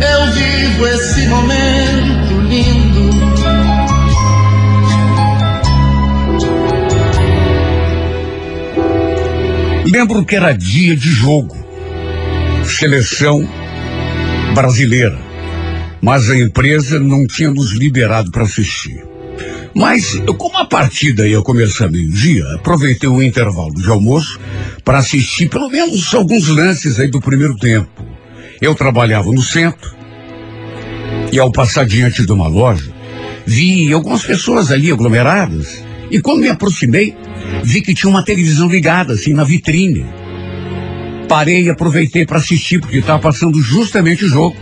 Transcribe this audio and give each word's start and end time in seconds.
eu 0.00 0.32
vivo 0.32 0.86
esse 0.88 1.26
momento 1.26 2.40
lindo. 2.48 3.14
Lembro 9.90 10.24
que 10.24 10.34
era 10.34 10.52
dia 10.52 10.96
de 10.96 11.08
jogo. 11.08 11.56
Seleção 12.64 13.48
brasileira. 14.54 15.18
Mas 16.02 16.28
a 16.30 16.36
empresa 16.36 16.98
não 16.98 17.26
tinha 17.26 17.50
nos 17.50 17.72
liberado 17.72 18.30
para 18.30 18.42
assistir. 18.42 19.04
Mas, 19.74 20.20
como 20.38 20.56
a 20.56 20.64
partida 20.64 21.26
ia 21.26 21.40
começar 21.42 21.88
meio-dia, 21.88 22.44
aproveitei 22.54 23.08
o 23.08 23.22
intervalo 23.22 23.74
de 23.74 23.88
almoço 23.88 24.38
para 24.84 24.98
assistir 24.98 25.48
pelo 25.48 25.68
menos 25.68 26.14
alguns 26.14 26.48
lances 26.48 27.00
aí 27.00 27.08
do 27.08 27.20
primeiro 27.20 27.56
tempo. 27.56 28.13
Eu 28.64 28.74
trabalhava 28.74 29.30
no 29.30 29.42
centro 29.42 29.94
e 31.30 31.38
ao 31.38 31.52
passar 31.52 31.84
diante 31.84 32.24
de 32.24 32.32
uma 32.32 32.48
loja, 32.48 32.90
vi 33.44 33.92
algumas 33.92 34.24
pessoas 34.24 34.70
ali 34.70 34.90
aglomeradas 34.90 35.84
e 36.10 36.18
quando 36.18 36.40
me 36.40 36.48
aproximei, 36.48 37.14
vi 37.62 37.82
que 37.82 37.92
tinha 37.92 38.08
uma 38.08 38.24
televisão 38.24 38.66
ligada 38.66 39.12
assim 39.12 39.34
na 39.34 39.44
vitrine. 39.44 40.06
Parei 41.28 41.64
e 41.64 41.68
aproveitei 41.68 42.24
para 42.24 42.38
assistir 42.38 42.80
porque 42.80 42.96
estava 42.96 43.18
passando 43.18 43.60
justamente 43.60 44.24
o 44.24 44.28
jogo. 44.28 44.56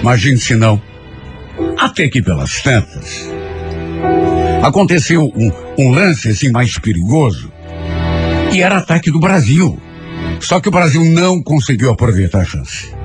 Imagine 0.00 0.38
se 0.38 0.54
não. 0.54 0.80
Até 1.76 2.08
que 2.08 2.22
pelas 2.22 2.62
tantas, 2.62 3.28
aconteceu 4.62 5.30
um, 5.36 5.52
um 5.78 5.90
lance 5.90 6.30
assim 6.30 6.50
mais 6.50 6.78
perigoso 6.78 7.52
e 8.50 8.62
era 8.62 8.78
ataque 8.78 9.10
do 9.10 9.20
Brasil. 9.20 9.78
Só 10.40 10.58
que 10.58 10.70
o 10.70 10.72
Brasil 10.72 11.04
não 11.04 11.42
conseguiu 11.42 11.90
aproveitar 11.90 12.40
a 12.40 12.44
chance. 12.46 13.01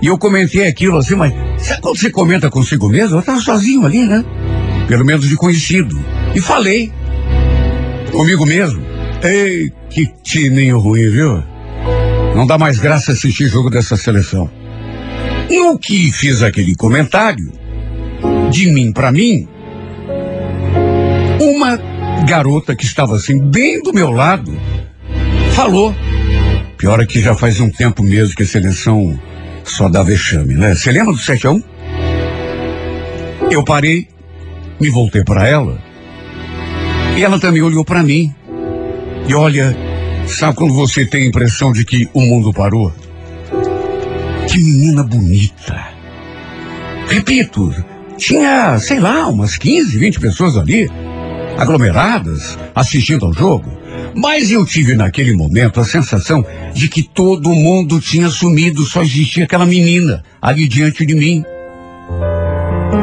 E 0.00 0.06
eu 0.06 0.16
comentei 0.16 0.66
aquilo 0.66 0.96
assim, 0.98 1.16
mas 1.16 1.32
sabe 1.58 1.80
quando 1.80 1.98
você 1.98 2.10
comenta 2.10 2.50
consigo 2.50 2.88
mesmo? 2.88 3.16
Eu 3.16 3.20
estava 3.20 3.40
sozinho 3.40 3.84
ali, 3.84 4.06
né? 4.06 4.24
Pelo 4.86 5.04
menos 5.04 5.28
de 5.28 5.36
conhecido. 5.36 5.98
E 6.34 6.40
falei. 6.40 6.92
Comigo 8.12 8.46
mesmo. 8.46 8.82
Ei, 9.22 9.72
que 9.90 10.06
timinho 10.22 10.78
ruim, 10.78 11.10
viu? 11.10 11.42
Não 12.34 12.46
dá 12.46 12.56
mais 12.56 12.78
graça 12.78 13.12
assistir 13.12 13.48
jogo 13.48 13.68
dessa 13.68 13.96
seleção. 13.96 14.48
E 15.50 15.60
o 15.60 15.78
que 15.78 16.12
fiz 16.12 16.42
aquele 16.42 16.76
comentário, 16.76 17.52
de 18.50 18.70
mim 18.70 18.92
para 18.92 19.10
mim, 19.10 19.48
uma 21.40 21.76
garota 22.26 22.76
que 22.76 22.84
estava 22.84 23.16
assim, 23.16 23.40
bem 23.50 23.82
do 23.82 23.92
meu 23.92 24.10
lado, 24.10 24.56
falou. 25.52 25.94
Pior 26.76 27.00
é 27.00 27.06
que 27.06 27.20
já 27.20 27.34
faz 27.34 27.58
um 27.58 27.70
tempo 27.70 28.02
mesmo 28.02 28.36
que 28.36 28.44
a 28.44 28.46
seleção 28.46 29.18
só 29.70 29.88
dá 29.88 30.02
vexame, 30.02 30.54
né? 30.54 30.74
Você 30.74 30.90
lembra 30.90 31.12
do 31.12 31.18
7 31.18 31.46
a 31.46 31.50
1? 31.52 31.62
Eu 33.50 33.64
parei, 33.64 34.08
me 34.80 34.90
voltei 34.90 35.22
para 35.24 35.46
ela, 35.46 35.78
e 37.16 37.24
ela 37.24 37.38
também 37.40 37.62
olhou 37.62 37.84
para 37.84 38.02
mim. 38.02 38.32
E 39.28 39.34
olha, 39.34 39.76
sabe 40.26 40.56
quando 40.56 40.74
você 40.74 41.04
tem 41.04 41.24
a 41.24 41.26
impressão 41.26 41.72
de 41.72 41.84
que 41.84 42.08
o 42.14 42.20
mundo 42.20 42.52
parou? 42.52 42.92
Que 44.48 44.58
menina 44.58 45.02
bonita. 45.02 45.88
Repito, 47.08 47.74
tinha, 48.16 48.78
sei 48.78 49.00
lá, 49.00 49.26
umas 49.28 49.56
15, 49.56 49.98
20 49.98 50.20
pessoas 50.20 50.56
ali, 50.56 50.88
aglomeradas, 51.58 52.56
assistindo 52.74 53.26
ao 53.26 53.32
jogo. 53.32 53.70
Mas 54.14 54.50
eu 54.50 54.64
tive 54.64 54.94
naquele 54.94 55.36
momento 55.36 55.80
a 55.80 55.84
sensação 55.84 56.44
de 56.72 56.88
que 56.88 57.02
todo 57.02 57.50
mundo 57.50 58.00
tinha 58.00 58.28
sumido, 58.30 58.84
só 58.84 59.02
existia 59.02 59.44
aquela 59.44 59.66
menina 59.66 60.22
ali 60.40 60.68
diante 60.68 61.04
de 61.04 61.14
mim. 61.14 61.44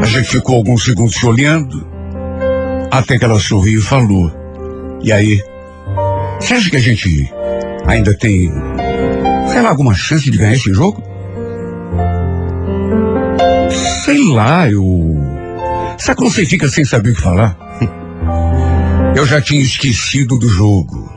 A 0.02 0.06
gente 0.06 0.30
ficou 0.30 0.56
alguns 0.56 0.84
segundos 0.84 1.16
se 1.16 1.26
olhando, 1.26 1.86
até 2.90 3.20
que 3.20 3.26
ela 3.26 3.40
sorriu 3.40 3.80
e 3.80 3.84
falou. 3.84 4.32
E 5.04 5.12
aí? 5.12 5.44
Você 6.40 6.54
acha 6.54 6.70
que 6.70 6.78
a 6.78 6.82
gente 6.82 7.30
ainda 7.86 8.18
tem, 8.18 8.50
sei 9.52 9.62
lá, 9.62 9.70
alguma 9.70 9.94
chance 9.94 10.30
de 10.30 10.38
ganhar 10.38 10.54
esse 10.54 10.74
jogo? 10.74 11.04
Sei 14.04 14.24
lá, 14.32 14.70
eu. 14.70 14.84
Sabe 15.98 16.18
quando 16.18 16.32
você 16.32 16.46
fica 16.46 16.68
sem 16.68 16.86
saber 16.86 17.12
o 17.12 17.16
que 17.16 17.22
falar? 17.22 17.65
Eu 19.16 19.26
já 19.26 19.42
tinha 19.42 19.62
esquecido 19.62 20.38
do 20.38 20.48
jogo. 20.48 21.12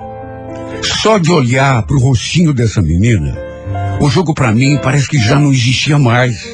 Só 0.82 1.18
de 1.18 1.32
olhar 1.32 1.82
pro 1.82 1.98
rostinho 1.98 2.52
dessa 2.54 2.80
menina, 2.80 3.36
o 4.00 4.08
jogo 4.08 4.32
para 4.32 4.52
mim 4.52 4.78
parece 4.80 5.08
que 5.08 5.18
já 5.18 5.38
não 5.38 5.52
existia 5.52 5.98
mais. 5.98 6.48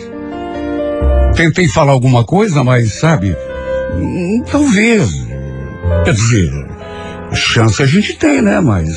Tentei 1.37 1.69
falar 1.69 1.93
alguma 1.93 2.25
coisa, 2.25 2.65
mas 2.65 2.95
sabe, 2.95 3.37
hum, 3.97 4.43
talvez. 4.51 5.11
Quer 6.05 6.15
dizer, 6.15 6.51
chance 7.35 7.83
a 7.83 7.87
gente 7.87 8.15
tem, 8.15 8.41
né? 8.41 8.61
Mas. 8.61 8.97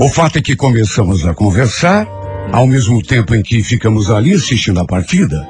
O 0.00 0.08
fato 0.08 0.38
é 0.38 0.42
que 0.42 0.56
começamos 0.56 1.24
a 1.26 1.34
conversar, 1.34 2.08
ao 2.50 2.66
mesmo 2.66 3.02
tempo 3.02 3.34
em 3.34 3.42
que 3.42 3.62
ficamos 3.62 4.10
ali 4.10 4.32
assistindo 4.32 4.80
a 4.80 4.84
partida. 4.84 5.46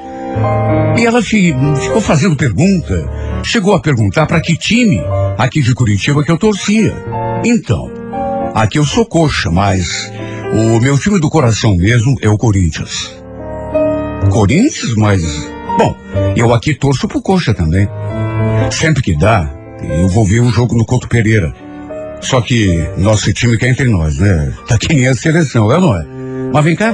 E 0.98 1.06
ela 1.06 1.22
fi- 1.22 1.54
ficou 1.80 2.00
fazendo 2.00 2.36
pergunta. 2.36 3.08
Chegou 3.42 3.74
a 3.74 3.80
perguntar 3.80 4.26
para 4.26 4.40
que 4.40 4.56
time 4.56 5.00
aqui 5.36 5.62
de 5.62 5.74
Curitiba 5.74 6.22
que 6.22 6.30
eu 6.30 6.38
torcia. 6.38 6.94
Então, 7.44 7.90
aqui 8.54 8.78
eu 8.78 8.84
sou 8.84 9.04
coxa, 9.04 9.50
mas 9.50 10.10
o 10.52 10.80
meu 10.80 10.98
time 10.98 11.18
do 11.18 11.30
coração 11.30 11.74
mesmo 11.74 12.16
é 12.22 12.28
o 12.28 12.38
Corinthians. 12.38 13.14
Corinthians, 14.30 14.94
mas. 14.94 15.22
Bom, 15.78 15.96
eu 16.36 16.52
aqui 16.52 16.74
torço 16.74 17.08
pro 17.08 17.22
coxa 17.22 17.54
também. 17.54 17.88
Sempre 18.70 19.02
que 19.02 19.16
dá, 19.16 19.50
eu 19.82 20.08
vou 20.08 20.24
ver 20.24 20.40
um 20.40 20.50
jogo 20.50 20.76
no 20.76 20.84
Couto 20.84 21.08
Pereira. 21.08 21.52
Só 22.20 22.40
que 22.40 22.86
nosso 22.98 23.32
time 23.32 23.56
que 23.56 23.64
é 23.64 23.70
entre 23.70 23.88
nós, 23.88 24.18
né? 24.18 24.52
Tá 24.68 24.76
que 24.76 24.92
nem 24.92 25.08
a 25.08 25.14
seleção, 25.14 25.72
é 25.72 25.76
ou 25.76 25.80
não 25.80 25.96
é? 25.96 26.04
Mas 26.52 26.64
vem 26.64 26.76
cá, 26.76 26.92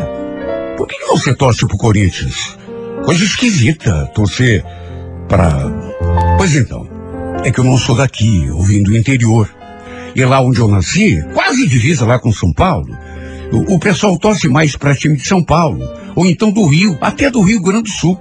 por 0.76 0.86
que, 0.86 0.98
você 1.06 1.34
torce 1.34 1.66
pro 1.66 1.76
Corinthians? 1.76 2.56
Coisa 3.04 3.24
esquisita, 3.24 4.06
torcer 4.14 4.64
para. 5.28 5.85
Pois 6.46 6.54
então, 6.54 6.88
é 7.42 7.50
que 7.50 7.58
eu 7.58 7.64
não 7.64 7.76
sou 7.76 7.96
daqui, 7.96 8.44
eu 8.46 8.60
vim 8.60 8.80
do 8.80 8.96
interior. 8.96 9.52
E 10.14 10.24
lá 10.24 10.40
onde 10.40 10.60
eu 10.60 10.68
nasci, 10.68 11.20
quase 11.34 11.66
divisa 11.66 12.06
lá 12.06 12.20
com 12.20 12.30
São 12.30 12.52
Paulo, 12.52 12.96
o, 13.50 13.74
o 13.74 13.80
pessoal 13.80 14.16
torce 14.16 14.46
mais 14.46 14.76
para 14.76 14.94
time 14.94 15.16
de 15.16 15.26
São 15.26 15.42
Paulo, 15.42 15.80
ou 16.14 16.24
então 16.24 16.52
do 16.52 16.64
Rio, 16.64 16.96
até 17.00 17.32
do 17.32 17.40
Rio 17.40 17.60
Grande 17.60 17.82
do 17.82 17.88
Sul. 17.88 18.16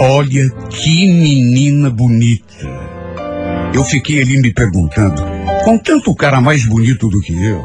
Olha 0.00 0.48
que 0.70 1.06
menina 1.06 1.90
bonita. 1.90 2.66
Eu 3.74 3.84
fiquei 3.84 4.22
ali 4.22 4.40
me 4.40 4.54
perguntando, 4.54 5.22
com 5.66 5.76
tanto 5.76 6.14
cara 6.14 6.40
mais 6.40 6.64
bonito 6.64 7.10
do 7.10 7.20
que 7.20 7.34
eu, 7.34 7.62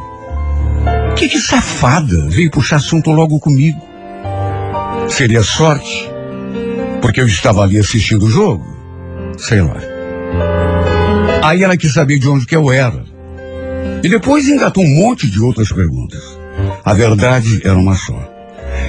que 1.16 1.30
que 1.30 1.40
safada 1.40 2.28
veio 2.28 2.51
puxar 2.51 2.75
assunto 2.75 3.12
logo 3.12 3.39
comigo? 3.39 3.81
Seria 5.07 5.42
sorte? 5.42 6.19
Porque 7.01 7.22
eu 7.22 7.28
estava 7.28 7.63
ali 7.63 7.78
assistindo 7.78 8.25
o 8.25 8.30
jogo? 8.30 8.66
Sei 9.38 9.62
lá. 9.62 9.78
Aí 11.44 11.63
ela 11.63 11.78
quis 11.78 11.94
saber 11.94 12.19
de 12.19 12.28
onde 12.28 12.46
que 12.46 12.56
eu 12.56 12.72
era. 12.72 13.04
E 14.04 14.10
depois 14.10 14.48
engatou 14.48 14.84
um 14.84 14.96
monte 14.96 15.30
de 15.30 15.42
outras 15.42 15.72
perguntas. 15.72 16.22
A 16.84 16.94
verdade 16.94 17.62
era 17.63 17.78
uma 17.78 17.96
só. 17.96 18.30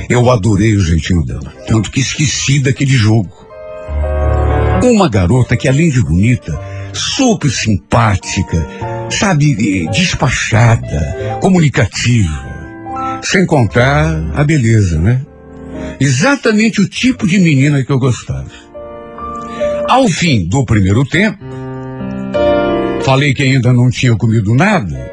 Eu 0.08 0.30
adorei 0.30 0.74
o 0.74 0.80
jeitinho 0.80 1.24
dela, 1.24 1.52
tanto 1.66 1.90
que 1.90 2.00
esqueci 2.00 2.58
daquele 2.58 2.96
jogo. 2.96 3.30
Uma 4.82 5.08
garota 5.08 5.56
que, 5.56 5.68
além 5.68 5.90
de 5.90 6.02
bonita, 6.02 6.58
super 6.92 7.50
simpática, 7.50 8.66
sabe, 9.10 9.88
despachada, 9.90 11.38
comunicativa. 11.40 12.50
Sem 13.22 13.46
contar 13.46 14.32
a 14.34 14.42
beleza, 14.42 14.98
né? 14.98 15.22
Exatamente 15.98 16.80
o 16.80 16.88
tipo 16.88 17.26
de 17.26 17.38
menina 17.38 17.82
que 17.82 17.90
eu 17.90 17.98
gostava. 17.98 18.50
Ao 19.88 20.06
fim 20.08 20.46
do 20.46 20.64
primeiro 20.64 21.04
tempo, 21.04 21.38
falei 23.02 23.34
que 23.34 23.42
ainda 23.42 23.72
não 23.72 23.90
tinha 23.90 24.14
comido 24.14 24.54
nada. 24.54 25.10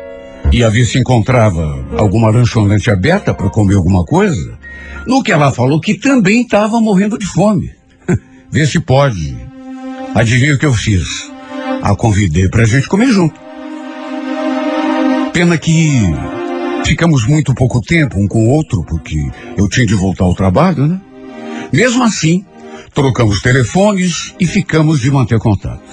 Ia 0.52 0.70
ver 0.70 0.86
se 0.86 0.98
encontrava 0.98 1.86
alguma 1.98 2.30
lanchonete 2.30 2.90
aberta 2.90 3.34
para 3.34 3.50
comer 3.50 3.76
alguma 3.76 4.06
coisa. 4.06 4.58
No 5.06 5.24
que 5.24 5.32
ela 5.32 5.52
falou 5.52 5.82
que 5.82 5.96
também 5.96 6.42
estava 6.42 6.80
morrendo 6.80 7.18
de 7.18 7.26
fome. 7.26 7.72
Vê 8.52 8.66
se 8.66 8.80
pode. 8.80 9.36
Adivinha 10.14 10.54
o 10.54 10.58
que 10.58 10.66
eu 10.66 10.74
fiz? 10.74 11.30
A 11.82 11.96
convidei 11.96 12.48
para 12.50 12.64
a 12.64 12.66
gente 12.66 12.88
comer 12.88 13.08
junto. 13.08 13.40
Pena 15.34 15.58
que 15.58 16.02
ficamos 16.88 17.28
muito 17.28 17.54
pouco 17.54 17.82
tempo 17.82 18.18
um 18.18 18.26
com 18.26 18.46
o 18.46 18.50
outro, 18.50 18.82
porque 18.82 19.30
eu 19.58 19.68
tinha 19.68 19.86
de 19.86 19.94
voltar 19.94 20.24
ao 20.24 20.34
trabalho, 20.34 20.88
né? 20.88 21.02
Mesmo 21.72 22.02
assim, 22.02 22.46
trocamos 22.96 23.42
telefones 23.42 24.34
e 24.40 24.48
ficamos 24.48 25.02
de 25.02 25.12
manter 25.12 25.38
contato. 25.38 25.84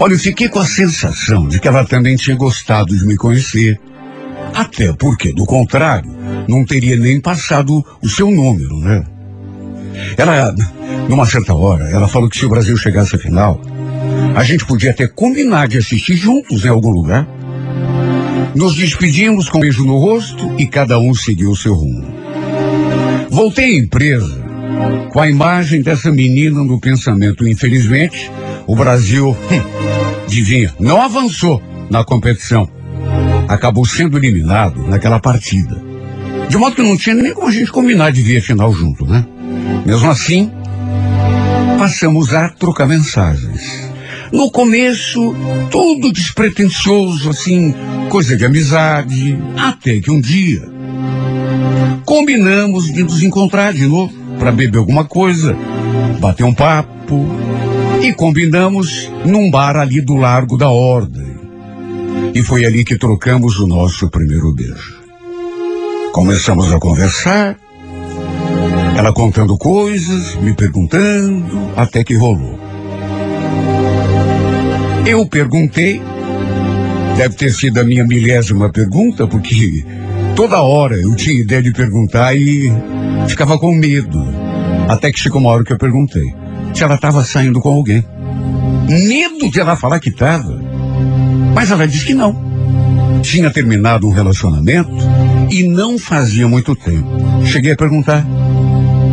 Olha, 0.00 0.14
eu 0.14 0.18
fiquei 0.18 0.48
com 0.48 0.58
a 0.58 0.66
sensação 0.66 1.46
de 1.46 1.60
que 1.60 1.68
ela 1.68 1.84
também 1.84 2.16
tinha 2.16 2.34
gostado 2.34 2.98
de 2.98 3.06
me 3.06 3.16
conhecer. 3.16 3.80
Até 4.52 4.92
porque, 4.92 5.32
do 5.32 5.46
contrário, 5.46 6.10
não 6.48 6.64
teria 6.64 6.96
nem 6.96 7.20
passado 7.20 7.84
o 8.02 8.08
seu 8.08 8.28
número, 8.28 8.76
né? 8.80 9.04
Ela, 10.16 10.52
numa 11.08 11.26
certa 11.26 11.54
hora, 11.54 11.88
ela 11.90 12.08
falou 12.08 12.28
que 12.28 12.36
se 12.36 12.44
o 12.44 12.48
Brasil 12.48 12.76
chegasse 12.76 13.14
à 13.14 13.18
final, 13.18 13.60
a 14.34 14.42
gente 14.42 14.66
podia 14.66 14.90
até 14.90 15.06
combinar 15.06 15.68
de 15.68 15.78
assistir 15.78 16.16
juntos 16.16 16.64
em 16.64 16.68
algum 16.68 16.90
lugar. 16.90 17.28
Nos 18.54 18.74
despedimos 18.74 19.48
com 19.48 19.58
um 19.58 19.60
beijo 19.60 19.84
no 19.84 19.96
rosto 19.96 20.54
e 20.58 20.66
cada 20.66 20.98
um 20.98 21.14
seguiu 21.14 21.54
seu 21.54 21.74
rumo. 21.74 22.04
Voltei 23.30 23.76
à 23.76 23.78
empresa 23.78 24.44
com 25.12 25.20
a 25.20 25.28
imagem 25.28 25.82
dessa 25.82 26.10
menina 26.10 26.62
no 26.64 26.80
pensamento. 26.80 27.46
Infelizmente, 27.46 28.30
o 28.66 28.74
Brasil, 28.74 29.30
hum, 29.30 30.74
não 30.78 31.00
avançou 31.00 31.62
na 31.90 32.04
competição. 32.04 32.68
Acabou 33.48 33.84
sendo 33.84 34.16
eliminado 34.16 34.86
naquela 34.86 35.20
partida. 35.20 35.80
De 36.48 36.56
modo 36.56 36.74
que 36.74 36.82
não 36.82 36.96
tinha 36.96 37.14
nem 37.14 37.32
como 37.32 37.48
a 37.48 37.52
gente 37.52 37.70
combinar 37.70 38.10
de 38.10 38.22
ver 38.22 38.38
a 38.38 38.42
final 38.42 38.72
junto, 38.72 39.04
né? 39.06 39.24
Mesmo 39.86 40.10
assim, 40.10 40.50
passamos 41.78 42.34
a 42.34 42.48
trocar 42.48 42.86
mensagens. 42.86 43.89
No 44.32 44.50
começo, 44.50 45.34
tudo 45.70 46.12
despretensioso, 46.12 47.30
assim, 47.30 47.74
coisa 48.08 48.36
de 48.36 48.44
amizade, 48.44 49.36
até 49.56 50.00
que 50.00 50.10
um 50.10 50.20
dia 50.20 50.70
combinamos 52.04 52.92
de 52.92 53.04
nos 53.04 53.22
encontrar 53.22 53.72
de 53.72 53.86
novo 53.86 54.12
para 54.36 54.50
beber 54.50 54.78
alguma 54.78 55.04
coisa, 55.04 55.56
bater 56.18 56.42
um 56.42 56.52
papo 56.52 57.24
e 58.02 58.12
combinamos 58.12 59.08
num 59.24 59.48
bar 59.48 59.76
ali 59.76 60.00
do 60.00 60.16
Largo 60.16 60.56
da 60.56 60.68
Ordem. 60.70 61.30
E 62.34 62.42
foi 62.42 62.64
ali 62.64 62.84
que 62.84 62.98
trocamos 62.98 63.60
o 63.60 63.66
nosso 63.66 64.10
primeiro 64.10 64.52
beijo. 64.52 65.00
Começamos 66.12 66.72
a 66.72 66.80
conversar, 66.80 67.56
ela 68.96 69.12
contando 69.12 69.56
coisas, 69.56 70.34
me 70.36 70.52
perguntando, 70.52 71.70
até 71.76 72.02
que 72.02 72.14
rolou. 72.14 72.69
Eu 75.06 75.26
perguntei, 75.26 76.00
deve 77.16 77.34
ter 77.34 77.52
sido 77.52 77.80
a 77.80 77.84
minha 77.84 78.04
milésima 78.04 78.70
pergunta, 78.70 79.26
porque 79.26 79.84
toda 80.36 80.60
hora 80.60 80.96
eu 80.96 81.14
tinha 81.16 81.40
ideia 81.40 81.62
de 81.62 81.72
perguntar 81.72 82.34
e 82.36 82.70
ficava 83.28 83.58
com 83.58 83.72
medo. 83.72 84.18
Até 84.88 85.10
que 85.10 85.18
chegou 85.18 85.40
uma 85.40 85.50
hora 85.50 85.64
que 85.64 85.72
eu 85.72 85.78
perguntei 85.78 86.34
se 86.74 86.84
ela 86.84 86.94
estava 86.94 87.24
saindo 87.24 87.60
com 87.60 87.70
alguém. 87.70 88.04
Medo 88.88 89.50
de 89.50 89.60
ela 89.60 89.76
falar 89.76 90.00
que 90.00 90.10
estava. 90.10 90.60
Mas 91.54 91.70
ela 91.70 91.86
disse 91.86 92.06
que 92.06 92.14
não. 92.14 92.50
Tinha 93.22 93.50
terminado 93.50 94.06
um 94.06 94.12
relacionamento 94.12 94.90
e 95.50 95.62
não 95.62 95.98
fazia 95.98 96.48
muito 96.48 96.74
tempo. 96.74 97.08
Cheguei 97.44 97.72
a 97.72 97.76
perguntar: 97.76 98.24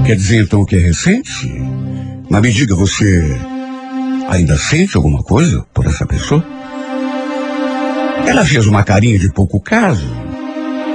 quer 0.06 0.16
dizer 0.16 0.44
então 0.44 0.66
que 0.66 0.76
é 0.76 0.80
recente? 0.80 1.52
Mas 2.30 2.42
me 2.42 2.52
diga, 2.52 2.76
você 2.76 3.38
ainda 4.28 4.58
sente 4.58 4.98
alguma 4.98 5.24
coisa 5.24 5.66
por 5.74 5.86
essa 5.86 6.06
pessoa? 6.06 6.44
Ela 8.26 8.46
fez 8.46 8.66
uma 8.68 8.84
carinha 8.84 9.18
de 9.18 9.32
pouco 9.32 9.60
caso 9.60 10.08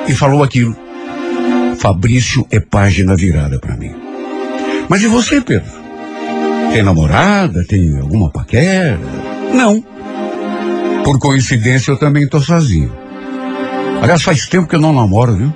e 0.07 0.13
falou 0.15 0.43
aquilo. 0.43 0.77
Fabrício 1.79 2.47
é 2.51 2.61
página 2.61 3.17
virada 3.17 3.59
para 3.59 3.77
mim. 3.77 3.95
Mas 4.89 5.03
e 5.03 5.09
você, 5.09 5.41
Pedro? 5.41 5.71
Tem 6.73 6.83
namorada? 6.83 7.65
Tem 7.65 7.99
alguma 7.99 8.31
paquera? 8.31 8.99
Não. 9.55 9.83
Por 11.05 11.19
coincidência, 11.19 11.91
eu 11.91 11.99
também 11.99 12.29
tô 12.29 12.41
sozinho. 12.41 12.93
Aliás, 14.01 14.23
faz 14.23 14.47
tempo 14.47 14.69
que 14.69 14.77
eu 14.77 14.81
não 14.81 14.93
namoro, 14.93 15.37
viu? 15.37 15.55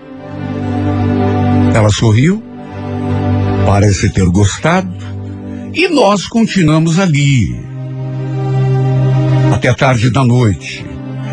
Ela 1.75 1.90
sorriu, 1.90 2.43
parece 3.67 4.08
ter 4.08 4.25
gostado, 4.26 4.95
e 5.76 5.88
nós 5.88 6.26
continuamos 6.26 6.99
ali. 6.99 7.55
Até 9.52 9.75
tarde 9.75 10.11
da 10.11 10.25
noite. 10.25 10.82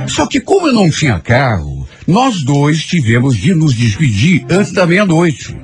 Só 0.05 0.27
que 0.27 0.41
como 0.41 0.67
eu 0.67 0.73
não 0.73 0.89
tinha 0.89 1.17
carro, 1.17 1.87
nós 2.05 2.43
dois 2.43 2.83
tivemos 2.83 3.37
de 3.37 3.55
nos 3.55 3.73
despedir 3.73 4.45
antes 4.49 4.73
da 4.73 4.85
meia-noite. 4.85 5.55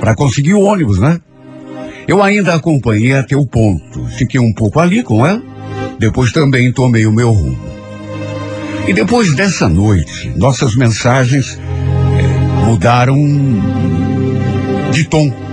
Para 0.00 0.16
conseguir 0.16 0.54
o 0.54 0.62
ônibus, 0.62 0.98
né? 0.98 1.20
Eu 2.08 2.20
ainda 2.20 2.54
acompanhei 2.54 3.12
até 3.12 3.36
o 3.36 3.46
ponto. 3.46 4.04
Fiquei 4.08 4.40
um 4.40 4.52
pouco 4.52 4.80
ali 4.80 5.04
com 5.04 5.24
ela. 5.24 5.40
Depois 6.00 6.32
também 6.32 6.72
tomei 6.72 7.06
o 7.06 7.12
meu 7.12 7.30
rumo. 7.30 7.58
E 8.88 8.92
depois 8.92 9.32
dessa 9.34 9.68
noite, 9.68 10.28
nossas 10.36 10.74
mensagens 10.74 11.56
eh, 12.18 12.66
mudaram 12.66 13.16
de 14.90 15.04
tom. 15.04 15.43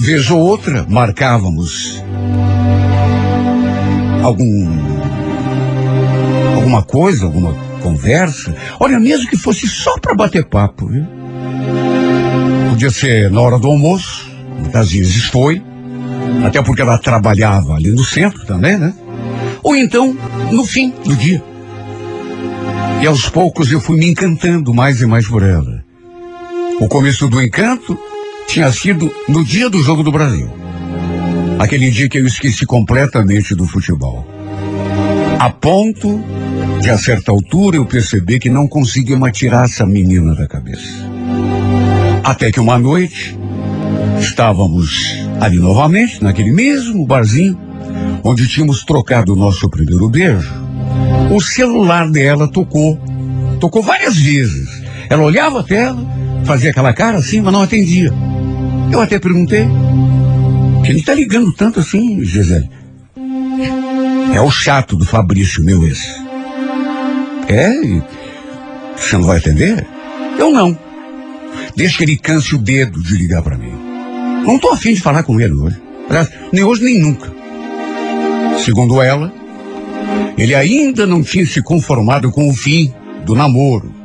Vez 0.00 0.30
ou 0.30 0.40
outra, 0.40 0.86
marcávamos 0.88 2.02
algum 4.22 4.66
alguma 6.56 6.82
coisa, 6.82 7.26
alguma 7.26 7.52
conversa. 7.82 8.56
Olha, 8.80 8.98
mesmo 8.98 9.28
que 9.28 9.36
fosse 9.36 9.68
só 9.68 9.98
para 9.98 10.14
bater 10.14 10.46
papo, 10.46 10.86
viu? 10.86 11.06
Podia 12.70 12.88
ser 12.88 13.30
na 13.30 13.42
hora 13.42 13.58
do 13.58 13.68
almoço, 13.68 14.30
muitas 14.58 14.90
vezes 14.90 15.24
foi, 15.24 15.62
até 16.46 16.62
porque 16.62 16.80
ela 16.80 16.96
trabalhava 16.96 17.74
ali 17.74 17.92
no 17.92 18.02
centro 18.02 18.46
também, 18.46 18.78
né? 18.78 18.94
Ou 19.62 19.76
então 19.76 20.16
no 20.50 20.64
fim 20.64 20.94
do 21.04 21.14
dia. 21.14 21.44
E 23.02 23.06
aos 23.06 23.28
poucos 23.28 23.70
eu 23.70 23.80
fui 23.82 23.98
me 23.98 24.08
encantando 24.08 24.72
mais 24.72 25.02
e 25.02 25.06
mais 25.06 25.26
por 25.26 25.42
ela. 25.42 25.84
O 26.80 26.88
começo 26.88 27.28
do 27.28 27.42
encanto 27.42 27.98
tinha 28.50 28.72
sido 28.72 29.14
no 29.28 29.44
dia 29.44 29.70
do 29.70 29.80
Jogo 29.80 30.02
do 30.02 30.10
Brasil. 30.10 30.50
Aquele 31.56 31.88
dia 31.88 32.08
que 32.08 32.18
eu 32.18 32.26
esqueci 32.26 32.66
completamente 32.66 33.54
do 33.54 33.64
futebol. 33.64 34.26
A 35.38 35.48
ponto 35.50 36.20
de, 36.80 36.90
a 36.90 36.98
certa 36.98 37.30
altura, 37.30 37.76
eu 37.76 37.86
perceber 37.86 38.40
que 38.40 38.50
não 38.50 38.66
conseguia 38.66 39.16
mais 39.16 39.38
tirar 39.38 39.66
essa 39.66 39.86
menina 39.86 40.34
da 40.34 40.48
cabeça. 40.48 40.82
Até 42.24 42.50
que 42.50 42.58
uma 42.58 42.76
noite, 42.76 43.38
estávamos 44.18 45.14
ali 45.40 45.58
novamente, 45.58 46.20
naquele 46.20 46.50
mesmo 46.50 47.06
barzinho, 47.06 47.56
onde 48.24 48.48
tínhamos 48.48 48.84
trocado 48.84 49.32
o 49.32 49.36
nosso 49.36 49.70
primeiro 49.70 50.08
beijo. 50.08 50.52
O 51.30 51.40
celular 51.40 52.10
dela 52.10 52.48
tocou. 52.48 52.98
Tocou 53.60 53.80
várias 53.80 54.16
vezes. 54.16 54.82
Ela 55.08 55.22
olhava 55.22 55.60
a 55.60 55.62
tela, 55.62 56.04
fazia 56.44 56.70
aquela 56.70 56.92
cara 56.92 57.18
assim, 57.18 57.40
mas 57.40 57.52
não 57.52 57.62
atendia. 57.62 58.12
Eu 58.92 59.00
até 59.00 59.18
perguntei. 59.18 59.66
Quem 60.84 60.96
está 60.96 61.14
ligando 61.14 61.52
tanto 61.52 61.80
assim, 61.80 62.24
Gisele? 62.24 62.68
É 64.34 64.40
o 64.40 64.50
chato 64.50 64.96
do 64.96 65.04
Fabrício, 65.04 65.64
meu 65.64 65.84
ex. 65.86 66.00
É? 67.48 67.70
Você 68.96 69.16
não 69.16 69.24
vai 69.24 69.38
atender? 69.38 69.86
Eu 70.38 70.50
não. 70.52 70.76
Deixa 71.76 71.98
que 71.98 72.04
ele 72.04 72.16
canse 72.16 72.54
o 72.54 72.58
dedo 72.58 73.02
de 73.02 73.16
ligar 73.16 73.42
para 73.42 73.56
mim. 73.56 73.72
Não 74.44 74.56
estou 74.56 74.72
afim 74.72 74.94
de 74.94 75.00
falar 75.00 75.22
com 75.22 75.40
ele 75.40 75.54
hoje. 75.54 75.80
Nem 76.52 76.64
hoje, 76.64 76.84
nem 76.84 77.00
nunca. 77.00 77.30
Segundo 78.64 79.00
ela, 79.00 79.32
ele 80.36 80.54
ainda 80.54 81.06
não 81.06 81.22
tinha 81.22 81.46
se 81.46 81.62
conformado 81.62 82.30
com 82.30 82.48
o 82.48 82.54
fim 82.54 82.92
do 83.24 83.34
namoro. 83.34 83.99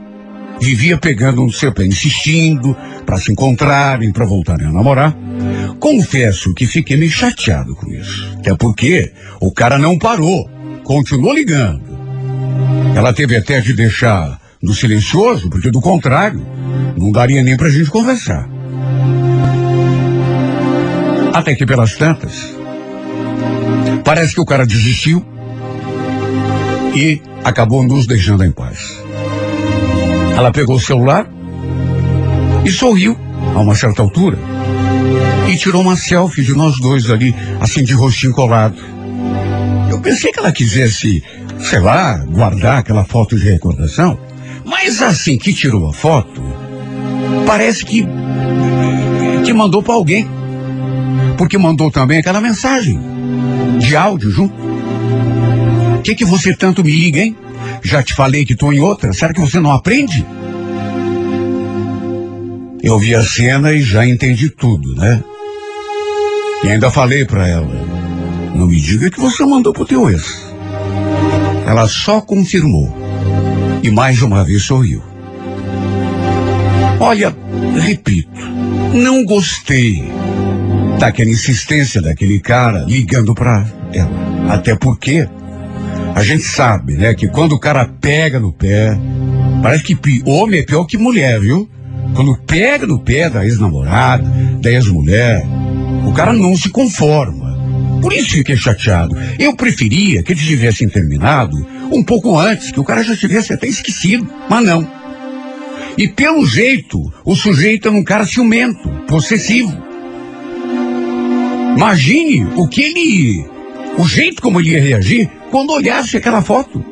Vivia 0.59 0.97
pegando 0.97 1.43
no 1.43 1.51
seu 1.51 1.74
pé, 1.74 1.85
insistindo 1.85 2.75
para 3.05 3.17
se 3.17 3.31
encontrarem, 3.31 4.12
para 4.12 4.25
voltarem 4.25 4.67
a 4.67 4.71
namorar. 4.71 5.15
Confesso 5.79 6.53
que 6.53 6.65
fiquei 6.65 6.97
meio 6.97 7.12
chateado 7.12 7.75
com 7.75 7.91
isso. 7.91 8.35
Até 8.39 8.55
porque 8.55 9.12
o 9.39 9.51
cara 9.51 9.77
não 9.77 9.97
parou, 9.97 10.50
continuou 10.83 11.33
ligando. 11.33 11.95
Ela 12.95 13.13
teve 13.13 13.35
até 13.35 13.59
de 13.59 13.74
deixar 13.74 14.39
no 14.62 14.74
silencioso, 14.74 15.50
porque 15.50 15.69
do 15.69 15.81
contrário, 15.81 16.45
não 16.97 17.12
daria 17.12 17.43
nem 17.43 17.57
pra 17.57 17.69
gente 17.69 17.89
conversar. 17.89 18.50
Até 21.33 21.53
que 21.53 21.65
pelas 21.65 21.95
tantas, 21.95 22.55
parece 24.03 24.33
que 24.33 24.41
o 24.41 24.45
cara 24.45 24.65
desistiu 24.65 25.24
e 26.95 27.21
acabou 27.43 27.83
nos 27.83 28.07
deixando 28.07 28.43
em 28.43 28.51
paz. 28.51 29.04
Ela 30.36 30.51
pegou 30.51 30.75
o 30.75 30.80
celular 30.80 31.27
e 32.65 32.70
sorriu 32.70 33.18
a 33.56 33.60
uma 33.60 33.74
certa 33.74 34.01
altura 34.01 34.38
e 35.48 35.56
tirou 35.56 35.82
uma 35.82 35.96
selfie 35.96 36.44
de 36.44 36.54
nós 36.54 36.80
dois 36.80 37.10
ali, 37.10 37.34
assim 37.60 37.84
de 37.84 37.94
rostinho 37.94 38.34
colado. 38.34 38.75
Eu 39.89 40.00
pensei 40.01 40.32
que 40.32 40.39
ela 40.39 40.51
quisesse, 40.51 41.24
sei 41.60 41.80
lá, 41.80 42.18
guardar 42.18 42.80
aquela 42.80 43.06
foto 43.06 43.38
de 43.38 43.50
recordação, 43.50 44.20
mas 44.65 45.01
assim 45.01 45.38
que 45.38 45.54
tirou 45.54 45.88
a 45.88 45.94
foto, 45.94 46.42
parece 47.46 47.86
que 47.86 48.06
que 49.46 49.54
mandou 49.54 49.82
para 49.82 49.94
alguém. 49.94 50.27
Porque 51.38 51.58
mandou 51.58 51.92
também 51.92 52.20
aquela 52.20 52.42
mensagem 52.42 53.00
de 53.80 53.96
áudio 53.96 54.32
junto. 54.32 54.56
Que 56.04 56.15
que 56.15 56.25
você 56.25 56.56
tanto 56.56 56.84
me 56.84 56.92
liga, 56.92 57.20
hein? 57.20 57.36
Já 57.86 58.01
te 58.01 58.15
falei 58.15 58.44
que 58.44 58.54
estou 58.54 58.74
em 58.74 58.80
outra. 58.80 59.13
Será 59.13 59.32
que 59.32 59.39
você 59.39 59.60
não 59.60 59.72
aprende? 59.72 60.25
Eu 62.82 62.98
vi 62.98 63.13
a 63.13 63.22
cena 63.22 63.72
e 63.74 63.82
já 63.84 64.04
entendi 64.04 64.50
tudo, 64.50 64.96
né? 64.96 65.24
E 66.63 66.70
ainda 66.70 66.89
falei 66.89 67.25
para 67.25 67.48
ela: 67.48 67.70
Não 68.56 68.65
me 68.65 68.82
diga 68.82 69.12
que 69.12 69.20
você 69.20 69.46
mandou 69.46 69.72
pro 69.72 69.86
teu 69.86 70.10
ex. 70.10 70.51
Ela 71.68 71.88
só 71.88 72.20
confirmou. 72.22 72.92
E 73.84 73.92
mais 73.92 74.20
uma 74.24 74.44
vez 74.44 74.63
sorriu. 74.63 75.04
Olha, 77.00 77.36
repito, 77.80 78.42
não 78.96 79.24
gostei 79.24 80.04
daquela 81.00 81.30
insistência 81.30 82.01
daquele 82.01 82.39
cara 82.39 82.84
ligando 82.88 83.36
para 83.36 83.63
ela. 83.94 84.10
Até 84.50 84.75
porque 84.75 85.30
a 86.15 86.24
gente 86.24 86.43
sabe, 86.43 86.93
né, 86.93 87.13
que 87.13 87.27
quando 87.27 87.51
o 87.51 87.60
cara 87.60 87.86
pega 88.00 88.39
no 88.39 88.53
pé, 88.53 88.98
parece 89.62 89.84
que 89.84 90.24
homem 90.25 90.62
é 90.62 90.63
pior 90.63 90.86
que 90.86 90.98
mulher, 90.98 91.41
viu? 91.41 91.69
Quando 92.15 92.38
pega 92.48 92.88
no 92.88 92.98
pé 92.98 93.29
da 93.29 93.43
ex-namorada, 93.43 94.24
da 94.62 94.72
ex-mulher, 94.72 95.45
o 96.07 96.13
cara 96.13 96.31
não 96.31 96.55
se 96.55 96.69
conforma. 96.69 98.00
Por 98.01 98.13
isso 98.13 98.31
fiquei 98.31 98.55
chateado. 98.55 99.13
Eu 99.38 99.57
preferia 99.57 100.24
que 100.24 100.31
eles 100.31 100.45
tivessem 100.45 100.88
terminado 100.88 101.57
um 101.91 102.01
pouco 102.01 102.39
antes, 102.39 102.72
que 102.72 102.79
o 102.79 102.86
cara 102.86 103.03
já 103.03 103.17
tivesse 103.17 103.51
até 103.51 103.67
esquecido. 103.67 104.25
Mas 104.50 104.65
não. 104.65 104.89
E 105.98 106.07
pelo 106.07 106.48
jeito, 106.48 107.12
o 107.25 107.36
sujeito 107.36 107.89
é 107.89 107.91
um 107.91 108.03
cara 108.05 108.25
ciumento, 108.25 108.88
possessivo. 109.05 109.77
Imagine 111.75 112.48
o 112.55 112.69
que 112.69 112.81
ele. 112.84 113.45
O 113.98 114.07
jeito 114.07 114.41
como 114.41 114.62
ele 114.62 114.69
ia 114.69 114.81
reagir 114.81 115.29
quando 115.55 115.71
olhasse 115.71 116.17
aquela 116.17 116.41
foto. 116.41 116.83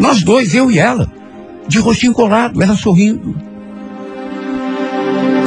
Nós 0.00 0.24
dois, 0.24 0.52
eu 0.52 0.68
e 0.68 0.80
ela, 0.80 1.08
de 1.68 1.78
rostinho 1.78 2.12
colado, 2.12 2.60
ela 2.60 2.74
sorrindo. 2.74 3.36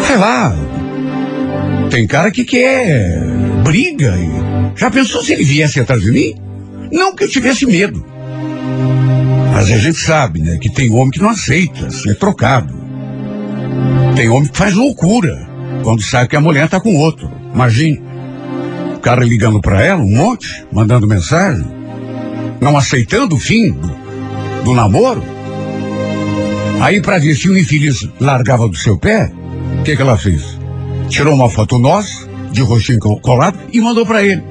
Sei 0.07 0.15
lá. 0.15 0.55
Tem 1.89 2.07
cara 2.07 2.31
que 2.31 2.45
quer 2.45 3.21
briga. 3.65 4.13
Já 4.77 4.89
pensou 4.89 5.21
se 5.21 5.33
ele 5.33 5.43
viesse 5.43 5.77
atrás 5.77 6.01
de 6.01 6.09
mim? 6.09 6.35
Não 6.89 7.13
que 7.13 7.25
eu 7.25 7.29
tivesse 7.29 7.65
medo. 7.65 8.01
Mas 9.51 9.69
a 9.69 9.77
gente 9.77 9.99
sabe, 9.99 10.39
né, 10.39 10.57
que 10.57 10.69
tem 10.69 10.89
homem 10.93 11.11
que 11.11 11.21
não 11.21 11.31
aceita 11.31 11.91
ser 11.91 12.15
trocado. 12.15 12.73
Tem 14.15 14.29
homem 14.29 14.47
que 14.47 14.57
faz 14.57 14.73
loucura 14.73 15.37
quando 15.83 16.01
sabe 16.01 16.29
que 16.29 16.37
a 16.37 16.41
mulher 16.41 16.63
está 16.63 16.79
com 16.79 16.95
outro. 16.95 17.29
Imagine. 17.53 18.01
O 18.95 18.99
cara 18.99 19.25
ligando 19.25 19.59
para 19.59 19.83
ela, 19.83 20.01
um 20.01 20.15
monte, 20.15 20.65
mandando 20.71 21.05
mensagem, 21.05 21.78
não 22.61 22.77
aceitando 22.77 23.35
o 23.35 23.39
fim 23.39 23.71
do, 23.71 23.95
do 24.63 24.73
namoro. 24.73 25.23
Aí, 26.81 27.01
para 27.01 27.19
ver 27.19 27.35
se 27.35 27.49
o 27.49 27.57
infeliz 27.57 28.07
largava 28.19 28.67
do 28.67 28.75
seu 28.75 28.97
pé, 28.97 29.31
o 29.79 29.83
que, 29.83 29.95
que 29.95 30.01
ela 30.01 30.17
fez? 30.17 30.57
Tirou 31.09 31.33
uma 31.33 31.49
foto 31.49 31.77
nossa, 31.77 32.27
de 32.51 32.61
roxinho 32.61 32.99
colado, 32.99 33.59
e 33.71 33.81
mandou 33.81 34.05
para 34.05 34.23
ele. 34.23 34.41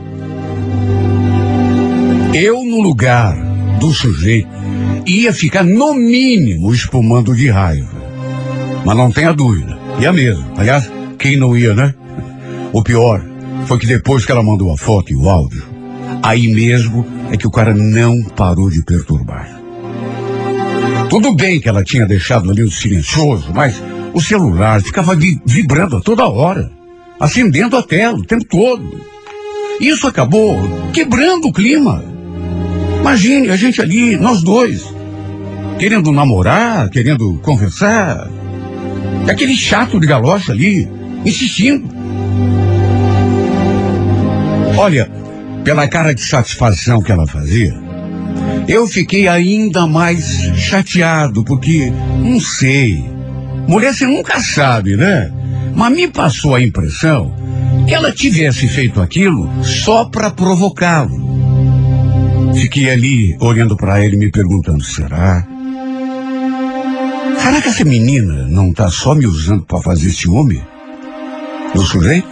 Eu, 2.34 2.62
no 2.64 2.80
lugar 2.80 3.34
do 3.80 3.92
sujeito, 3.92 4.48
ia 5.06 5.32
ficar 5.32 5.64
no 5.64 5.94
mínimo 5.94 6.72
espumando 6.72 7.34
de 7.34 7.48
raiva. 7.48 7.88
Mas 8.84 8.96
não 8.96 9.10
tenha 9.10 9.32
dúvida, 9.32 9.78
ia 9.98 10.12
mesmo. 10.12 10.44
Aliás, 10.56 10.90
quem 11.18 11.36
não 11.36 11.56
ia, 11.56 11.74
né? 11.74 11.94
O 12.72 12.82
pior 12.82 13.22
foi 13.66 13.78
que 13.78 13.86
depois 13.86 14.26
que 14.26 14.32
ela 14.32 14.42
mandou 14.42 14.72
a 14.72 14.76
foto 14.76 15.12
e 15.12 15.16
o 15.16 15.28
áudio, 15.28 15.64
aí 16.22 16.48
mesmo 16.48 17.06
é 17.30 17.36
que 17.36 17.46
o 17.46 17.50
cara 17.50 17.74
não 17.74 18.22
parou 18.22 18.70
de 18.70 18.82
perturbar. 18.82 19.58
Tudo 21.08 21.34
bem 21.34 21.60
que 21.60 21.68
ela 21.68 21.82
tinha 21.82 22.06
deixado 22.06 22.50
ali 22.50 22.62
o 22.62 22.70
silencioso, 22.70 23.50
mas 23.54 23.82
o 24.12 24.20
celular 24.20 24.82
ficava 24.82 25.16
vibrando 25.46 25.96
a 25.96 26.00
toda 26.00 26.28
hora, 26.28 26.70
acendendo 27.18 27.76
a 27.76 27.82
tela 27.82 28.18
o 28.18 28.24
tempo 28.24 28.44
todo. 28.44 29.00
Isso 29.80 30.06
acabou 30.06 30.56
quebrando 30.92 31.48
o 31.48 31.52
clima. 31.52 32.04
Imagine 33.00 33.50
a 33.50 33.56
gente 33.56 33.80
ali, 33.80 34.16
nós 34.16 34.42
dois, 34.42 34.84
querendo 35.78 36.12
namorar, 36.12 36.90
querendo 36.90 37.38
conversar. 37.42 38.28
Aquele 39.28 39.56
chato 39.56 40.00
de 40.00 40.06
galocha 40.06 40.52
ali, 40.52 40.88
insistindo. 41.24 41.88
Olha, 44.76 45.10
pela 45.64 45.88
cara 45.88 46.14
de 46.14 46.22
satisfação 46.22 47.02
que 47.02 47.12
ela 47.12 47.26
fazia, 47.26 47.74
eu 48.66 48.86
fiquei 48.86 49.26
ainda 49.28 49.86
mais 49.86 50.24
chateado, 50.56 51.44
porque, 51.44 51.92
não 52.22 52.38
sei, 52.38 53.04
mulher 53.66 53.94
você 53.94 54.06
nunca 54.06 54.40
sabe, 54.40 54.96
né? 54.96 55.32
Mas 55.74 55.92
me 55.92 56.08
passou 56.08 56.54
a 56.54 56.62
impressão 56.62 57.34
que 57.86 57.94
ela 57.94 58.12
tivesse 58.12 58.68
feito 58.68 59.00
aquilo 59.00 59.48
só 59.64 60.04
para 60.04 60.30
provocá-lo. 60.30 61.28
Fiquei 62.54 62.90
ali 62.90 63.36
olhando 63.40 63.76
para 63.76 64.04
ele 64.04 64.16
me 64.16 64.30
perguntando: 64.30 64.82
será? 64.82 65.46
Será 67.38 67.62
que 67.62 67.68
essa 67.68 67.84
menina 67.84 68.46
não 68.48 68.70
está 68.70 68.90
só 68.90 69.14
me 69.14 69.26
usando 69.26 69.62
para 69.62 69.80
fazer 69.80 70.10
ciúme? 70.10 70.62
No 71.74 71.82
sujeito? 71.82 72.28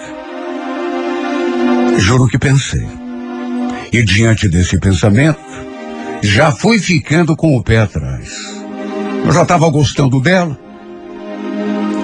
Juro 1.99 2.27
que 2.27 2.39
pensei. 2.39 2.87
E 3.93 4.03
diante 4.03 4.49
desse 4.49 4.79
pensamento, 4.79 5.39
já 6.23 6.51
fui 6.51 6.79
ficando 6.79 7.37
com 7.37 7.57
o 7.57 7.63
pé 7.63 7.79
atrás. 7.79 8.57
Eu 9.25 9.33
já 9.33 9.43
estava 9.43 9.69
gostando 9.71 10.21
dela. 10.21 10.59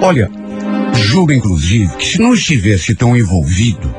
Olha, 0.00 0.30
juro 0.94 1.32
inclusive 1.32 1.94
que 1.96 2.06
se 2.06 2.20
não 2.20 2.34
estivesse 2.34 2.94
tão 2.94 3.16
envolvido, 3.16 3.94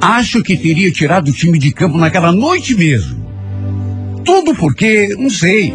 acho 0.00 0.42
que 0.42 0.56
teria 0.56 0.90
tirado 0.90 1.28
o 1.28 1.32
time 1.32 1.58
de 1.58 1.72
campo 1.72 1.98
naquela 1.98 2.32
noite 2.32 2.74
mesmo. 2.74 3.24
Tudo 4.24 4.54
porque, 4.54 5.14
não 5.18 5.30
sei, 5.30 5.74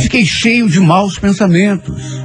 fiquei 0.00 0.24
cheio 0.24 0.68
de 0.68 0.80
maus 0.80 1.18
pensamentos. 1.18 2.20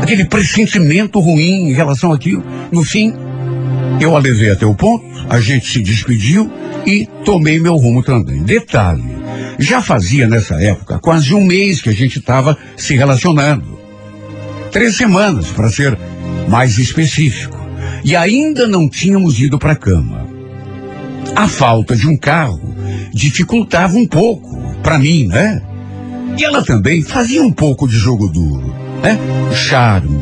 Aquele 0.00 0.24
pressentimento 0.24 1.18
ruim 1.20 1.70
em 1.70 1.72
relação 1.72 2.12
àquilo. 2.12 2.44
No 2.70 2.82
fim, 2.84 3.14
eu 4.02 4.16
a 4.16 4.18
levei 4.18 4.50
até 4.50 4.66
o 4.66 4.74
ponto, 4.74 5.04
a 5.28 5.40
gente 5.40 5.66
se 5.66 5.80
despediu 5.80 6.50
e 6.86 7.06
tomei 7.24 7.60
meu 7.60 7.76
rumo 7.76 8.02
também. 8.02 8.42
Detalhe, 8.42 9.04
já 9.58 9.80
fazia 9.80 10.28
nessa 10.28 10.54
época 10.62 10.98
quase 10.98 11.32
um 11.34 11.44
mês 11.44 11.80
que 11.80 11.88
a 11.88 11.94
gente 11.94 12.18
estava 12.18 12.56
se 12.76 12.96
relacionando. 12.96 13.80
Três 14.70 14.96
semanas, 14.96 15.48
para 15.48 15.70
ser 15.70 15.96
mais 16.48 16.78
específico. 16.78 17.60
E 18.04 18.16
ainda 18.16 18.66
não 18.66 18.88
tínhamos 18.88 19.38
ido 19.38 19.58
para 19.58 19.72
a 19.72 19.76
cama. 19.76 20.26
A 21.36 21.46
falta 21.46 21.94
de 21.94 22.08
um 22.08 22.16
carro 22.16 22.74
dificultava 23.12 23.96
um 23.96 24.06
pouco, 24.06 24.60
para 24.82 24.98
mim, 24.98 25.26
né? 25.28 25.62
E 26.36 26.44
ela 26.44 26.64
também 26.64 27.02
fazia 27.02 27.42
um 27.42 27.52
pouco 27.52 27.86
de 27.86 27.96
jogo 27.96 28.26
duro, 28.28 28.74
né? 29.02 29.18
Charme. 29.54 30.18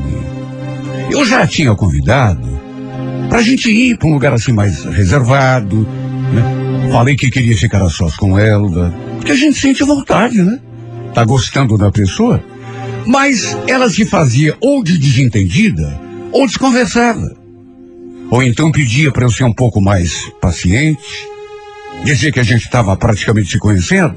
Eu 1.11 1.25
já 1.25 1.47
tinha 1.47 1.75
convidado 1.75 2.60
para 3.31 3.39
a 3.39 3.43
gente 3.43 3.71
ir 3.71 3.97
para 3.97 4.09
um 4.09 4.13
lugar 4.13 4.35
assim 4.35 4.53
mais 4.53 4.85
reservado. 4.85 5.89
Né? 6.35 6.91
Falei 6.91 7.15
que 7.15 7.31
queria 7.31 7.57
ficar 7.57 7.81
a 7.81 7.89
sós 7.89 8.17
com 8.17 8.37
ela, 8.37 8.93
porque 9.17 9.33
a 9.33 9.37
gente 9.37 9.57
sente 9.57 9.85
vontade, 9.85 10.43
né? 10.43 10.59
Tá 11.15 11.25
gostando 11.25 11.79
da 11.79 11.91
pessoa, 11.93 12.43
mas 13.07 13.57
ela 13.69 13.89
se 13.89 14.05
fazia 14.05 14.57
ou 14.61 14.83
de 14.83 14.99
desentendida 14.99 15.99
ou 16.33 16.45
desconversada. 16.47 17.37
Ou 18.31 18.43
então 18.43 18.73
pedia 18.73 19.13
para 19.13 19.25
eu 19.25 19.31
ser 19.31 19.45
um 19.45 19.53
pouco 19.53 19.81
mais 19.81 20.29
paciente, 20.41 21.29
dizer 22.05 22.33
que 22.33 22.41
a 22.41 22.45
gente 22.45 22.65
estava 22.65 22.97
praticamente 22.97 23.53
se 23.53 23.59
conhecendo. 23.59 24.15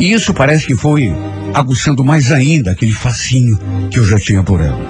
E 0.00 0.12
isso 0.12 0.34
parece 0.34 0.66
que 0.66 0.74
foi 0.74 1.12
aguçando 1.54 2.04
mais 2.04 2.32
ainda 2.32 2.72
aquele 2.72 2.92
fascínio 2.92 3.58
que 3.90 3.98
eu 3.98 4.04
já 4.04 4.18
tinha 4.18 4.42
por 4.42 4.60
ela. 4.60 4.80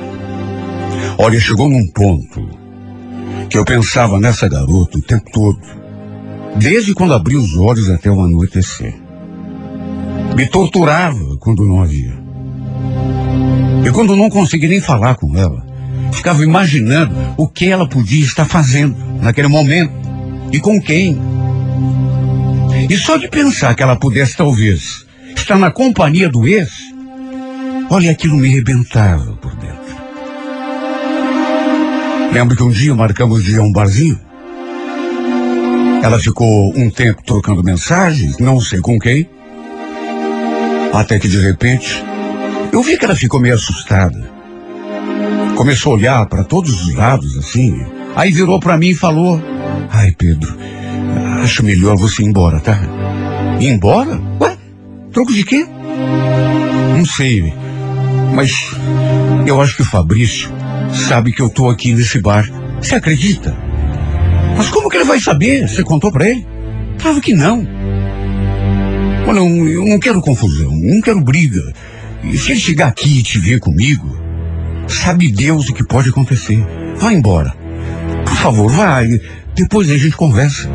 Olha, 1.18 1.40
chegou 1.40 1.68
num 1.68 1.87
ponto 1.88 2.60
que 3.50 3.59
eu 3.59 3.64
pensava 3.64 4.21
nessa 4.21 4.49
garota 4.49 4.97
o 4.97 5.02
tempo 5.02 5.28
todo, 5.33 5.59
desde 6.57 6.95
quando 6.95 7.14
abri 7.14 7.37
os 7.37 7.57
olhos 7.57 7.90
até 7.90 8.09
o 8.09 8.23
anoitecer. 8.23 8.95
Me 10.37 10.47
torturava 10.47 11.37
quando 11.40 11.66
não 11.66 11.83
havia. 11.83 12.16
E 13.85 13.90
quando 13.90 14.14
não 14.14 14.30
consegui 14.30 14.69
nem 14.69 14.80
falar 14.80 15.16
com 15.16 15.37
ela, 15.37 15.66
ficava 16.12 16.45
imaginando 16.45 17.12
o 17.37 17.49
que 17.49 17.69
ela 17.69 17.88
podia 17.88 18.25
estar 18.25 18.45
fazendo 18.45 18.97
naquele 19.21 19.49
momento 19.49 19.92
e 20.52 20.61
com 20.61 20.80
quem. 20.80 21.21
E 22.88 22.97
só 22.97 23.16
de 23.16 23.26
pensar 23.28 23.75
que 23.75 23.83
ela 23.83 23.97
pudesse 23.97 24.37
talvez 24.37 25.04
estar 25.35 25.59
na 25.59 25.73
companhia 25.73 26.28
do 26.28 26.47
ex, 26.47 26.71
olha, 27.90 28.12
aquilo 28.12 28.37
me 28.37 28.49
rebentava. 28.49 29.39
Lembro 32.32 32.56
que 32.56 32.62
um 32.62 32.70
dia 32.70 32.94
marcamos 32.94 33.42
de 33.42 33.54
ir 33.54 33.58
a 33.58 33.62
um 33.62 33.72
barzinho. 33.72 34.18
Ela 36.02 36.18
ficou 36.18 36.72
um 36.76 36.88
tempo 36.88 37.22
trocando 37.25 37.62
mensagens, 37.62 38.38
não 38.38 38.60
sei 38.60 38.80
com 38.80 38.99
quem. 38.99 39.28
Até 40.92 41.18
que 41.18 41.28
de 41.28 41.38
repente, 41.40 42.02
eu 42.72 42.82
vi 42.82 42.96
que 42.96 43.04
ela 43.04 43.16
ficou 43.16 43.40
meio 43.40 43.54
assustada. 43.54 44.30
Começou 45.56 45.92
a 45.92 45.96
olhar 45.96 46.26
para 46.26 46.44
todos 46.44 46.87
os 46.87 46.94
lados, 46.94 47.37
assim. 47.37 47.84
Aí 48.14 48.30
virou 48.30 48.60
para 48.60 48.78
mim 48.78 48.90
e 48.90 48.94
falou: 48.94 49.42
Ai, 49.90 50.12
Pedro, 50.16 50.56
acho 51.42 51.64
melhor 51.64 51.96
você 51.96 52.22
ir 52.22 52.26
embora, 52.26 52.60
tá? 52.60 52.80
Ir 53.60 53.68
embora? 53.68 54.20
Ué? 54.40 54.56
Troco 55.12 55.32
de 55.32 55.44
quê? 55.44 55.66
Não 56.96 57.04
sei, 57.04 57.52
mas 58.34 58.52
eu 59.46 59.60
acho 59.60 59.76
que 59.76 59.82
o 59.82 59.87
Fabrício 59.87 60.59
sabe 60.92 61.32
que 61.32 61.42
eu 61.42 61.49
tô 61.49 61.68
aqui 61.68 61.94
nesse 61.94 62.20
bar. 62.20 62.49
Você 62.80 62.94
acredita? 62.94 63.56
Mas 64.56 64.68
como 64.68 64.88
que 64.88 64.97
ele 64.97 65.04
vai 65.04 65.20
saber? 65.20 65.68
Você 65.68 65.82
contou 65.82 66.11
para 66.12 66.28
ele? 66.28 66.47
Claro 67.00 67.20
que 67.20 67.35
não. 67.35 67.66
Olha, 69.26 69.38
eu, 69.38 69.85
não 69.87 69.99
quero 69.99 70.20
confusão, 70.20 70.70
não 70.73 71.00
quero 71.00 71.20
briga. 71.23 71.73
E 72.25 72.37
se 72.37 72.52
ele 72.52 72.61
chegar 72.61 72.88
aqui 72.88 73.18
e 73.18 73.23
te 73.23 73.38
ver 73.38 73.61
comigo, 73.61 74.18
sabe 74.88 75.28
Deus 75.28 75.68
o 75.68 75.75
que 75.75 75.85
pode 75.85 76.11
acontecer. 76.11 76.64
Vai 76.97 77.14
embora. 77.14 77.54
Por 78.25 78.37
favor, 78.37 78.70
vai. 78.70 79.20
Depois 79.54 79.90
a 79.90 79.97
gente 79.97 80.16
conversa. 80.16 80.68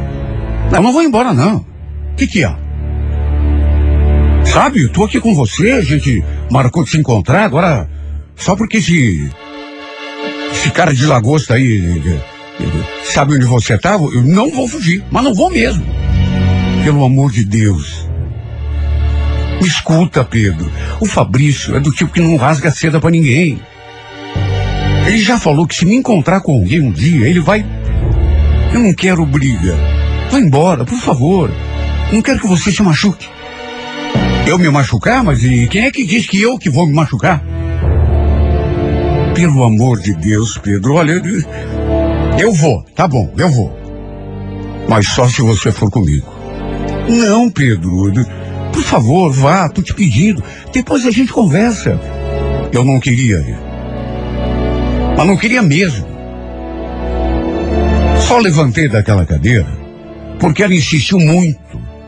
Não, 0.72 0.82
não 0.82 0.94
vou 0.94 1.04
embora, 1.04 1.34
não. 1.34 1.58
O 1.58 2.16
que 2.16 2.28
que 2.28 2.44
há? 2.44 2.58
Sabe, 4.46 4.84
eu 4.84 4.90
tô 4.90 5.04
aqui 5.04 5.20
com 5.20 5.36
você, 5.36 5.72
a 5.72 5.82
gente 5.82 6.24
marcou 6.50 6.84
de 6.84 6.92
se 6.92 6.98
encontrar, 6.98 7.44
agora 7.44 7.90
só 8.36 8.56
porque 8.56 8.78
esse 8.78 9.30
cara 10.72 10.94
de 10.94 11.06
lagosta 11.06 11.56
aí 11.56 12.12
sabe 13.04 13.36
onde 13.36 13.46
você 13.46 13.78
tá, 13.78 13.94
eu 13.94 14.24
não 14.24 14.52
vou 14.52 14.68
fugir, 14.68 15.04
mas 15.12 15.24
não 15.24 15.34
vou 15.34 15.50
mesmo. 15.50 15.86
Pelo 16.84 17.06
amor 17.06 17.32
de 17.32 17.44
Deus. 17.44 18.08
Me 19.62 19.68
escuta, 19.68 20.24
Pedro. 20.24 20.70
O 21.00 21.06
Fabrício 21.06 21.76
é 21.76 21.80
do 21.80 21.92
tipo 21.92 22.12
que 22.12 22.20
não 22.20 22.36
rasga 22.36 22.72
seda 22.72 23.00
para 23.00 23.12
ninguém. 23.12 23.60
Ele 25.08 25.20
já 25.20 25.40
falou 25.40 25.66
que 25.66 25.76
se 25.76 25.86
me 25.86 25.96
encontrar 25.96 26.42
com 26.42 26.54
alguém 26.54 26.82
um 26.82 26.92
dia, 26.92 27.28
ele 27.28 27.40
vai. 27.40 27.66
Eu 28.74 28.80
não 28.80 28.94
quero 28.94 29.26
briga. 29.26 29.78
Vai 30.30 30.42
embora, 30.42 30.84
por 30.84 31.00
favor. 31.00 31.52
Não 32.12 32.22
quero 32.22 32.40
que 32.40 32.48
você 32.48 32.72
se 32.72 32.84
machuque. 32.84 33.28
Eu 34.48 34.58
me 34.60 34.70
machucar? 34.70 35.24
Mas 35.24 35.44
e 35.44 35.68
quem 35.68 35.86
é 35.86 35.92
que 35.92 36.06
diz 36.06 36.28
que 36.28 36.42
eu 36.42 36.58
que 36.58 36.70
vou 36.70 36.86
me 36.86 36.94
machucar? 36.94 37.42
Pelo 39.36 39.66
amor 39.66 40.00
de 40.00 40.14
Deus, 40.14 40.58
Pedro, 40.58 40.94
olha, 40.94 41.22
eu 42.40 42.54
vou, 42.54 42.84
tá 42.96 43.06
bom, 43.06 43.30
eu 43.38 43.50
vou. 43.50 43.78
Mas 44.88 45.10
só 45.10 45.28
se 45.28 45.42
você 45.42 45.74
for 45.74 45.92
comigo. 45.92 46.26
Não, 47.10 47.50
Pedro, 47.50 48.12
por 48.72 48.82
favor, 48.82 49.30
vá, 49.34 49.68
tô 49.68 49.82
te 49.82 49.94
pedindo. 49.94 50.42
Depois 50.72 51.06
a 51.06 51.12
gente 51.12 51.34
conversa. 51.34 52.00
Eu 52.72 52.86
não 52.86 52.98
queria 52.98 53.40
ir. 53.40 53.60
Mas 55.18 55.28
não 55.28 55.36
queria 55.36 55.62
mesmo. 55.62 56.08
Só 58.28 58.38
levantei 58.38 58.88
daquela 58.88 59.26
cadeira 59.26 59.68
porque 60.40 60.64
ela 60.64 60.74
insistiu 60.74 61.20
muito 61.20 61.60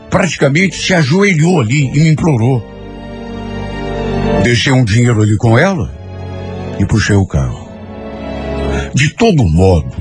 praticamente 0.08 0.76
se 0.76 0.94
ajoelhou 0.94 1.60
ali 1.60 1.90
e 1.94 2.00
me 2.00 2.08
implorou. 2.08 2.66
Deixei 4.42 4.72
um 4.72 4.84
dinheiro 4.84 5.20
ali 5.20 5.36
com 5.36 5.58
ela 5.58 5.97
e 6.78 6.86
puxei 6.86 7.16
o 7.16 7.26
carro. 7.26 7.68
De 8.94 9.10
todo 9.10 9.44
modo, 9.44 9.96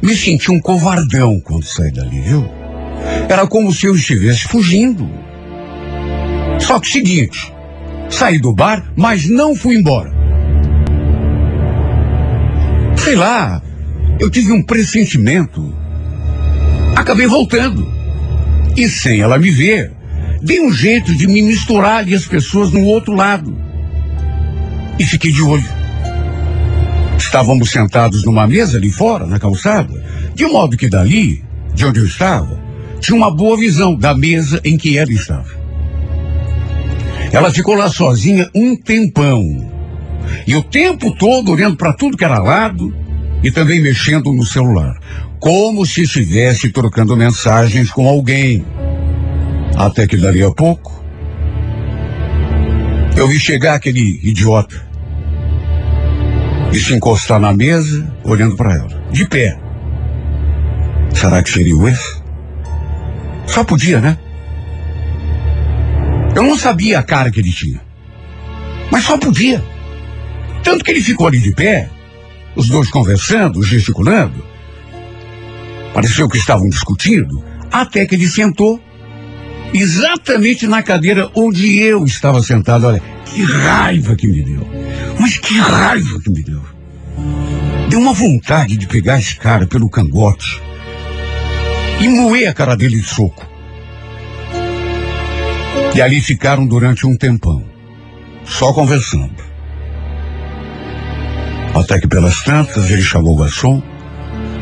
me 0.00 0.14
senti 0.14 0.50
um 0.50 0.60
covardão 0.60 1.40
quando 1.40 1.64
saí 1.64 1.90
dali, 1.90 2.20
viu? 2.20 2.48
Era 3.28 3.46
como 3.46 3.72
se 3.72 3.86
eu 3.86 3.94
estivesse 3.94 4.44
fugindo. 4.44 5.08
Só 6.58 6.78
que 6.78 6.88
seguinte, 6.88 7.52
saí 8.08 8.38
do 8.38 8.52
bar, 8.52 8.92
mas 8.96 9.28
não 9.28 9.54
fui 9.54 9.76
embora. 9.76 10.12
Sei 12.96 13.16
lá, 13.16 13.60
eu 14.20 14.30
tive 14.30 14.52
um 14.52 14.62
pressentimento. 14.62 15.74
Acabei 16.94 17.26
voltando. 17.26 17.86
E 18.76 18.88
sem 18.88 19.20
ela 19.20 19.38
me 19.38 19.50
ver, 19.50 19.92
dei 20.40 20.60
um 20.60 20.72
jeito 20.72 21.14
de 21.14 21.26
me 21.26 21.42
misturar 21.42 21.98
ali 21.98 22.14
as 22.14 22.26
pessoas 22.26 22.70
no 22.70 22.84
outro 22.84 23.14
lado. 23.14 23.56
E 24.98 25.04
fiquei 25.04 25.32
de 25.32 25.42
olho. 25.42 25.68
Estávamos 27.18 27.70
sentados 27.70 28.24
numa 28.24 28.46
mesa 28.46 28.76
ali 28.76 28.90
fora, 28.90 29.26
na 29.26 29.38
calçada, 29.38 29.92
de 30.34 30.44
modo 30.46 30.76
que 30.76 30.88
dali, 30.88 31.44
de 31.74 31.84
onde 31.86 32.00
eu 32.00 32.06
estava, 32.06 32.60
tinha 33.00 33.16
uma 33.16 33.30
boa 33.30 33.56
visão 33.56 33.94
da 33.94 34.14
mesa 34.14 34.60
em 34.64 34.76
que 34.76 34.98
ela 34.98 35.12
estava. 35.12 35.62
Ela 37.32 37.50
ficou 37.50 37.74
lá 37.74 37.88
sozinha 37.88 38.50
um 38.54 38.76
tempão. 38.76 39.70
E 40.46 40.54
o 40.54 40.62
tempo 40.62 41.14
todo 41.16 41.50
olhando 41.52 41.76
para 41.76 41.92
tudo 41.92 42.16
que 42.16 42.24
era 42.24 42.38
lado 42.38 42.94
e 43.42 43.50
também 43.50 43.80
mexendo 43.80 44.32
no 44.32 44.44
celular 44.44 44.98
como 45.42 45.84
se 45.84 46.02
estivesse 46.02 46.70
trocando 46.70 47.16
mensagens 47.16 47.90
com 47.90 48.08
alguém. 48.08 48.64
Até 49.74 50.06
que 50.06 50.16
dali 50.16 50.40
a 50.40 50.52
pouco, 50.52 51.01
eu 53.16 53.28
vi 53.28 53.38
chegar 53.38 53.74
aquele 53.74 54.20
idiota 54.22 54.86
e 56.72 56.78
se 56.78 56.94
encostar 56.94 57.38
na 57.38 57.52
mesa, 57.52 58.12
olhando 58.24 58.56
para 58.56 58.74
ela, 58.74 59.02
de 59.10 59.26
pé. 59.26 59.58
Será 61.14 61.42
que 61.42 61.50
seria 61.50 61.76
o 61.76 61.88
ex? 61.88 62.22
Só 63.46 63.62
podia, 63.62 64.00
né? 64.00 64.18
Eu 66.34 66.42
não 66.42 66.56
sabia 66.56 66.98
a 66.98 67.02
cara 67.02 67.30
que 67.30 67.40
ele 67.40 67.52
tinha. 67.52 67.80
Mas 68.90 69.04
só 69.04 69.18
podia. 69.18 69.62
Tanto 70.62 70.84
que 70.84 70.90
ele 70.90 71.02
ficou 71.02 71.26
ali 71.26 71.38
de 71.38 71.52
pé, 71.52 71.90
os 72.56 72.68
dois 72.68 72.88
conversando, 72.88 73.62
gesticulando, 73.62 74.52
Pareceu 75.92 76.28
que 76.28 76.38
estavam 76.38 76.68
discutindo, 76.68 77.44
até 77.70 78.06
que 78.06 78.14
ele 78.14 78.26
sentou 78.26 78.80
exatamente 79.72 80.66
na 80.66 80.82
cadeira 80.82 81.30
onde 81.34 81.78
eu 81.78 82.04
estava 82.04 82.42
sentado. 82.42 82.86
Olha, 82.86 83.02
que 83.24 83.42
raiva 83.42 84.14
que 84.14 84.26
me 84.26 84.42
deu. 84.42 84.66
Mas 85.18 85.38
que 85.38 85.58
raiva 85.58 86.20
que 86.20 86.30
me 86.30 86.42
deu. 86.42 86.62
Deu 87.88 88.00
uma 88.00 88.12
vontade 88.12 88.76
de 88.76 88.86
pegar 88.86 89.18
esse 89.18 89.36
cara 89.36 89.66
pelo 89.66 89.88
cangote 89.88 90.60
e 92.00 92.08
moer 92.08 92.48
a 92.48 92.54
cara 92.54 92.76
dele 92.76 92.96
de 92.96 93.06
soco. 93.06 93.46
E 95.94 96.00
ali 96.00 96.20
ficaram 96.20 96.66
durante 96.66 97.06
um 97.06 97.16
tempão, 97.16 97.64
só 98.44 98.72
conversando. 98.72 99.42
Até 101.74 101.98
que 102.00 102.08
pelas 102.08 102.42
tantas 102.42 102.90
ele 102.90 103.02
chamou 103.02 103.34
o 103.34 103.38
garçom 103.38 103.82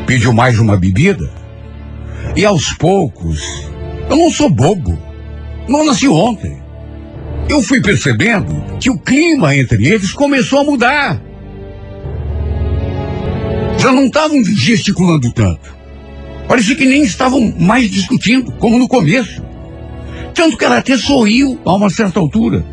pediu 0.05 0.33
mais 0.33 0.59
uma 0.59 0.77
bebida. 0.77 1.31
E 2.35 2.45
aos 2.45 2.73
poucos, 2.73 3.70
eu 4.11 4.17
não 4.17 4.29
sou 4.29 4.49
bobo. 4.49 4.99
Não 5.69 5.85
nasci 5.85 6.05
ontem. 6.05 6.61
Eu 7.47 7.61
fui 7.61 7.81
percebendo 7.81 8.61
que 8.77 8.89
o 8.89 8.97
clima 8.99 9.55
entre 9.55 9.87
eles 9.87 10.11
começou 10.11 10.59
a 10.59 10.63
mudar. 10.65 11.21
Já 13.77 13.93
não 13.93 14.07
estavam 14.07 14.43
gesticulando 14.43 15.31
tanto. 15.31 15.73
Parecia 16.45 16.75
que 16.75 16.85
nem 16.85 17.03
estavam 17.03 17.53
mais 17.57 17.89
discutindo, 17.89 18.51
como 18.53 18.77
no 18.77 18.85
começo. 18.85 19.41
Tanto 20.35 20.57
que 20.57 20.65
ela 20.65 20.79
até 20.79 20.97
sorriu 20.97 21.57
a 21.63 21.73
uma 21.73 21.89
certa 21.89 22.19
altura. 22.19 22.65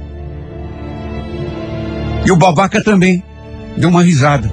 E 2.26 2.32
o 2.32 2.36
babaca 2.36 2.82
também 2.82 3.22
deu 3.76 3.90
uma 3.90 4.02
risada. 4.02 4.52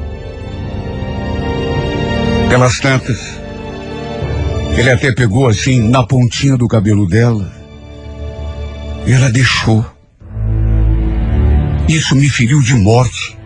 Pelas 2.47 2.79
tantas, 2.79 3.34
ele 4.77 4.89
até 4.89 5.11
pegou 5.13 5.47
assim 5.47 5.79
na 5.89 6.03
pontinha 6.05 6.57
do 6.57 6.67
cabelo 6.67 7.07
dela. 7.07 7.51
E 9.07 9.13
ela 9.13 9.29
deixou. 9.31 9.85
Isso 11.87 12.15
me 12.15 12.27
feriu 12.27 12.61
de 12.61 12.73
morte. 12.73 13.37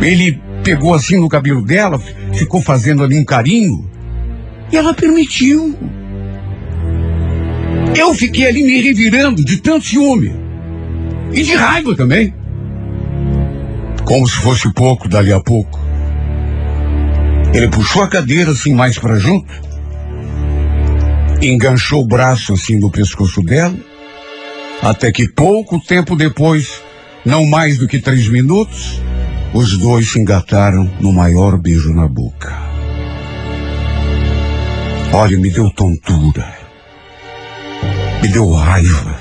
Ele 0.00 0.40
pegou 0.62 0.94
assim 0.94 1.16
no 1.16 1.28
cabelo 1.28 1.62
dela, 1.62 2.00
ficou 2.32 2.62
fazendo 2.62 3.02
ali 3.02 3.18
um 3.18 3.24
carinho. 3.24 3.90
E 4.72 4.76
ela 4.76 4.94
permitiu. 4.94 5.76
Eu 7.96 8.14
fiquei 8.14 8.46
ali 8.46 8.62
me 8.62 8.80
revirando 8.80 9.44
de 9.44 9.58
tanto 9.58 9.86
ciúme. 9.86 10.32
E 11.32 11.42
de 11.42 11.54
raiva 11.54 11.94
também. 11.94 12.32
Como 14.04 14.26
se 14.26 14.36
fosse 14.36 14.72
pouco 14.72 15.08
dali 15.08 15.32
a 15.32 15.40
pouco. 15.40 15.87
Ele 17.52 17.68
puxou 17.68 18.02
a 18.02 18.08
cadeira 18.08 18.52
assim 18.52 18.74
mais 18.74 18.98
para 18.98 19.18
junto, 19.18 19.52
enganchou 21.40 22.02
o 22.02 22.06
braço 22.06 22.52
assim 22.52 22.76
no 22.76 22.90
pescoço 22.90 23.42
dela, 23.42 23.76
até 24.82 25.10
que 25.10 25.28
pouco 25.28 25.80
tempo 25.80 26.14
depois, 26.14 26.82
não 27.24 27.44
mais 27.46 27.78
do 27.78 27.88
que 27.88 27.98
três 27.98 28.28
minutos, 28.28 29.00
os 29.52 29.76
dois 29.78 30.10
se 30.10 30.18
engataram 30.18 30.90
no 31.00 31.12
maior 31.12 31.58
beijo 31.58 31.92
na 31.92 32.06
boca. 32.06 32.54
Olha, 35.12 35.38
me 35.38 35.50
deu 35.50 35.70
tontura, 35.70 36.54
me 38.22 38.28
deu 38.28 38.50
raiva, 38.50 39.18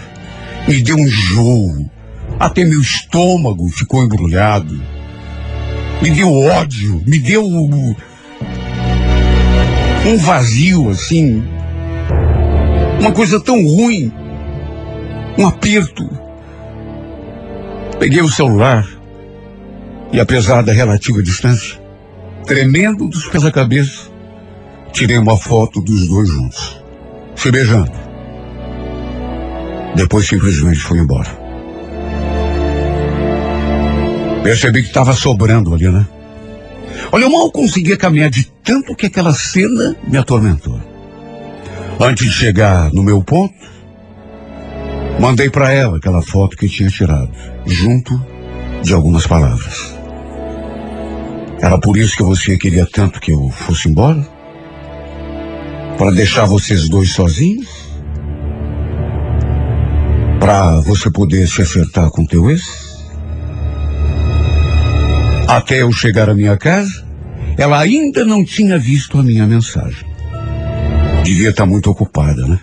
me 0.68 0.82
deu 0.82 0.98
um 0.98 1.08
enjoo, 1.08 1.90
até 2.40 2.66
meu 2.66 2.82
estômago 2.82 3.68
ficou 3.70 4.04
embrulhado. 4.04 4.80
Me 6.02 6.12
deu 6.12 6.32
ódio, 6.32 7.02
me 7.08 7.18
deu 7.18 7.44
um 10.06 10.18
vazio 10.18 10.90
assim, 10.90 11.44
uma 13.00 13.12
coisa 13.12 13.40
tão 13.40 13.56
ruim, 13.56 14.12
um 15.38 15.46
aperto. 15.46 16.10
Peguei 18.00 18.22
o 18.22 18.30
celular 18.30 18.88
e, 20.12 20.20
apesar 20.20 20.62
da 20.62 20.72
relativa 20.72 21.22
distância, 21.22 21.80
tremendo 22.46 23.08
dos 23.08 23.28
pés 23.28 23.46
à 23.46 23.52
cabeça, 23.52 24.10
tirei 24.92 25.18
uma 25.18 25.38
foto 25.38 25.82
dos 25.82 26.08
dois 26.08 26.30
juntos, 26.30 26.82
se 27.36 27.52
beijando. 27.52 27.92
Depois 29.96 30.28
simplesmente 30.28 30.80
foi 30.80 31.00
embora. 31.00 31.30
Percebi 34.44 34.82
que 34.82 34.88
estava 34.88 35.14
sobrando 35.14 35.74
ali, 35.74 35.90
né? 35.90 36.08
Olha, 37.12 37.24
eu 37.24 37.30
mal 37.30 37.52
conseguia 37.52 37.98
caminhar 37.98 38.30
de 38.30 38.46
tanto 38.64 38.96
que 38.96 39.06
aquela 39.06 39.34
cena 39.34 39.96
me 40.08 40.18
atormentou. 40.18 40.80
Antes 42.00 42.28
de 42.28 42.32
chegar 42.32 42.92
no 42.94 43.02
meu 43.02 43.24
ponto, 43.24 43.56
mandei 45.20 45.50
para 45.50 45.72
ela 45.72 45.98
aquela 45.98 46.22
foto 46.22 46.56
que 46.56 46.70
tinha 46.70 46.90
tirado, 46.90 47.32
junto 47.66 48.20
de 48.84 48.94
algumas 48.94 49.26
palavras. 49.26 49.96
Era 51.60 51.78
por 51.80 51.98
isso 51.98 52.16
que 52.16 52.24
você 52.24 52.58
queria 52.58 52.86
tanto 52.86 53.20
que 53.20 53.32
eu 53.32 53.50
fosse 53.50 53.90
embora? 53.90 54.26
Para 55.98 56.12
deixar 56.12 56.46
vocês 56.46 56.88
dois 56.88 57.12
sozinhos? 57.12 57.68
Para 60.40 60.80
você 60.82 61.10
poder 61.10 61.48
se 61.48 61.64
acertar 61.64 62.12
com 62.12 62.26
teu 62.26 62.52
ex? 62.52 62.87
Até 65.48 65.82
eu 65.82 65.92
chegar 65.94 66.30
à 66.30 66.36
minha 66.36 66.58
casa, 66.58 67.06
ela 67.58 67.80
ainda 67.80 68.26
não 68.26 68.44
tinha 68.44 68.78
visto 68.78 69.18
a 69.18 69.24
minha 69.24 69.48
mensagem. 69.48 70.06
Devia 71.24 71.52
estar 71.52 71.66
muito 71.66 71.90
ocupada, 71.90 72.46
né? 72.46 72.60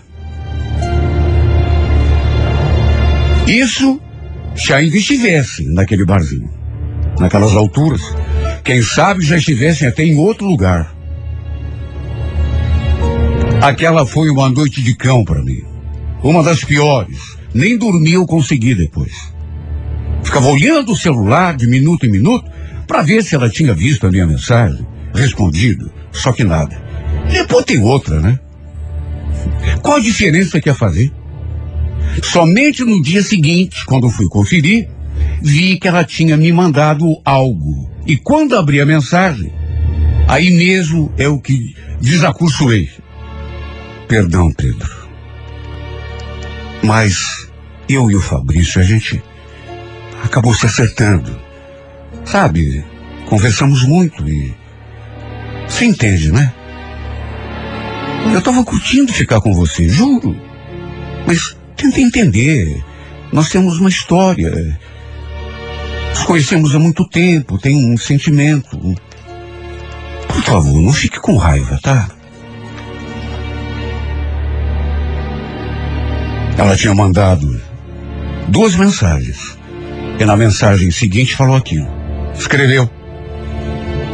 Isso 3.47 3.99
se 4.55 4.71
ainda 4.71 4.97
estivesse 4.97 5.65
naquele 5.65 6.05
barzinho. 6.05 6.49
Naquelas 7.19 7.55
alturas. 7.55 8.01
Quem 8.63 8.83
sabe 8.83 9.25
já 9.25 9.37
estivessem 9.37 9.87
até 9.87 10.03
em 10.03 10.17
outro 10.17 10.45
lugar. 10.45 10.95
Aquela 13.61 14.05
foi 14.05 14.29
uma 14.29 14.47
noite 14.47 14.83
de 14.83 14.95
cão 14.95 15.23
para 15.23 15.41
mim. 15.41 15.63
Uma 16.21 16.43
das 16.43 16.63
piores. 16.63 17.35
Nem 17.51 17.77
dormir 17.77 18.13
eu 18.13 18.27
consegui 18.27 18.75
depois. 18.75 19.33
Ficava 20.23 20.47
olhando 20.47 20.91
o 20.91 20.97
celular 20.97 21.55
de 21.55 21.67
minuto 21.67 22.05
em 22.05 22.11
minuto 22.11 22.49
para 22.87 23.01
ver 23.01 23.23
se 23.23 23.35
ela 23.35 23.49
tinha 23.49 23.73
visto 23.73 24.07
a 24.07 24.11
minha 24.11 24.25
mensagem, 24.25 24.85
respondido, 25.13 25.91
só 26.11 26.31
que 26.31 26.43
nada. 26.43 26.81
Depois 27.31 27.65
tem 27.65 27.81
outra, 27.81 28.19
né? 28.19 28.39
Qual 29.81 29.97
a 29.97 30.01
diferença 30.01 30.59
que 30.59 30.69
ia 30.69 30.75
fazer? 30.75 31.11
Somente 32.23 32.83
no 32.83 33.01
dia 33.01 33.21
seguinte, 33.21 33.85
quando 33.85 34.09
fui 34.09 34.27
conferir, 34.27 34.89
vi 35.41 35.77
que 35.77 35.87
ela 35.87 36.03
tinha 36.03 36.37
me 36.37 36.51
mandado 36.51 37.19
algo. 37.23 37.89
E 38.05 38.17
quando 38.17 38.55
abri 38.55 38.79
a 38.79 38.85
mensagem, 38.85 39.51
aí 40.27 40.51
mesmo 40.51 41.11
é 41.17 41.27
o 41.27 41.39
que 41.39 41.75
desacursoei. 41.99 42.89
Perdão, 44.07 44.51
Pedro. 44.51 44.93
Mas 46.83 47.47
eu 47.89 48.09
e 48.11 48.15
o 48.15 48.21
Fabrício, 48.21 48.79
a 48.79 48.83
gente 48.83 49.21
acabou 50.23 50.53
se 50.53 50.65
acertando. 50.65 51.44
Sabe, 52.25 52.83
conversamos 53.27 53.83
muito 53.83 54.27
e. 54.27 54.53
Você 55.67 55.85
entende, 55.85 56.31
né? 56.31 56.53
Eu 58.31 58.39
estava 58.39 58.63
curtindo 58.63 59.13
ficar 59.13 59.39
com 59.39 59.53
você, 59.53 59.87
juro. 59.87 60.35
Mas 61.25 61.55
tenta 61.75 62.01
entender. 62.01 62.83
Nós 63.31 63.49
temos 63.49 63.79
uma 63.79 63.89
história. 63.89 64.77
Nos 66.09 66.23
conhecemos 66.23 66.75
há 66.75 66.79
muito 66.79 67.07
tempo, 67.07 67.57
tem 67.57 67.75
um 67.91 67.97
sentimento. 67.97 68.77
Por 70.27 70.43
favor, 70.43 70.81
não 70.81 70.91
fique 70.91 71.19
com 71.19 71.37
raiva, 71.37 71.79
tá? 71.81 72.09
Ela 76.57 76.75
tinha 76.75 76.93
mandado 76.93 77.61
duas 78.47 78.75
mensagens. 78.75 79.57
E 80.19 80.25
na 80.25 80.37
mensagem 80.37 80.89
seguinte 80.91 81.35
falou 81.35 81.55
aquilo. 81.55 82.04
Escreveu. 82.37 82.89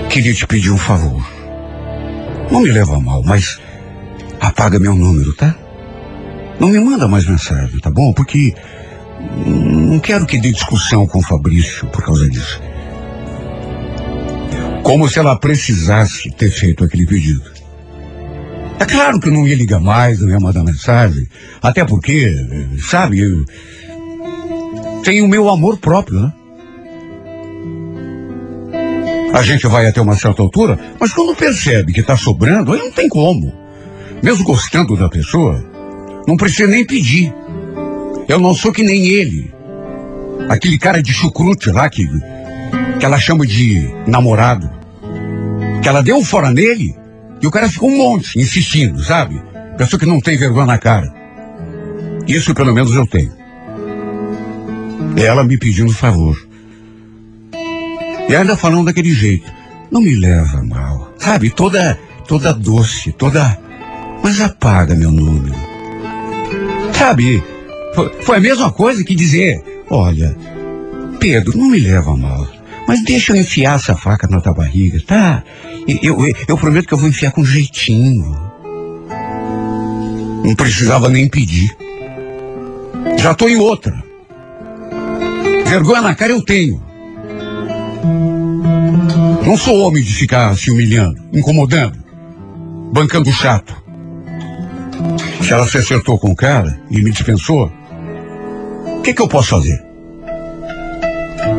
Queria 0.10 0.34
te 0.34 0.46
pedir 0.46 0.72
um 0.72 0.78
favor. 0.78 1.26
Não 2.52 2.62
me 2.62 2.72
leva 2.72 2.98
a 2.98 3.00
mal, 3.00 3.24
mas 3.24 3.60
apaga 4.40 4.80
meu 4.80 4.94
número, 4.94 5.34
tá? 5.34 5.56
Não 6.60 6.70
me 6.70 6.80
manda 6.80 7.08
mais 7.08 7.26
mensagem, 7.26 7.80
tá 7.80 7.90
bom? 7.90 8.14
Porque 8.14 8.54
não 9.46 10.00
quero 10.00 10.26
que 10.26 10.38
dê 10.38 10.52
discussão 10.52 11.08
com 11.08 11.20
o 11.20 11.24
Fabrício 11.24 11.88
por 11.88 12.04
causa 12.04 12.30
disso. 12.30 12.62
Como 14.84 15.08
se 15.08 15.20
ela 15.20 15.38
precisasse 15.38 16.30
ter 16.32 16.50
feito 16.50 16.84
aquele 16.84 17.06
pedido. 17.06 17.44
É 18.80 18.86
claro 18.86 19.20
que 19.20 19.30
eu 19.30 19.34
não 19.34 19.48
ia 19.48 19.56
ligar 19.56 19.80
mais, 19.80 20.20
não 20.20 20.30
ia 20.30 20.40
mandar 20.40 20.64
mensagem. 20.64 21.28
Até 21.62 21.86
porque, 21.86 22.36
sabe, 22.80 23.20
eu 23.20 23.46
tenho 25.04 25.26
o 25.26 25.30
meu 25.30 25.50
amor 25.50 25.78
próprio, 25.78 26.20
né? 26.20 26.34
A 29.34 29.42
gente 29.42 29.66
vai 29.68 29.88
até 29.88 30.02
uma 30.02 30.16
certa 30.16 30.42
altura, 30.42 30.78
mas 31.00 31.14
quando 31.14 31.36
percebe 31.36 31.94
que 31.94 32.02
está 32.02 32.18
sobrando, 32.18 32.74
aí 32.74 32.80
não 32.80 32.92
tem 32.92 33.08
como. 33.08 33.54
Mesmo 34.22 34.44
gostando 34.44 34.96
da 34.98 35.08
pessoa, 35.08 35.64
não 36.28 36.36
precisa 36.36 36.68
nem 36.68 36.86
pedir. 36.86 37.34
Eu 38.28 38.40
não 38.40 38.54
sou 38.54 38.72
que 38.72 38.84
nem 38.84 39.08
ele. 39.08 39.52
Aquele 40.50 40.78
cara 40.78 41.02
de 41.02 41.14
chucrute 41.14 41.72
lá 41.72 41.90
que, 41.90 42.06
que 43.00 43.06
ela 43.06 43.18
chama 43.18 43.46
de 43.48 43.90
namorado. 44.06 44.70
Que 45.82 45.88
ela 45.88 46.04
deu 46.04 46.18
um 46.18 46.24
fora 46.24 46.52
nele 46.52 46.96
e 47.42 47.48
o 47.48 47.52
cara 47.52 47.70
ficou 47.70 47.90
um 47.90 47.98
monte, 47.98 48.38
insistindo, 48.38 49.02
sabe? 49.02 49.42
Pessoa 49.78 50.00
que 50.00 50.06
não 50.06 50.20
tem 50.20 50.38
vergonha 50.38 50.68
na 50.68 50.78
cara. 50.78 51.12
Isso 52.28 52.54
pelo 52.54 52.74
menos 52.74 52.94
eu 52.96 53.08
tenho. 53.08 53.32
Ela 55.18 55.44
me 55.44 55.58
pedindo 55.58 55.92
favor. 55.94 56.51
E 58.32 58.36
ainda 58.36 58.56
falando 58.56 58.86
daquele 58.86 59.14
jeito. 59.14 59.52
Não 59.92 60.00
me 60.00 60.16
leva 60.16 60.64
mal. 60.64 61.14
Sabe, 61.18 61.50
toda, 61.50 62.00
toda 62.26 62.54
doce, 62.54 63.12
toda. 63.12 63.60
Mas 64.24 64.40
apaga 64.40 64.96
meu 64.96 65.12
número. 65.12 65.54
Sabe, 66.94 67.44
foi, 67.94 68.10
foi 68.22 68.38
a 68.38 68.40
mesma 68.40 68.72
coisa 68.72 69.04
que 69.04 69.14
dizer: 69.16 69.62
Olha, 69.90 70.34
Pedro, 71.20 71.58
não 71.58 71.68
me 71.68 71.80
leva 71.80 72.16
mal. 72.16 72.48
Mas 72.88 73.04
deixa 73.04 73.34
eu 73.34 73.36
enfiar 73.36 73.76
essa 73.76 73.98
faca 73.98 74.26
na 74.30 74.40
tua 74.40 74.54
barriga, 74.54 75.02
tá? 75.06 75.44
Eu, 75.86 76.26
eu, 76.26 76.34
eu 76.48 76.58
prometo 76.58 76.88
que 76.88 76.94
eu 76.94 76.98
vou 76.98 77.10
enfiar 77.10 77.34
com 77.34 77.44
jeitinho. 77.44 78.34
Não 80.46 80.56
precisava 80.56 81.10
nem 81.10 81.28
pedir. 81.28 81.70
Já 83.18 83.34
tô 83.34 83.50
em 83.50 83.58
outra. 83.58 84.02
Vergonha 85.66 86.02
na 86.02 86.16
cara 86.16 86.32
eu 86.32 86.42
tenho. 86.42 86.91
Não 89.46 89.58
sou 89.58 89.80
homem 89.80 90.04
de 90.04 90.14
ficar 90.14 90.56
se 90.56 90.70
humilhando, 90.70 91.22
incomodando, 91.34 91.98
bancando 92.94 93.32
chato. 93.32 93.76
Se 95.42 95.52
ela 95.52 95.68
se 95.68 95.78
acertou 95.78 96.18
com 96.20 96.32
o 96.32 96.36
cara 96.36 96.80
e 96.90 97.02
me 97.02 97.12
dispensou, 97.12 97.72
o 98.98 99.02
que, 99.02 99.14
que 99.14 99.22
eu 99.22 99.28
posso 99.28 99.50
fazer? 99.50 99.84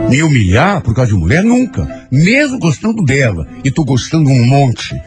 Me 0.09 0.23
humilhar 0.23 0.81
por 0.81 0.95
causa 0.95 1.11
de 1.11 1.19
mulher? 1.19 1.43
Nunca. 1.43 2.07
Mesmo 2.11 2.59
gostando 2.59 3.03
dela. 3.03 3.49
E 3.65 3.71
tô 3.71 3.85
gostando 3.85 4.31
um 4.31 4.47
monte. 4.47 5.01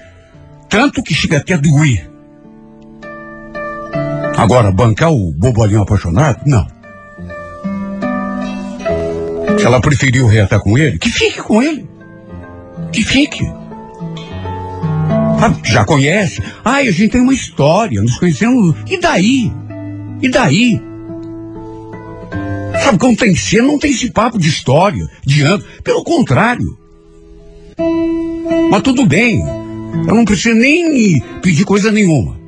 Tanto 0.69 1.01
que 1.01 1.13
chega 1.13 1.37
até 1.37 1.53
a 1.53 1.57
doer. 1.57 2.09
Agora, 4.35 4.71
bancar 4.71 5.11
o 5.11 5.31
bobolinho 5.31 5.81
apaixonado? 5.81 6.41
Não. 6.45 6.67
Se 9.57 9.65
ela 9.65 9.79
preferiu 9.79 10.27
reatar 10.27 10.59
com 10.59 10.77
ele, 10.77 10.99
que 10.99 11.09
fique 11.09 11.41
com 11.41 11.63
ele. 11.63 11.94
Que 12.95 13.03
fique. 13.03 13.45
Ah, 15.41 15.53
já 15.65 15.83
conhece? 15.83 16.41
Ai, 16.63 16.87
a 16.87 16.91
gente 16.91 17.11
tem 17.11 17.19
uma 17.19 17.33
história, 17.33 18.01
nos 18.01 18.17
conhecemos. 18.17 18.73
E 18.89 18.97
daí? 18.97 19.51
E 20.21 20.29
daí? 20.29 20.81
Sabe, 22.81 22.97
quando 22.97 23.17
tem 23.17 23.35
cena, 23.35 23.67
não 23.67 23.77
tem 23.77 23.91
esse 23.91 24.09
papo 24.11 24.39
de 24.39 24.47
história, 24.47 25.05
de 25.25 25.41
ano. 25.41 25.61
Pelo 25.83 26.05
contrário. 26.05 26.77
Mas 28.71 28.81
tudo 28.81 29.05
bem. 29.05 29.43
Eu 30.07 30.15
não 30.15 30.23
preciso 30.23 30.55
nem 30.55 31.19
pedir 31.41 31.65
coisa 31.65 31.91
nenhuma. 31.91 32.39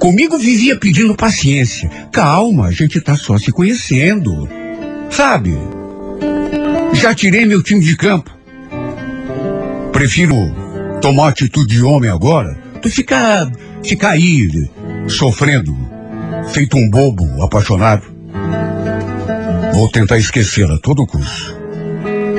Comigo 0.00 0.36
vivia 0.36 0.76
pedindo 0.76 1.14
paciência. 1.14 1.88
Calma, 2.10 2.66
a 2.66 2.72
gente 2.72 3.00
tá 3.00 3.14
só 3.14 3.38
se 3.38 3.52
conhecendo. 3.52 4.48
Sabe? 5.10 5.56
Já 6.94 7.14
tirei 7.14 7.46
meu 7.46 7.62
time 7.62 7.80
de 7.80 7.96
campo. 7.96 8.30
Prefiro 9.92 10.34
tomar 11.00 11.28
atitude 11.28 11.76
de 11.76 11.82
homem 11.82 12.10
agora 12.10 12.58
do 12.74 12.80
que 12.80 12.90
ficar, 12.90 13.50
ficar 13.82 14.10
aí 14.10 14.48
sofrendo, 15.08 15.76
feito 16.52 16.76
um 16.76 16.88
bobo 16.88 17.42
apaixonado. 17.42 18.02
Vou 19.72 19.88
tentar 19.88 20.18
esquecê-la 20.18 20.74
a 20.74 20.78
todo 20.78 21.06
custo. 21.06 21.58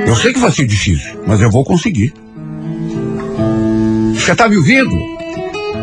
Eu 0.06 0.14
sei 0.16 0.32
que 0.32 0.38
vai 0.38 0.50
ser 0.50 0.66
difícil, 0.66 1.20
mas 1.26 1.40
eu 1.40 1.50
vou 1.50 1.64
conseguir. 1.64 2.12
Você 4.14 4.34
tá 4.34 4.48
me 4.48 4.56
ouvindo? 4.56 4.94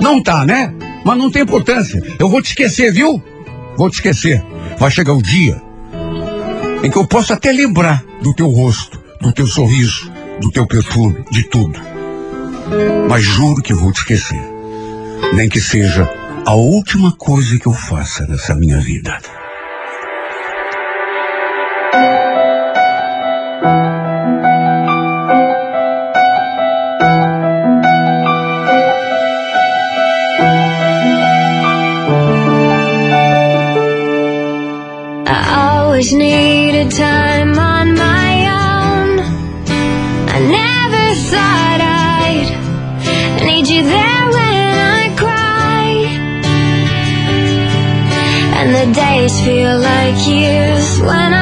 Não 0.02 0.22
tá, 0.22 0.46
né? 0.46 0.74
Mas 1.04 1.18
não 1.18 1.32
tem 1.32 1.42
importância. 1.42 2.02
Eu 2.18 2.30
vou 2.30 2.42
te 2.42 2.50
esquecer, 2.50 2.94
viu? 2.94 3.22
Vou 3.76 3.90
te 3.90 3.96
esquecer. 3.96 4.44
Vai 4.78 4.92
chegar 4.92 5.14
o 5.14 5.22
dia 5.22 5.62
em 6.84 6.90
que 6.90 6.98
eu 6.98 7.06
posso 7.06 7.34
até 7.34 7.52
lembrar 7.52 8.04
do 8.22 8.34
teu 8.34 8.50
rosto, 8.50 9.02
do 9.22 9.32
teu 9.32 9.48
sorriso, 9.48 10.12
do 10.40 10.52
teu 10.52 10.68
perfume, 10.68 11.24
de 11.32 11.44
tudo. 11.44 11.80
Mas 13.10 13.24
juro 13.24 13.62
que 13.62 13.74
vou 13.74 13.92
te 13.92 14.00
esquecer. 14.00 14.42
Nem 15.34 15.50
que 15.50 15.60
seja 15.60 16.10
a 16.46 16.54
última 16.54 17.12
coisa 17.14 17.58
que 17.60 17.68
eu 17.68 17.74
faça 17.74 18.26
nessa 18.28 18.56
minha 18.56 18.80
vida. 18.80 19.18
Feel 49.50 49.80
like 49.80 50.28
years 50.28 51.00
when 51.02 51.34
I'm 51.34 51.39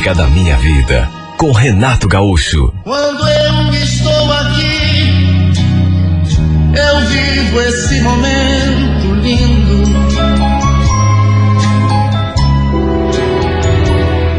Música 0.00 0.14
da 0.14 0.26
Minha 0.28 0.56
Vida 0.56 1.10
com 1.36 1.52
Renato 1.52 2.08
Gaúcho. 2.08 2.72
Quando 2.84 3.22
eu 3.28 3.74
estou 3.74 4.32
aqui, 4.32 5.52
eu 6.74 7.00
vivo 7.06 7.60
esse 7.60 8.00
momento 8.00 9.14
lindo. 9.16 9.82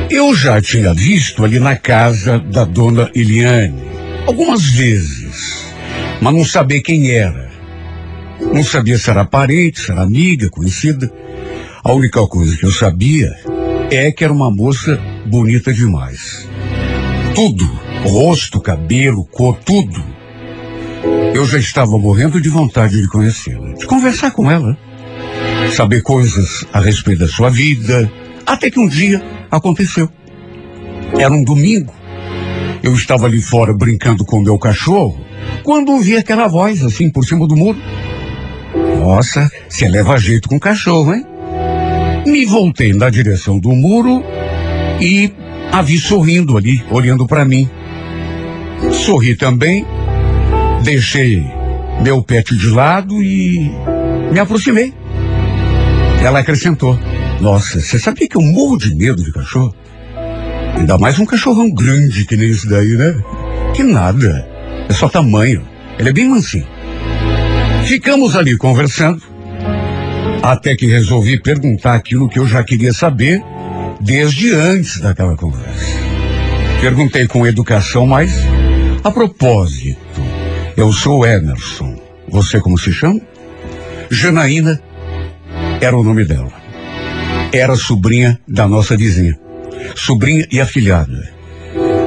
Eu 0.10 0.34
já 0.34 0.60
tinha 0.60 0.96
visto 0.96 1.46
ali 1.46 1.60
na 1.60 1.76
casa 1.76 2.40
da 2.40 2.66
dona 2.66 3.12
Eliane 3.14 3.84
algumas 4.26 4.64
vezes, 4.64 5.76
mas 6.20 6.34
não 6.34 6.44
sabia 6.44 6.82
quem 6.82 7.12
era. 7.12 7.52
Não 8.52 8.64
sabia 8.64 8.98
se 8.98 9.12
era 9.12 9.26
parente, 9.26 9.80
se 9.80 9.92
era 9.92 10.02
amiga, 10.02 10.50
conhecida. 10.50 11.14
A 11.84 11.94
única 11.94 12.26
coisa 12.26 12.58
que 12.58 12.66
eu 12.66 12.72
sabia 12.72 13.32
é 13.92 14.12
que 14.12 14.24
era 14.24 14.34
uma 14.34 14.50
moça 14.50 15.00
bonita 15.26 15.74
demais. 15.74 16.48
Tudo, 17.36 17.66
rosto, 18.04 18.60
cabelo, 18.60 19.26
cor, 19.26 19.58
tudo. 19.66 20.04
Eu 21.34 21.46
já 21.46 21.58
estava 21.58 21.98
morrendo 21.98 22.40
de 22.40 22.50
vontade 22.50 23.02
de 23.02 23.08
conhecê-la, 23.08 23.74
de 23.74 23.86
conversar 23.86 24.32
com 24.32 24.50
ela, 24.52 24.78
saber 25.72 26.02
coisas 26.02 26.66
a 26.74 26.80
respeito 26.80 27.20
da 27.20 27.28
sua 27.28 27.50
vida, 27.50 28.12
até 28.46 28.70
que 28.70 28.80
um 28.80 28.88
dia 28.88 29.24
aconteceu. 29.50 30.10
Era 31.18 31.34
um 31.34 31.44
domingo. 31.44 31.94
Eu 32.84 32.94
estava 32.94 33.28
ali 33.28 33.42
fora 33.42 33.74
brincando 33.74 34.26
com 34.26 34.42
meu 34.42 34.58
cachorro, 34.58 35.20
quando 35.64 35.92
ouvi 35.92 36.18
aquela 36.18 36.48
voz 36.48 36.84
assim 36.84 37.10
por 37.10 37.26
cima 37.26 37.48
do 37.48 37.56
muro. 37.56 37.80
Nossa, 39.00 39.50
você 39.68 39.88
leva 39.88 40.18
jeito 40.18 40.48
com 40.50 40.56
o 40.56 40.60
cachorro, 40.60 41.14
hein? 41.14 41.26
Me 42.26 42.46
voltei 42.46 42.94
na 42.94 43.10
direção 43.10 43.60
do 43.60 43.70
muro 43.70 44.24
e 45.02 45.34
a 45.72 45.82
vi 45.82 45.98
sorrindo 45.98 46.56
ali, 46.56 46.84
olhando 46.92 47.26
para 47.26 47.44
mim. 47.44 47.68
Sorri 48.92 49.36
também, 49.36 49.86
deixei 50.84 51.44
meu 52.02 52.22
pet 52.24 52.56
de 52.56 52.68
lado 52.68 53.22
e 53.22 53.72
me 54.32 54.40
aproximei. 54.40 54.94
Ela 56.24 56.40
acrescentou: 56.40 56.98
Nossa, 57.40 57.82
você 57.82 57.98
sabia 57.98 58.28
que 58.28 58.38
eu 58.38 58.42
morro 58.42 58.78
de 58.78 58.96
medo 58.96 59.24
de 59.24 59.32
cachorro? 59.32 59.74
Ainda 60.78 60.98
mais 60.98 61.20
um 61.20 61.26
cachorrão 61.26 61.70
grande 61.70 62.26
que 62.26 62.38
nem 62.38 62.50
esse 62.50 62.70
daí, 62.70 62.96
né? 62.96 63.14
Que 63.76 63.84
nada. 63.84 64.48
É 64.88 64.94
só 64.94 65.10
tamanho. 65.10 65.68
Ele 65.98 66.10
é 66.10 66.14
bem 66.14 66.30
mansinho. 66.30 66.66
Ficamos 67.86 68.36
ali 68.36 68.58
conversando, 68.58 69.22
até 70.42 70.76
que 70.76 70.86
resolvi 70.86 71.40
perguntar 71.40 71.96
aquilo 71.96 72.30
que 72.30 72.40
eu 72.40 72.48
já 72.48 72.64
queria 72.64 72.94
saber 72.94 73.44
desde 74.02 74.54
antes 74.54 75.00
daquela 75.00 75.36
conversa. 75.36 75.98
Perguntei 76.82 77.28
com 77.28 77.46
educação, 77.46 78.06
mas 78.06 78.32
a 79.04 79.12
propósito, 79.12 80.22
eu 80.76 80.92
sou 80.92 81.26
Emerson. 81.26 82.00
Você 82.28 82.60
como 82.60 82.78
se 82.78 82.92
chama? 82.92 83.20
Janaína 84.10 84.82
era 85.80 85.96
o 85.96 86.04
nome 86.04 86.26
dela. 86.26 86.52
Era 87.54 87.76
sobrinha 87.76 88.40
da 88.48 88.68
nossa 88.68 88.98
vizinha. 88.98 89.38
Sobrinha 89.96 90.48
e 90.52 90.60
afilhada. 90.60 91.32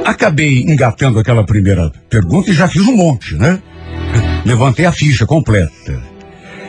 Acabei 0.03 0.61
engatando 0.63 1.19
aquela 1.19 1.45
primeira 1.45 1.91
pergunta 2.09 2.51
e 2.51 2.53
já 2.53 2.67
fiz 2.67 2.81
um 2.81 2.95
monte, 2.95 3.35
né? 3.35 3.59
Levantei 4.43 4.85
a 4.85 4.91
ficha 4.91 5.25
completa. 5.25 6.01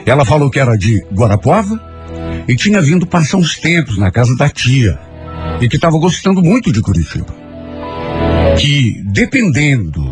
Ela 0.05 0.25
falou 0.25 0.51
que 0.51 0.61
era 0.61 0.77
de 0.77 1.05
Guarapuava 1.13 1.81
e 2.47 2.55
tinha 2.55 2.81
vindo 2.81 3.07
passar 3.07 3.39
uns 3.39 3.57
tempos 3.57 3.99
na 3.99 4.11
casa 4.11 4.37
da 4.37 4.49
tia 4.49 4.99
e 5.61 5.69
que 5.69 5.77
estava 5.77 5.99
gostando 5.99 6.43
muito 6.43 6.73
de 6.73 6.81
Curitiba. 6.81 7.35
Que, 8.59 9.03
dependendo 9.05 10.03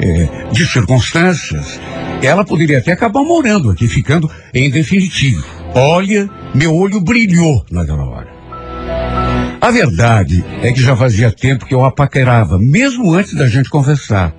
eh, 0.00 0.28
de 0.52 0.66
circunstâncias, 0.66 1.80
ela 2.22 2.44
poderia 2.44 2.78
até 2.78 2.92
acabar 2.92 3.22
morando 3.22 3.70
aqui, 3.70 3.86
ficando 3.86 4.30
em 4.52 4.70
definitivo. 4.70 5.44
Olha, 5.74 6.28
meu 6.54 6.74
olho 6.74 7.00
brilhou 7.00 7.64
naquela 7.70 8.04
hora. 8.04 8.28
A 9.60 9.70
verdade 9.70 10.44
é 10.62 10.72
que 10.72 10.80
já 10.80 10.96
fazia 10.96 11.32
tempo 11.32 11.66
que 11.66 11.74
eu 11.74 11.84
a 11.84 11.90
paquerava, 11.90 12.58
mesmo 12.58 13.12
antes 13.12 13.34
da 13.34 13.48
gente 13.48 13.68
conversar. 13.68 14.34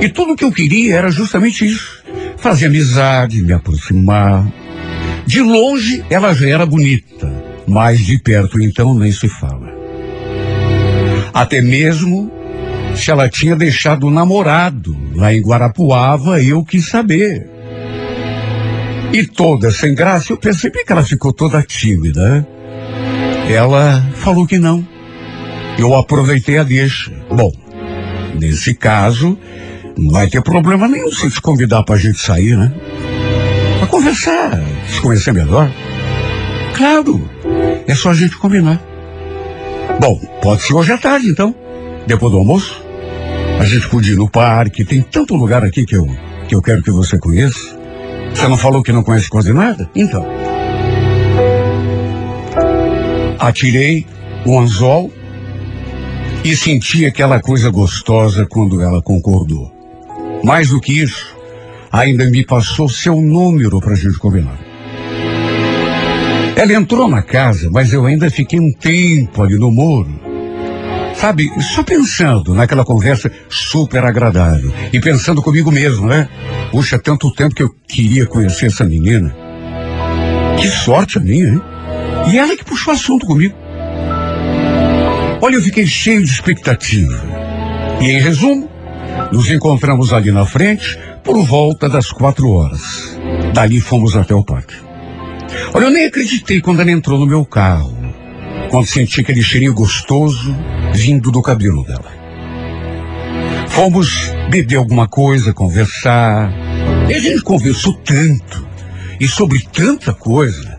E 0.00 0.08
tudo 0.08 0.32
o 0.32 0.36
que 0.36 0.44
eu 0.44 0.52
queria 0.52 0.96
era 0.96 1.10
justamente 1.10 1.64
isso. 1.64 2.02
Fazer 2.36 2.66
amizade, 2.66 3.42
me 3.42 3.52
aproximar. 3.52 4.46
De 5.26 5.40
longe 5.40 6.04
ela 6.10 6.34
já 6.34 6.48
era 6.48 6.66
bonita, 6.66 7.26
mas 7.66 8.00
de 8.00 8.18
perto 8.18 8.60
então 8.60 8.94
nem 8.94 9.12
se 9.12 9.28
fala. 9.28 9.72
Até 11.32 11.60
mesmo 11.60 12.30
se 12.94 13.10
ela 13.10 13.28
tinha 13.28 13.56
deixado 13.56 14.06
o 14.06 14.10
namorado 14.10 14.96
lá 15.14 15.34
em 15.34 15.42
Guarapuava, 15.42 16.40
eu 16.42 16.64
quis 16.64 16.88
saber. 16.88 17.48
E 19.12 19.24
toda 19.24 19.70
sem 19.70 19.94
graça, 19.94 20.32
eu 20.32 20.36
percebi 20.36 20.84
que 20.84 20.92
ela 20.92 21.02
ficou 21.02 21.32
toda 21.32 21.62
tímida. 21.62 22.46
Ela 23.48 24.04
falou 24.14 24.46
que 24.46 24.58
não. 24.58 24.86
Eu 25.78 25.94
aproveitei 25.94 26.58
a 26.58 26.62
deixa. 26.62 27.12
Bom, 27.30 27.52
nesse 28.40 28.74
caso, 28.74 29.38
não 29.96 30.10
vai 30.10 30.28
ter 30.28 30.42
problema 30.42 30.88
nenhum 30.88 31.10
se 31.12 31.30
te 31.30 31.40
convidar 31.40 31.82
pra 31.82 31.96
gente 31.96 32.18
sair, 32.18 32.56
né? 32.56 32.72
Pra 33.78 33.86
conversar, 33.86 34.60
se 34.88 35.00
conhecer 35.00 35.32
melhor. 35.32 35.70
Claro, 36.74 37.28
é 37.86 37.94
só 37.94 38.10
a 38.10 38.14
gente 38.14 38.36
combinar. 38.36 38.82
Bom, 40.00 40.18
pode 40.42 40.62
ser 40.62 40.74
hoje 40.74 40.92
à 40.92 40.98
tarde, 40.98 41.28
então. 41.28 41.54
Depois 42.06 42.32
do 42.32 42.38
almoço. 42.38 42.82
A 43.60 43.64
gente 43.64 43.88
podia 43.88 44.14
ir 44.14 44.16
no 44.16 44.28
parque, 44.28 44.84
tem 44.84 45.00
tanto 45.00 45.36
lugar 45.36 45.64
aqui 45.64 45.86
que 45.86 45.96
eu, 45.96 46.04
que 46.48 46.54
eu 46.54 46.60
quero 46.60 46.82
que 46.82 46.90
você 46.90 47.18
conheça. 47.18 47.78
Você 48.34 48.48
não 48.48 48.56
falou 48.56 48.82
que 48.82 48.92
não 48.92 49.04
conhece 49.04 49.28
quase 49.28 49.52
nada? 49.52 49.88
Então. 49.94 50.26
Atirei 53.38 54.04
o 54.44 54.58
anzol 54.58 55.12
e 56.44 56.56
senti 56.56 57.06
aquela 57.06 57.40
coisa 57.40 57.70
gostosa 57.70 58.46
quando 58.50 58.82
ela 58.82 59.00
concordou. 59.00 59.72
Mais 60.42 60.68
do 60.68 60.80
que 60.80 61.00
isso, 61.00 61.36
ainda 61.92 62.28
me 62.28 62.44
passou 62.44 62.88
seu 62.88 63.20
número 63.20 63.80
para 63.80 63.92
a 63.92 63.96
gente 63.96 64.18
combinar. 64.18 64.63
Ela 66.56 66.72
entrou 66.72 67.08
na 67.08 67.20
casa, 67.20 67.68
mas 67.72 67.92
eu 67.92 68.06
ainda 68.06 68.30
fiquei 68.30 68.60
um 68.60 68.72
tempo 68.72 69.42
ali 69.42 69.56
no 69.56 69.70
muro. 69.70 70.20
Sabe, 71.14 71.50
só 71.60 71.82
pensando 71.82 72.54
naquela 72.54 72.84
conversa 72.84 73.30
super 73.48 74.04
agradável. 74.04 74.72
E 74.92 75.00
pensando 75.00 75.42
comigo 75.42 75.72
mesmo, 75.72 76.06
né? 76.06 76.28
Puxa, 76.70 76.98
tanto 76.98 77.32
tempo 77.32 77.54
que 77.54 77.62
eu 77.62 77.74
queria 77.88 78.26
conhecer 78.26 78.66
essa 78.66 78.84
menina. 78.84 79.34
Que 80.60 80.68
sorte 80.68 81.18
a 81.18 81.20
minha, 81.20 81.48
hein? 81.48 81.62
E 82.30 82.38
ela 82.38 82.56
que 82.56 82.64
puxou 82.64 82.92
assunto 82.92 83.26
comigo. 83.26 83.54
Olha, 85.40 85.56
eu 85.56 85.62
fiquei 85.62 85.86
cheio 85.86 86.22
de 86.22 86.30
expectativa. 86.30 87.20
E 88.00 88.10
em 88.10 88.20
resumo, 88.20 88.70
nos 89.32 89.50
encontramos 89.50 90.12
ali 90.12 90.30
na 90.30 90.46
frente 90.46 90.98
por 91.22 91.44
volta 91.44 91.88
das 91.88 92.10
quatro 92.10 92.48
horas. 92.50 93.18
Dali 93.52 93.80
fomos 93.80 94.16
até 94.16 94.34
o 94.34 94.44
parque. 94.44 94.74
Olha, 95.72 95.84
eu 95.84 95.90
nem 95.90 96.06
acreditei 96.06 96.60
quando 96.60 96.80
ela 96.80 96.90
entrou 96.90 97.18
no 97.18 97.26
meu 97.26 97.44
carro. 97.44 97.96
Quando 98.70 98.86
senti 98.86 99.20
aquele 99.20 99.42
cheirinho 99.42 99.74
gostoso 99.74 100.54
vindo 100.92 101.30
do 101.30 101.42
cabelo 101.42 101.84
dela. 101.84 102.12
Fomos 103.68 104.30
beber 104.50 104.76
alguma 104.76 105.08
coisa, 105.08 105.52
conversar. 105.52 106.52
E 107.08 107.14
a 107.14 107.18
gente 107.18 107.42
conversou 107.42 107.92
tanto. 107.94 108.66
E 109.20 109.26
sobre 109.26 109.60
tanta 109.72 110.12
coisa. 110.12 110.78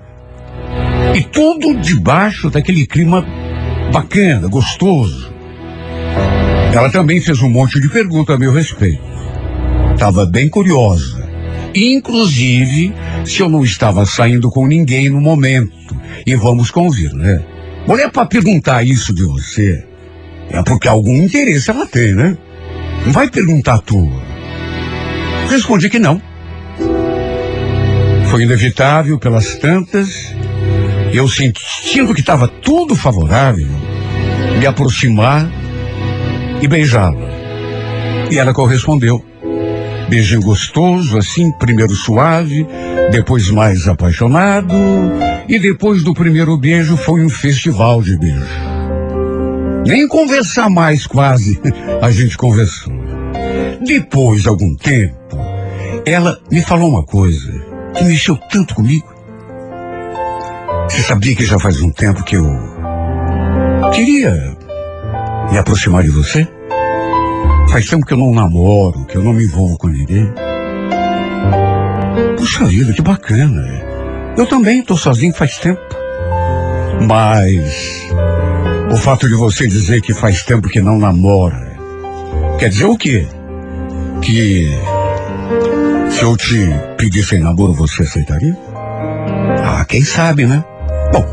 E 1.13 1.21
tudo 1.23 1.75
debaixo 1.79 2.49
daquele 2.49 2.85
clima 2.85 3.25
bacana, 3.91 4.47
gostoso. 4.47 5.33
Ela 6.73 6.89
também 6.89 7.21
fez 7.21 7.41
um 7.41 7.49
monte 7.49 7.79
de 7.79 7.87
perguntas 7.89 8.35
a 8.35 8.39
meu 8.39 8.51
respeito. 8.51 9.03
Estava 9.93 10.25
bem 10.25 10.49
curiosa. 10.49 11.25
Inclusive, 11.73 12.93
se 13.25 13.41
eu 13.41 13.49
não 13.49 13.63
estava 13.63 14.05
saindo 14.05 14.49
com 14.49 14.67
ninguém 14.67 15.09
no 15.09 15.19
momento. 15.19 15.95
E 16.25 16.35
vamos 16.35 16.71
convir, 16.71 17.13
né? 17.13 17.43
Mulher 17.87 18.09
para 18.11 18.25
perguntar 18.25 18.83
isso 18.83 19.13
de 19.13 19.23
você 19.23 19.83
é 20.49 20.61
porque 20.63 20.87
algum 20.87 21.15
interesse 21.23 21.69
ela 21.69 21.85
tem, 21.85 22.13
né? 22.13 22.37
Não 23.05 23.11
vai 23.11 23.29
perguntar 23.29 23.75
à 23.75 23.77
toa. 23.79 24.23
Respondi 25.49 25.89
que 25.89 25.99
não. 25.99 26.21
Foi 28.29 28.43
inevitável 28.43 29.19
pelas 29.19 29.55
tantas. 29.55 30.33
Eu 31.13 31.27
sentindo 31.27 32.13
que 32.13 32.19
estava 32.19 32.47
tudo 32.47 32.95
favorável, 32.95 33.69
me 34.59 34.65
aproximar 34.65 35.49
e 36.61 36.67
beijá-la. 36.67 37.29
E 38.31 38.37
ela 38.37 38.53
correspondeu. 38.53 39.23
Beijinho 40.09 40.41
gostoso, 40.41 41.17
assim, 41.17 41.51
primeiro 41.51 41.93
suave, 41.95 42.65
depois 43.11 43.49
mais 43.49 43.87
apaixonado, 43.87 44.75
e 45.47 45.59
depois 45.59 46.03
do 46.03 46.13
primeiro 46.13 46.57
beijo 46.57 46.97
foi 46.97 47.23
um 47.23 47.29
festival 47.29 48.01
de 48.01 48.17
beijo. 48.17 48.45
Nem 49.85 50.07
conversar 50.07 50.69
mais 50.69 51.05
quase 51.05 51.61
a 52.01 52.09
gente 52.09 52.37
conversou. 52.37 52.93
Depois 53.85 54.41
de 54.41 54.49
algum 54.49 54.75
tempo, 54.75 55.37
ela 56.05 56.39
me 56.51 56.61
falou 56.61 56.89
uma 56.89 57.03
coisa 57.03 57.51
que 57.95 58.03
mexeu 58.03 58.37
tanto 58.49 58.73
comigo. 58.73 59.13
Você 60.89 61.01
sabia 61.01 61.35
que 61.35 61.45
já 61.45 61.59
faz 61.59 61.81
um 61.81 61.91
tempo 61.91 62.23
que 62.23 62.35
eu 62.35 62.45
queria 63.93 64.57
me 65.51 65.57
aproximar 65.57 66.03
de 66.03 66.09
você? 66.09 66.47
Faz 67.69 67.87
tempo 67.87 68.05
que 68.05 68.13
eu 68.13 68.17
não 68.17 68.33
namoro, 68.33 69.05
que 69.05 69.17
eu 69.17 69.23
não 69.23 69.33
me 69.33 69.43
envolvo 69.43 69.77
com 69.77 69.87
ninguém. 69.87 70.31
Puxa 72.45 72.65
vida, 72.65 72.93
que 72.93 73.01
bacana. 73.01 73.67
Eu 74.37 74.45
também 74.45 74.81
estou 74.81 74.95
sozinho 74.95 75.33
faz 75.33 75.57
tempo. 75.57 75.81
Mas 77.01 78.07
o 78.91 78.97
fato 78.97 79.27
de 79.27 79.33
você 79.33 79.67
dizer 79.67 79.99
que 79.99 80.13
faz 80.13 80.43
tempo 80.43 80.69
que 80.69 80.79
não 80.79 80.99
namora, 80.99 81.75
quer 82.59 82.69
dizer 82.69 82.85
o 82.85 82.95
quê? 82.95 83.25
Que 84.21 84.69
se 86.11 86.21
eu 86.21 86.37
te 86.37 86.69
pedisse 86.95 87.35
em 87.35 87.39
namoro, 87.39 87.73
você 87.73 88.03
aceitaria? 88.03 88.55
Ah, 89.65 89.83
quem 89.83 90.03
sabe, 90.03 90.45
né? 90.45 90.63
Bom, 91.11 91.25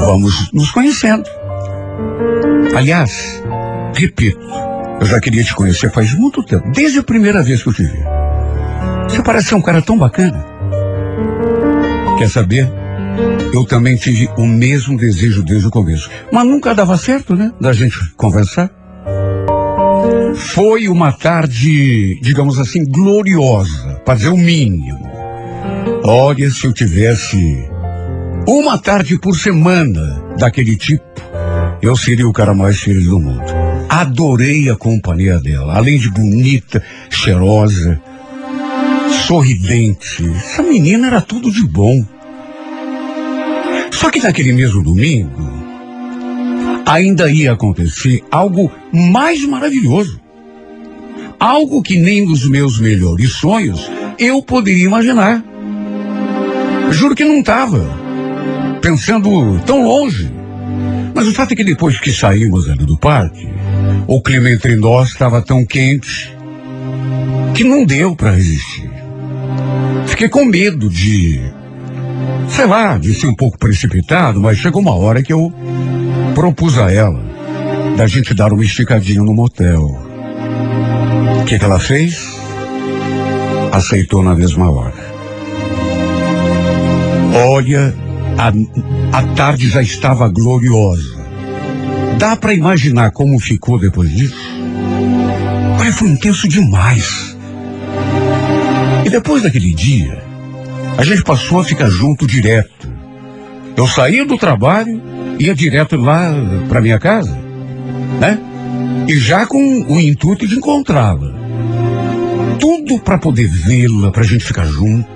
vamos 0.00 0.52
nos 0.52 0.70
conhecendo. 0.70 1.24
Aliás, 2.76 3.42
repito, 3.94 4.38
eu 5.00 5.06
já 5.06 5.18
queria 5.18 5.44
te 5.44 5.54
conhecer 5.54 5.90
faz 5.90 6.12
muito 6.12 6.44
tempo, 6.44 6.70
desde 6.72 6.98
a 6.98 7.02
primeira 7.02 7.42
vez 7.42 7.62
que 7.62 7.70
eu 7.70 7.72
te 7.72 7.84
vi. 7.84 8.21
Você 9.12 9.22
parece 9.22 9.48
ser 9.48 9.56
um 9.56 9.60
cara 9.60 9.82
tão 9.82 9.98
bacana. 9.98 10.42
Quer 12.16 12.30
saber? 12.30 12.66
Eu 13.52 13.62
também 13.62 13.94
tive 13.94 14.26
o 14.38 14.46
mesmo 14.46 14.96
desejo 14.96 15.44
desde 15.44 15.66
o 15.66 15.70
começo. 15.70 16.08
Mas 16.32 16.46
nunca 16.46 16.74
dava 16.74 16.96
certo, 16.96 17.36
né? 17.36 17.52
Da 17.60 17.74
gente 17.74 17.98
conversar. 18.16 18.70
Foi 20.34 20.88
uma 20.88 21.12
tarde, 21.12 22.18
digamos 22.22 22.58
assim, 22.58 22.86
gloriosa, 22.86 24.00
para 24.02 24.14
dizer 24.14 24.30
o 24.30 24.36
mínimo. 24.36 25.06
Olha, 26.04 26.50
se 26.50 26.66
eu 26.66 26.72
tivesse 26.72 27.68
uma 28.48 28.78
tarde 28.78 29.18
por 29.20 29.36
semana 29.36 30.22
daquele 30.38 30.74
tipo, 30.74 31.04
eu 31.82 31.94
seria 31.96 32.26
o 32.26 32.32
cara 32.32 32.54
mais 32.54 32.80
feliz 32.80 33.04
do 33.04 33.20
mundo. 33.20 33.44
Adorei 33.90 34.70
a 34.70 34.74
companhia 34.74 35.38
dela, 35.38 35.76
além 35.76 35.98
de 35.98 36.10
bonita, 36.10 36.82
cheirosa, 37.10 38.00
sorridente. 39.26 40.28
Essa 40.30 40.62
menina 40.62 41.06
era 41.06 41.20
tudo 41.20 41.50
de 41.50 41.66
bom. 41.66 42.04
Só 43.90 44.10
que 44.10 44.20
naquele 44.20 44.52
mesmo 44.52 44.82
domingo, 44.82 45.30
ainda 46.86 47.30
ia 47.30 47.52
acontecer 47.52 48.22
algo 48.30 48.70
mais 48.92 49.44
maravilhoso. 49.46 50.20
Algo 51.38 51.82
que 51.82 51.98
nem 51.98 52.26
nos 52.26 52.48
meus 52.48 52.78
melhores 52.78 53.32
sonhos 53.32 53.90
eu 54.18 54.42
poderia 54.42 54.84
imaginar. 54.84 55.42
Juro 56.90 57.14
que 57.14 57.24
não 57.24 57.40
estava 57.40 57.84
pensando 58.80 59.58
tão 59.64 59.84
longe. 59.84 60.30
Mas 61.14 61.26
o 61.28 61.32
fato 61.32 61.52
é 61.52 61.56
que 61.56 61.64
depois 61.64 61.98
que 61.98 62.12
saímos 62.12 62.68
ali 62.68 62.84
do 62.84 62.98
parque, 62.98 63.48
o 64.06 64.20
clima 64.22 64.50
entre 64.50 64.76
nós 64.76 65.08
estava 65.10 65.42
tão 65.42 65.64
quente 65.64 66.34
que 67.54 67.64
não 67.64 67.84
deu 67.84 68.16
para 68.16 68.32
resistir. 68.32 68.91
Fiquei 70.12 70.28
com 70.28 70.44
medo 70.44 70.90
de, 70.90 71.40
sei 72.46 72.66
lá, 72.66 72.98
de 72.98 73.14
ser 73.14 73.28
um 73.28 73.34
pouco 73.34 73.58
precipitado, 73.58 74.38
mas 74.38 74.58
chegou 74.58 74.82
uma 74.82 74.94
hora 74.94 75.22
que 75.22 75.32
eu 75.32 75.50
propus 76.34 76.78
a 76.78 76.92
ela 76.92 77.18
da 77.96 78.06
gente 78.06 78.34
dar 78.34 78.52
uma 78.52 78.62
esticadinha 78.62 79.22
no 79.22 79.32
motel. 79.32 79.98
O 81.40 81.44
que, 81.46 81.58
que 81.58 81.64
ela 81.64 81.80
fez? 81.80 82.38
Aceitou 83.72 84.22
na 84.22 84.34
mesma 84.34 84.70
hora. 84.70 84.94
Olha, 87.46 87.94
a, 88.36 89.18
a 89.18 89.22
tarde 89.34 89.70
já 89.70 89.80
estava 89.80 90.28
gloriosa. 90.28 91.24
Dá 92.18 92.36
para 92.36 92.52
imaginar 92.52 93.12
como 93.12 93.40
ficou 93.40 93.78
depois 93.78 94.10
disso? 94.10 94.36
Olha, 95.80 95.92
foi 95.92 96.10
intenso 96.10 96.46
demais. 96.46 97.31
E 99.04 99.10
depois 99.10 99.42
daquele 99.42 99.74
dia, 99.74 100.22
a 100.96 101.04
gente 101.04 101.22
passou 101.24 101.60
a 101.60 101.64
ficar 101.64 101.88
junto 101.88 102.26
direto. 102.26 102.90
Eu 103.76 103.86
saía 103.86 104.24
do 104.24 104.36
trabalho, 104.36 105.00
ia 105.38 105.54
direto 105.54 105.96
lá 105.96 106.32
para 106.68 106.80
minha 106.80 106.98
casa, 106.98 107.36
né? 108.20 108.38
E 109.08 109.16
já 109.16 109.46
com 109.46 109.58
o 109.58 109.98
intuito 109.98 110.46
de 110.46 110.56
encontrá-la. 110.56 111.34
Tudo 112.60 112.98
para 113.00 113.18
poder 113.18 113.48
vê-la, 113.48 114.12
para 114.12 114.22
a 114.22 114.26
gente 114.26 114.44
ficar 114.44 114.66
junto. 114.66 115.08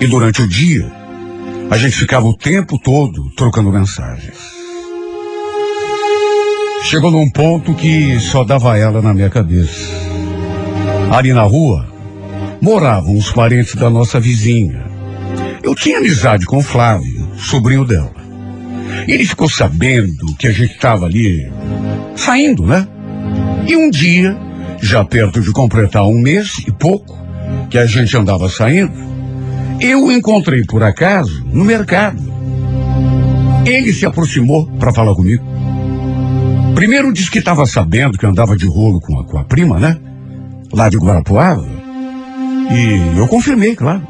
E 0.00 0.06
durante 0.06 0.42
o 0.42 0.48
dia, 0.48 0.90
a 1.70 1.78
gente 1.78 1.96
ficava 1.96 2.26
o 2.26 2.36
tempo 2.36 2.78
todo 2.78 3.30
trocando 3.30 3.70
mensagens. 3.70 4.36
Chegou 6.82 7.10
num 7.10 7.30
ponto 7.30 7.74
que 7.74 8.20
só 8.20 8.44
dava 8.44 8.76
ela 8.76 9.00
na 9.00 9.14
minha 9.14 9.30
cabeça. 9.30 9.90
Ali 11.10 11.32
na 11.32 11.42
rua, 11.42 11.93
moravam 12.64 13.14
os 13.14 13.30
parentes 13.30 13.74
da 13.74 13.90
nossa 13.90 14.18
vizinha. 14.18 14.86
Eu 15.62 15.74
tinha 15.74 15.98
amizade 15.98 16.46
com 16.46 16.56
o 16.56 16.62
Flávio, 16.62 17.28
sobrinho 17.36 17.84
dela. 17.84 18.10
Ele 19.06 19.26
ficou 19.26 19.50
sabendo 19.50 20.34
que 20.38 20.46
a 20.46 20.50
gente 20.50 20.72
estava 20.72 21.04
ali 21.04 21.46
saindo, 22.16 22.64
né? 22.64 22.88
E 23.68 23.76
um 23.76 23.90
dia, 23.90 24.34
já 24.80 25.04
perto 25.04 25.42
de 25.42 25.52
completar 25.52 26.06
um 26.06 26.18
mês 26.18 26.56
e 26.66 26.72
pouco, 26.72 27.14
que 27.68 27.76
a 27.76 27.84
gente 27.84 28.16
andava 28.16 28.48
saindo, 28.48 28.94
eu 29.78 30.02
o 30.02 30.10
encontrei 30.10 30.64
por 30.64 30.82
acaso 30.82 31.44
no 31.44 31.66
mercado. 31.66 32.32
Ele 33.66 33.92
se 33.92 34.06
aproximou 34.06 34.66
para 34.78 34.90
falar 34.90 35.14
comigo. 35.14 35.44
Primeiro 36.74 37.12
disse 37.12 37.30
que 37.30 37.40
estava 37.40 37.66
sabendo 37.66 38.16
que 38.16 38.24
andava 38.24 38.56
de 38.56 38.66
rolo 38.66 39.02
com 39.02 39.20
a, 39.20 39.24
com 39.24 39.36
a 39.36 39.44
prima, 39.44 39.78
né? 39.78 39.98
Lá 40.72 40.88
de 40.88 40.96
Guarapuava. 40.96 41.73
E 42.70 43.18
eu 43.18 43.26
confirmei, 43.28 43.74
claro. 43.74 44.06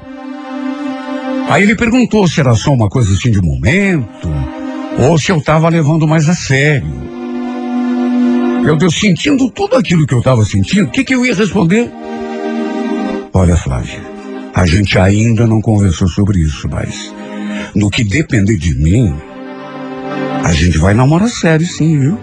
Aí 1.48 1.62
ele 1.62 1.76
perguntou 1.76 2.26
se 2.26 2.40
era 2.40 2.54
só 2.54 2.72
uma 2.72 2.88
coisa 2.88 3.12
assim 3.12 3.30
de 3.30 3.40
momento, 3.40 4.28
ou 4.98 5.18
se 5.18 5.30
eu 5.30 5.38
estava 5.38 5.68
levando 5.68 6.06
mais 6.06 6.28
a 6.28 6.34
sério. 6.34 6.86
Eu, 8.66 8.78
eu 8.80 8.90
sentindo 8.90 9.50
tudo 9.50 9.76
aquilo 9.76 10.06
que 10.06 10.14
eu 10.14 10.20
estava 10.20 10.44
sentindo, 10.44 10.88
o 10.88 10.90
que, 10.90 11.04
que 11.04 11.14
eu 11.14 11.24
ia 11.26 11.34
responder? 11.34 11.90
Olha, 13.32 13.56
Flávia, 13.56 14.00
a 14.54 14.64
gente 14.64 14.98
ainda 14.98 15.46
não 15.46 15.60
conversou 15.60 16.08
sobre 16.08 16.38
isso, 16.38 16.66
mas 16.70 17.12
no 17.74 17.90
que 17.90 18.02
depender 18.02 18.56
de 18.56 18.74
mim, 18.74 19.14
a 20.42 20.52
gente 20.52 20.78
vai 20.78 20.94
namorar 20.94 21.28
sério 21.28 21.66
sim, 21.66 21.98
viu? 21.98 22.18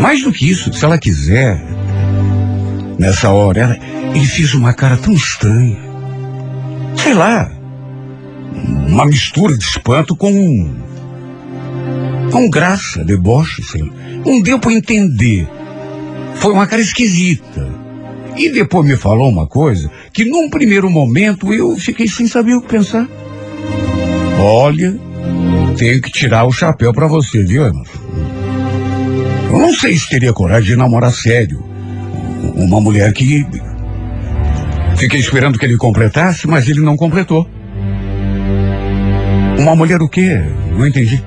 Mais 0.00 0.22
do 0.22 0.32
que 0.32 0.48
isso, 0.48 0.72
se 0.72 0.84
ela 0.84 0.96
quiser. 0.96 1.60
Nessa 3.00 3.30
hora, 3.30 3.60
ela, 3.60 3.78
ele 4.14 4.26
fez 4.26 4.52
uma 4.52 4.74
cara 4.74 4.94
tão 4.94 5.14
estranha. 5.14 5.78
Sei 6.94 7.14
lá. 7.14 7.50
Uma 8.86 9.06
mistura 9.06 9.56
de 9.56 9.64
espanto 9.64 10.14
com. 10.14 10.76
com 12.30 12.50
graça, 12.50 13.02
deboche, 13.02 13.62
sei 13.62 13.80
lá. 13.80 13.90
Não 14.26 14.42
deu 14.42 14.58
para 14.58 14.74
entender. 14.74 15.48
Foi 16.34 16.52
uma 16.52 16.66
cara 16.66 16.82
esquisita. 16.82 17.66
E 18.36 18.50
depois 18.50 18.86
me 18.86 18.98
falou 18.98 19.30
uma 19.30 19.46
coisa 19.46 19.90
que 20.12 20.26
num 20.26 20.50
primeiro 20.50 20.90
momento 20.90 21.54
eu 21.54 21.74
fiquei 21.78 22.06
sem 22.06 22.26
saber 22.26 22.52
o 22.52 22.60
que 22.60 22.68
pensar. 22.68 23.08
Olha, 24.38 24.94
tenho 25.78 26.02
que 26.02 26.12
tirar 26.12 26.44
o 26.44 26.52
chapéu 26.52 26.92
para 26.92 27.06
você, 27.06 27.42
viu, 27.42 27.66
Emerson? 27.66 27.98
Eu 29.50 29.58
não 29.58 29.72
sei 29.72 29.96
se 29.96 30.06
teria 30.06 30.34
coragem 30.34 30.72
de 30.72 30.76
namorar 30.76 31.12
sério. 31.14 31.69
Uma 32.60 32.80
mulher 32.80 33.12
que. 33.12 33.46
Fiquei 34.96 35.18
esperando 35.18 35.58
que 35.58 35.64
ele 35.64 35.78
completasse, 35.78 36.46
mas 36.46 36.68
ele 36.68 36.80
não 36.80 36.94
completou. 36.94 37.48
Uma 39.58 39.74
mulher 39.74 40.02
o 40.02 40.08
quê? 40.08 40.42
Não 40.70 40.86
entendi. 40.86 41.24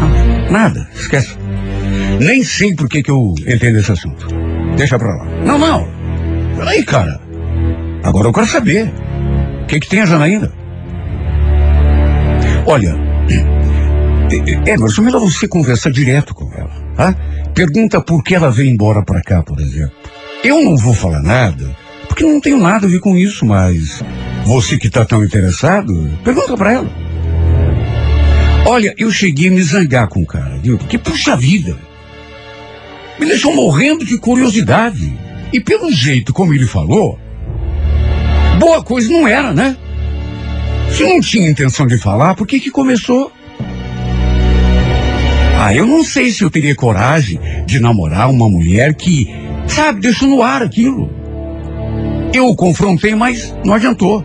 Ah, 0.00 0.50
nada, 0.50 0.88
esquece. 0.94 1.36
Nem 2.20 2.42
sei 2.42 2.74
por 2.74 2.88
que, 2.88 3.02
que 3.02 3.10
eu 3.10 3.34
entendo 3.46 3.78
esse 3.78 3.92
assunto. 3.92 4.26
Deixa 4.76 4.98
pra 4.98 5.14
lá. 5.14 5.24
Não, 5.44 5.58
não. 5.58 5.88
Peraí, 6.56 6.84
cara. 6.84 7.20
Agora 8.02 8.28
eu 8.28 8.32
quero 8.32 8.46
saber. 8.46 8.92
O 9.62 9.66
que, 9.66 9.78
que 9.78 9.88
tem 9.88 10.00
a 10.00 10.06
Janaína? 10.06 10.52
Olha, 12.66 12.96
Emerson, 14.66 15.02
melhor 15.02 15.20
você 15.20 15.46
conversar 15.46 15.90
direto 15.90 16.34
com 16.34 16.52
ela, 16.52 16.70
tá? 16.96 17.14
Pergunta 17.54 18.00
por 18.00 18.22
que 18.22 18.34
ela 18.34 18.50
veio 18.50 18.70
embora 18.70 19.02
pra 19.04 19.22
cá, 19.22 19.42
por 19.42 19.60
exemplo. 19.60 19.92
Eu 20.44 20.62
não 20.62 20.76
vou 20.76 20.94
falar 20.94 21.20
nada, 21.20 21.76
porque 22.06 22.24
não 22.24 22.40
tenho 22.40 22.58
nada 22.58 22.86
a 22.86 22.88
ver 22.90 23.00
com 23.00 23.16
isso, 23.16 23.44
mas 23.44 24.02
você 24.44 24.78
que 24.78 24.88
tá 24.88 25.04
tão 25.04 25.24
interessado, 25.24 25.92
pergunta 26.22 26.56
pra 26.56 26.72
ela. 26.72 26.90
Olha, 28.64 28.94
eu 28.96 29.10
cheguei 29.10 29.48
a 29.48 29.52
me 29.52 29.62
zangar 29.62 30.08
com 30.08 30.22
o 30.22 30.26
cara, 30.26 30.58
viu? 30.58 30.78
Porque, 30.78 30.96
puxa 30.96 31.36
vida, 31.36 31.76
me 33.18 33.26
deixou 33.26 33.54
morrendo 33.54 34.04
de 34.04 34.18
curiosidade. 34.18 35.12
E 35.52 35.58
pelo 35.60 35.90
jeito 35.90 36.32
como 36.32 36.54
ele 36.54 36.66
falou, 36.66 37.18
boa 38.58 38.82
coisa 38.82 39.10
não 39.10 39.26
era, 39.26 39.52
né? 39.52 39.76
Se 40.90 41.02
não 41.02 41.20
tinha 41.20 41.50
intenção 41.50 41.86
de 41.86 41.98
falar, 41.98 42.34
por 42.34 42.46
que 42.46 42.60
que 42.60 42.70
começou? 42.70 43.32
Ah, 45.58 45.74
eu 45.74 45.86
não 45.86 46.04
sei 46.04 46.30
se 46.30 46.44
eu 46.44 46.50
teria 46.50 46.74
coragem 46.74 47.40
de 47.66 47.80
namorar 47.80 48.30
uma 48.30 48.48
mulher 48.48 48.94
que, 48.94 49.28
sabe, 49.68 50.00
deixou 50.00 50.28
no 50.28 50.42
ar 50.42 50.62
aquilo. 50.62 51.10
Eu 52.32 52.46
o 52.48 52.56
confrontei, 52.56 53.14
mas 53.14 53.54
não 53.64 53.74
adiantou. 53.74 54.24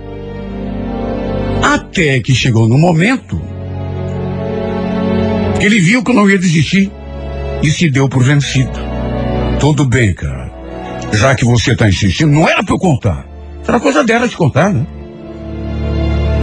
Até 1.62 2.20
que 2.20 2.36
chegou 2.36 2.68
no 2.68 2.78
momento 2.78 3.42
que 5.60 5.66
ele 5.66 5.80
viu 5.80 6.04
que 6.04 6.12
eu 6.12 6.16
não 6.16 6.30
ia 6.30 6.38
desistir 6.38 6.92
e 7.62 7.72
se 7.72 7.90
deu 7.90 8.10
por 8.10 8.24
vencido. 8.24 8.72
Tudo 9.60 9.86
bem, 9.86 10.14
cara. 10.14 10.52
Já 11.14 11.34
que 11.36 11.46
você 11.46 11.76
tá 11.76 11.88
insistindo, 11.88 12.32
não 12.32 12.48
era 12.48 12.64
pra 12.64 12.74
eu 12.76 12.80
contar. 12.80 13.26
Era 13.66 13.80
coisa 13.80 14.04
dela 14.04 14.28
de 14.28 14.36
contar, 14.36 14.74
né? 14.74 14.86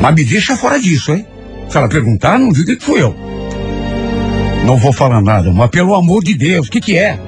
Mas 0.01 0.15
me 0.15 0.25
deixa 0.25 0.57
fora 0.57 0.81
disso, 0.81 1.13
hein? 1.13 1.27
Se 1.69 1.77
ela 1.77 1.89
perguntar, 1.89 2.39
não 2.39 2.51
diga 2.51 2.75
que 2.75 2.83
fui 2.83 3.03
eu. 3.03 3.15
Não 4.65 4.77
vou 4.77 4.93
falar 4.93 5.21
nada, 5.21 5.53
mas 5.53 5.71
pelo 5.71 5.95
amor 5.95 6.25
de 6.25 6.35
Deus, 6.35 6.69
o 6.69 6.71
que 6.71 6.81
que 6.81 6.97
é? 6.97 7.19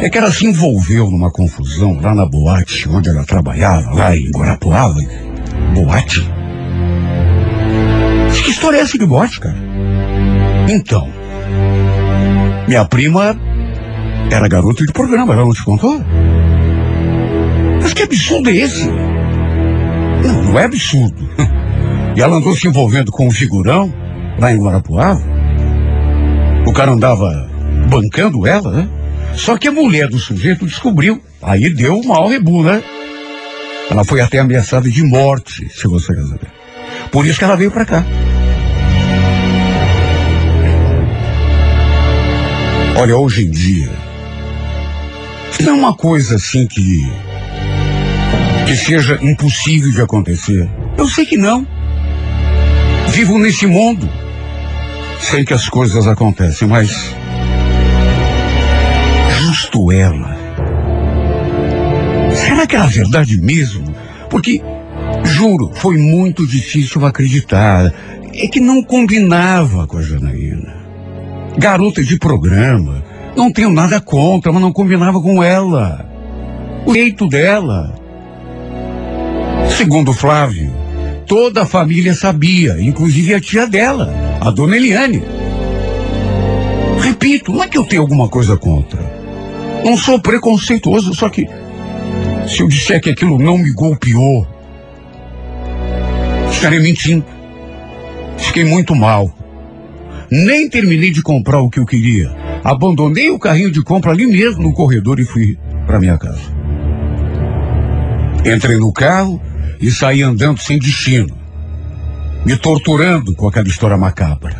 É 0.00 0.08
que 0.08 0.16
ela 0.16 0.32
se 0.32 0.46
envolveu 0.46 1.10
numa 1.10 1.30
confusão 1.30 2.00
lá 2.00 2.14
na 2.14 2.24
boate 2.24 2.88
onde 2.88 3.10
ela 3.10 3.22
trabalhava, 3.24 3.92
lá 3.94 4.16
em 4.16 4.30
Guarapuava. 4.30 4.98
Boate? 5.74 6.26
Que 8.42 8.50
história 8.50 8.78
é 8.78 8.80
essa 8.80 8.96
de 8.96 9.04
boate, 9.04 9.38
cara? 9.38 9.56
Então, 10.68 11.06
minha 12.66 12.84
prima 12.86 13.36
era 14.30 14.48
garota 14.48 14.86
de 14.86 14.92
programa, 14.92 15.34
ela 15.34 15.44
não 15.44 15.52
te 15.52 15.62
contou? 15.62 16.00
Mas 17.82 17.92
que 17.92 18.02
absurdo 18.02 18.48
é 18.48 18.54
esse? 18.54 18.86
Não, 20.24 20.42
não 20.44 20.58
é 20.58 20.64
absurdo. 20.64 21.28
E 22.16 22.20
ela 22.20 22.36
andou 22.36 22.56
se 22.56 22.66
envolvendo 22.66 23.12
com 23.12 23.28
um 23.28 23.30
figurão 23.30 23.94
lá 24.36 24.52
em 24.52 24.58
Guarapuava. 24.58 25.22
O 26.66 26.72
cara 26.72 26.90
andava 26.90 27.48
bancando 27.88 28.44
ela, 28.48 28.72
né? 28.72 28.88
Só 29.34 29.56
que 29.56 29.68
a 29.68 29.72
mulher 29.72 30.08
do 30.08 30.18
sujeito 30.18 30.66
descobriu. 30.66 31.20
Aí 31.42 31.70
deu 31.70 31.98
um 31.98 32.06
mau 32.06 32.28
rebu, 32.28 32.62
né? 32.62 32.82
Ela 33.90 34.04
foi 34.04 34.20
até 34.20 34.38
ameaçada 34.38 34.88
de 34.88 35.02
morte, 35.02 35.68
se 35.68 35.88
você 35.88 36.14
saber. 36.14 36.48
Por 37.10 37.26
isso 37.26 37.38
que 37.38 37.44
ela 37.44 37.56
veio 37.56 37.70
pra 37.70 37.84
cá. 37.84 38.04
Olha, 42.96 43.16
hoje 43.16 43.44
em 43.46 43.50
dia, 43.50 43.90
não 45.62 45.70
é 45.70 45.72
uma 45.72 45.94
coisa 45.94 46.36
assim 46.36 46.66
que 46.66 47.02
que 48.66 48.76
seja 48.76 49.18
impossível 49.20 49.90
de 49.90 50.00
acontecer. 50.00 50.68
Eu 50.96 51.08
sei 51.08 51.26
que 51.26 51.36
não. 51.36 51.66
Vivo 53.08 53.36
nesse 53.38 53.66
mundo. 53.66 54.08
Sei 55.18 55.44
que 55.44 55.52
as 55.52 55.68
coisas 55.68 56.06
acontecem, 56.06 56.68
mas 56.68 57.16
justo 59.70 59.92
ela. 59.92 60.36
Será 62.34 62.66
que 62.66 62.76
era 62.76 62.86
verdade 62.86 63.40
mesmo? 63.40 63.94
Porque, 64.28 64.62
juro, 65.24 65.70
foi 65.74 65.96
muito 65.96 66.46
difícil 66.46 67.04
acreditar. 67.06 67.92
É 68.34 68.46
que 68.46 68.60
não 68.60 68.82
combinava 68.82 69.86
com 69.86 69.98
a 69.98 70.02
Janaína. 70.02 70.76
Garota 71.58 72.02
de 72.02 72.18
programa. 72.18 73.02
Não 73.36 73.52
tenho 73.52 73.70
nada 73.70 74.00
contra, 74.00 74.52
mas 74.52 74.62
não 74.62 74.72
combinava 74.72 75.20
com 75.20 75.42
ela. 75.42 76.06
O 76.86 76.94
jeito 76.94 77.28
dela. 77.28 77.94
Segundo 79.76 80.12
Flávio, 80.12 80.72
toda 81.26 81.62
a 81.62 81.66
família 81.66 82.14
sabia, 82.14 82.80
inclusive 82.80 83.34
a 83.34 83.40
tia 83.40 83.66
dela, 83.66 84.12
a 84.40 84.50
dona 84.50 84.76
Eliane. 84.76 85.22
Repito, 87.00 87.52
não 87.52 87.62
é 87.62 87.68
que 87.68 87.78
eu 87.78 87.84
tenho 87.84 88.02
alguma 88.02 88.28
coisa 88.28 88.56
contra. 88.56 89.09
Não 89.84 89.96
sou 89.96 90.20
preconceituoso, 90.20 91.14
só 91.14 91.28
que 91.28 91.46
se 92.46 92.60
eu 92.60 92.68
disser 92.68 93.00
que 93.00 93.10
aquilo 93.10 93.38
não 93.38 93.56
me 93.56 93.72
golpeou, 93.72 94.46
estarei 96.50 96.80
mentindo. 96.80 97.24
Fiquei 98.36 98.64
muito 98.64 98.94
mal. 98.94 99.32
Nem 100.30 100.68
terminei 100.68 101.10
de 101.10 101.22
comprar 101.22 101.60
o 101.60 101.68
que 101.68 101.78
eu 101.78 101.86
queria. 101.86 102.30
Abandonei 102.62 103.30
o 103.30 103.38
carrinho 103.38 103.70
de 103.70 103.82
compra 103.82 104.12
ali 104.12 104.26
mesmo 104.26 104.62
no 104.62 104.72
corredor 104.72 105.18
e 105.18 105.24
fui 105.24 105.58
para 105.86 105.98
minha 105.98 106.18
casa. 106.18 106.40
Entrei 108.44 108.76
no 108.76 108.92
carro 108.92 109.40
e 109.80 109.90
saí 109.90 110.22
andando 110.22 110.60
sem 110.60 110.78
destino, 110.78 111.34
me 112.44 112.56
torturando 112.56 113.34
com 113.34 113.48
aquela 113.48 113.68
história 113.68 113.96
macabra. 113.96 114.54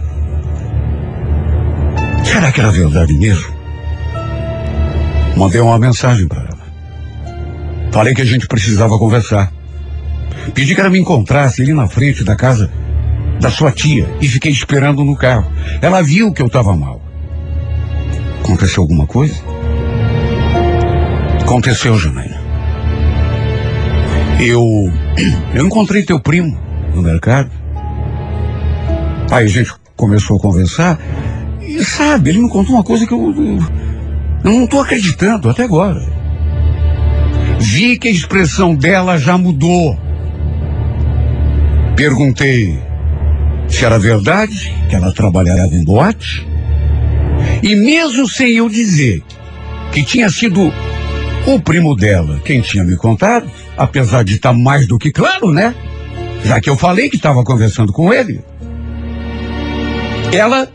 Será 2.24 2.52
que 2.52 2.60
era 2.60 2.70
verdade 2.70 3.12
mesmo? 3.14 3.59
Mandei 5.36 5.60
uma 5.60 5.78
mensagem 5.78 6.26
para 6.28 6.42
ela. 6.42 6.70
Falei 7.92 8.14
que 8.14 8.22
a 8.22 8.26
gente 8.26 8.46
precisava 8.46 8.98
conversar. 8.98 9.52
Pedi 10.54 10.74
que 10.74 10.80
ela 10.80 10.90
me 10.90 10.98
encontrasse 10.98 11.62
ali 11.62 11.72
na 11.72 11.86
frente 11.86 12.24
da 12.24 12.36
casa 12.36 12.70
da 13.40 13.50
sua 13.50 13.72
tia 13.72 14.08
e 14.20 14.28
fiquei 14.28 14.52
esperando 14.52 15.04
no 15.04 15.16
carro. 15.16 15.50
Ela 15.80 16.02
viu 16.02 16.32
que 16.32 16.42
eu 16.42 16.46
estava 16.46 16.76
mal. 16.76 17.00
Aconteceu 18.42 18.82
alguma 18.82 19.06
coisa? 19.06 19.34
Aconteceu, 21.42 21.98
Janaína. 21.98 22.40
Eu. 24.40 24.62
Eu 25.52 25.66
encontrei 25.66 26.02
teu 26.02 26.18
primo 26.20 26.58
no 26.94 27.02
mercado. 27.02 27.50
Aí 29.30 29.44
a 29.44 29.48
gente 29.48 29.72
começou 29.96 30.36
a 30.36 30.40
conversar. 30.40 30.98
E 31.60 31.84
sabe, 31.84 32.30
ele 32.30 32.38
me 32.38 32.48
contou 32.48 32.74
uma 32.74 32.84
coisa 32.84 33.06
que 33.06 33.12
eu. 33.12 33.18
Eu 33.18 33.79
não 34.42 34.64
estou 34.64 34.80
acreditando 34.80 35.48
até 35.48 35.64
agora. 35.64 36.00
Vi 37.58 37.98
que 37.98 38.08
a 38.08 38.10
expressão 38.10 38.74
dela 38.74 39.18
já 39.18 39.36
mudou. 39.36 39.98
Perguntei 41.94 42.78
se 43.68 43.84
era 43.84 43.98
verdade 43.98 44.74
que 44.88 44.96
ela 44.96 45.12
trabalhava 45.12 45.74
em 45.74 45.84
boate. 45.84 46.46
E 47.62 47.74
mesmo 47.76 48.26
sem 48.26 48.56
eu 48.56 48.68
dizer 48.68 49.22
que 49.92 50.02
tinha 50.02 50.30
sido 50.30 50.72
o 51.46 51.60
primo 51.60 51.94
dela 51.94 52.40
quem 52.44 52.60
tinha 52.60 52.84
me 52.84 52.96
contado, 52.96 53.50
apesar 53.76 54.24
de 54.24 54.34
estar 54.34 54.52
mais 54.52 54.86
do 54.86 54.98
que 54.98 55.10
claro, 55.10 55.52
né? 55.52 55.74
Já 56.44 56.60
que 56.60 56.70
eu 56.70 56.76
falei 56.76 57.10
que 57.10 57.16
estava 57.16 57.44
conversando 57.44 57.92
com 57.92 58.12
ele. 58.12 58.40
Ela 60.32 60.68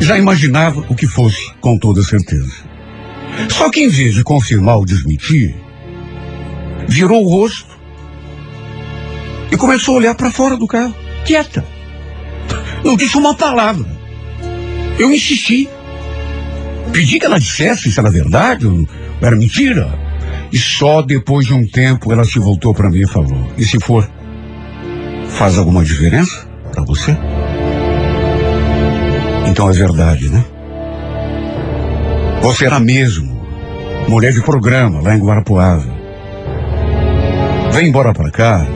já 0.00 0.18
imaginava 0.18 0.84
o 0.88 0.94
que 0.94 1.06
fosse, 1.06 1.52
com 1.60 1.78
toda 1.78 2.02
certeza. 2.02 2.52
Só 3.50 3.70
que 3.70 3.80
em 3.80 3.88
vez 3.88 4.14
de 4.14 4.24
confirmar 4.24 4.76
ou 4.76 4.86
desmentir, 4.86 5.54
virou 6.88 7.24
o 7.24 7.28
rosto 7.28 7.76
e 9.50 9.56
começou 9.56 9.94
a 9.94 9.98
olhar 9.98 10.14
para 10.14 10.30
fora 10.30 10.56
do 10.56 10.66
carro, 10.66 10.94
quieta. 11.24 11.64
Não 12.84 12.96
disse 12.96 13.16
uma 13.16 13.34
palavra. 13.34 13.86
Eu 14.98 15.12
insisti. 15.12 15.68
Pedi 16.92 17.18
que 17.18 17.26
ela 17.26 17.38
dissesse 17.38 17.90
se 17.90 17.98
era 17.98 18.10
verdade 18.10 18.66
ou 18.66 18.86
era 19.20 19.36
mentira. 19.36 20.06
E 20.52 20.58
só 20.58 21.02
depois 21.02 21.46
de 21.46 21.52
um 21.52 21.66
tempo 21.66 22.12
ela 22.12 22.24
se 22.24 22.38
voltou 22.38 22.72
para 22.72 22.88
mim 22.88 23.00
e 23.00 23.08
falou: 23.08 23.52
E 23.58 23.64
se 23.64 23.78
for, 23.80 24.08
faz 25.28 25.58
alguma 25.58 25.84
diferença 25.84 26.46
para 26.72 26.84
você? 26.84 27.16
Então 29.46 29.68
é 29.68 29.72
verdade, 29.72 30.28
né? 30.28 30.44
Você 32.42 32.66
era 32.66 32.78
mesmo 32.78 33.36
mulher 34.08 34.32
de 34.32 34.42
programa 34.42 35.00
lá 35.00 35.16
em 35.16 35.20
Guarapuava. 35.20 35.86
Vem 37.72 37.88
embora 37.88 38.12
pra 38.12 38.30
cá, 38.30 38.66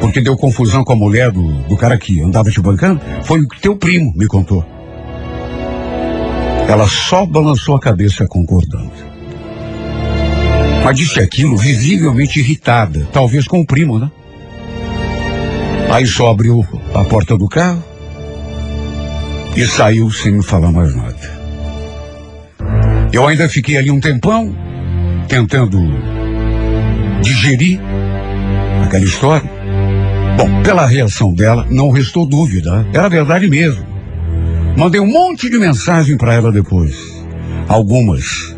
porque 0.00 0.20
deu 0.20 0.36
confusão 0.36 0.82
com 0.82 0.92
a 0.92 0.96
mulher 0.96 1.30
do, 1.30 1.62
do 1.68 1.76
cara 1.76 1.96
que 1.96 2.20
andava 2.20 2.50
te 2.50 2.60
bancando. 2.60 3.00
Foi 3.22 3.40
o 3.40 3.48
que 3.48 3.60
teu 3.60 3.76
primo 3.76 4.12
me 4.16 4.26
contou. 4.26 4.64
Ela 6.68 6.88
só 6.88 7.26
balançou 7.26 7.76
a 7.76 7.80
cabeça 7.80 8.26
concordando. 8.26 8.90
Mas 10.84 10.96
disse 10.96 11.20
aquilo 11.20 11.56
visivelmente 11.56 12.40
irritada, 12.40 13.06
talvez 13.12 13.46
com 13.46 13.60
o 13.60 13.66
primo, 13.66 13.98
né? 13.98 14.10
Aí 15.90 16.06
só 16.06 16.30
abriu 16.30 16.66
a 16.94 17.04
porta 17.04 17.38
do 17.38 17.48
carro 17.48 17.82
e 19.56 19.64
saiu 19.66 20.10
sem 20.10 20.32
me 20.32 20.42
falar 20.42 20.72
mais 20.72 20.94
nada. 20.94 21.33
Eu 23.14 23.28
ainda 23.28 23.48
fiquei 23.48 23.76
ali 23.76 23.92
um 23.92 24.00
tempão, 24.00 24.52
tentando 25.28 25.78
digerir 27.22 27.78
aquela 28.84 29.04
história. 29.04 29.48
Bom, 30.36 30.62
pela 30.64 30.84
reação 30.84 31.32
dela, 31.32 31.64
não 31.70 31.90
restou 31.90 32.26
dúvida. 32.26 32.84
Era 32.92 33.08
verdade 33.08 33.48
mesmo. 33.48 33.86
Mandei 34.76 35.00
um 35.00 35.06
monte 35.06 35.48
de 35.48 35.56
mensagem 35.58 36.16
para 36.16 36.34
ela 36.34 36.50
depois. 36.50 37.24
Algumas. 37.68 38.56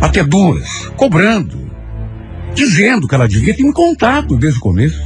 Até 0.00 0.22
duas. 0.22 0.86
Cobrando. 0.96 1.68
Dizendo 2.54 3.08
que 3.08 3.14
ela 3.16 3.26
devia 3.26 3.56
ter 3.56 3.64
me 3.64 3.72
contado 3.72 4.36
desde 4.36 4.60
o 4.60 4.62
começo. 4.62 5.02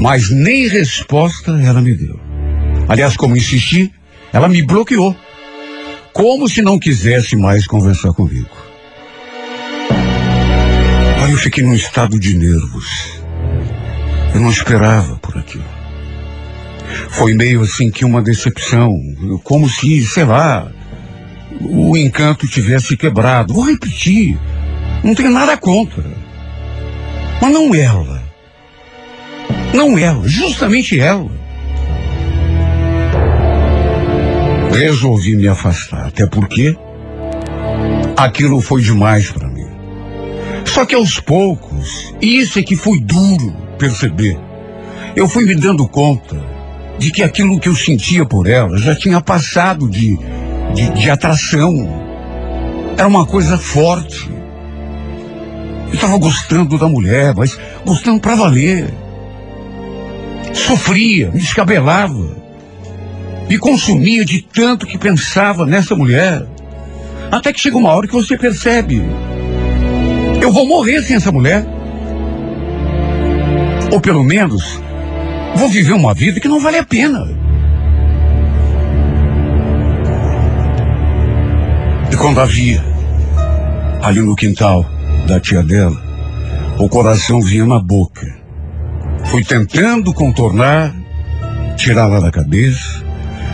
Mas 0.00 0.30
nem 0.30 0.68
resposta 0.68 1.50
ela 1.60 1.82
me 1.82 1.92
deu. 1.92 2.20
Aliás, 2.88 3.16
como 3.16 3.36
insisti, 3.36 3.92
ela 4.32 4.48
me 4.48 4.62
bloqueou. 4.62 5.16
Como 6.18 6.48
se 6.48 6.60
não 6.62 6.80
quisesse 6.80 7.36
mais 7.36 7.64
conversar 7.64 8.12
comigo. 8.12 8.50
Aí 11.22 11.30
eu 11.30 11.38
fiquei 11.38 11.62
num 11.62 11.74
estado 11.74 12.18
de 12.18 12.34
nervos. 12.34 13.22
Eu 14.34 14.40
não 14.40 14.50
esperava 14.50 15.14
por 15.18 15.38
aquilo. 15.38 15.62
Foi 17.10 17.34
meio 17.34 17.62
assim 17.62 17.88
que 17.88 18.04
uma 18.04 18.20
decepção, 18.20 18.92
como 19.44 19.68
se, 19.68 20.04
sei 20.06 20.24
lá, 20.24 20.68
o 21.60 21.96
encanto 21.96 22.48
tivesse 22.48 22.96
quebrado. 22.96 23.54
Vou 23.54 23.70
repetir, 23.70 24.36
não 25.04 25.14
tenho 25.14 25.30
nada 25.30 25.56
contra. 25.56 26.02
Mas 27.40 27.52
não 27.52 27.72
ela. 27.72 28.24
Não 29.72 29.96
ela, 29.96 30.26
justamente 30.26 30.98
ela. 30.98 31.37
Resolvi 34.72 35.36
me 35.36 35.48
afastar, 35.48 36.06
até 36.06 36.26
porque 36.26 36.76
aquilo 38.16 38.60
foi 38.60 38.82
demais 38.82 39.30
para 39.30 39.48
mim. 39.48 39.66
Só 40.64 40.84
que 40.84 40.94
aos 40.94 41.18
poucos, 41.18 42.14
e 42.20 42.38
isso 42.38 42.58
é 42.58 42.62
que 42.62 42.76
foi 42.76 43.00
duro 43.00 43.56
perceber, 43.78 44.38
eu 45.16 45.28
fui 45.28 45.44
me 45.44 45.54
dando 45.54 45.88
conta 45.88 46.40
de 46.98 47.10
que 47.10 47.22
aquilo 47.22 47.58
que 47.58 47.68
eu 47.68 47.74
sentia 47.74 48.24
por 48.24 48.46
ela 48.46 48.76
já 48.78 48.94
tinha 48.94 49.20
passado 49.20 49.88
de, 49.88 50.18
de, 50.74 50.90
de 50.90 51.10
atração. 51.10 51.74
Era 52.96 53.06
uma 53.06 53.24
coisa 53.24 53.56
forte. 53.56 54.28
Eu 55.88 55.94
estava 55.94 56.18
gostando 56.18 56.76
da 56.76 56.88
mulher, 56.88 57.34
mas 57.34 57.58
gostando 57.86 58.20
para 58.20 58.34
valer. 58.34 58.92
Sofria, 60.52 61.30
me 61.30 61.38
descabelava. 61.38 62.37
Me 63.48 63.58
consumia 63.58 64.24
de 64.24 64.42
tanto 64.42 64.86
que 64.86 64.98
pensava 64.98 65.64
nessa 65.64 65.94
mulher. 65.96 66.46
Até 67.30 67.52
que 67.52 67.60
chega 67.60 67.78
uma 67.78 67.90
hora 67.90 68.06
que 68.06 68.12
você 68.12 68.36
percebe. 68.36 69.02
Eu 70.40 70.52
vou 70.52 70.66
morrer 70.66 71.02
sem 71.02 71.16
essa 71.16 71.32
mulher. 71.32 71.66
Ou 73.90 74.00
pelo 74.00 74.22
menos, 74.22 74.78
vou 75.56 75.68
viver 75.68 75.94
uma 75.94 76.12
vida 76.12 76.40
que 76.40 76.48
não 76.48 76.60
vale 76.60 76.76
a 76.76 76.84
pena. 76.84 77.26
E 82.12 82.16
quando 82.16 82.40
a 82.40 82.44
via, 82.44 82.84
ali 84.02 84.20
no 84.20 84.36
quintal 84.36 84.84
da 85.26 85.40
tia 85.40 85.62
dela, 85.62 85.96
o 86.78 86.88
coração 86.88 87.40
vinha 87.40 87.64
na 87.64 87.80
boca. 87.80 88.26
Fui 89.24 89.42
tentando 89.42 90.12
contornar, 90.12 90.94
tirá-la 91.76 92.20
da 92.20 92.30
cabeça, 92.30 93.07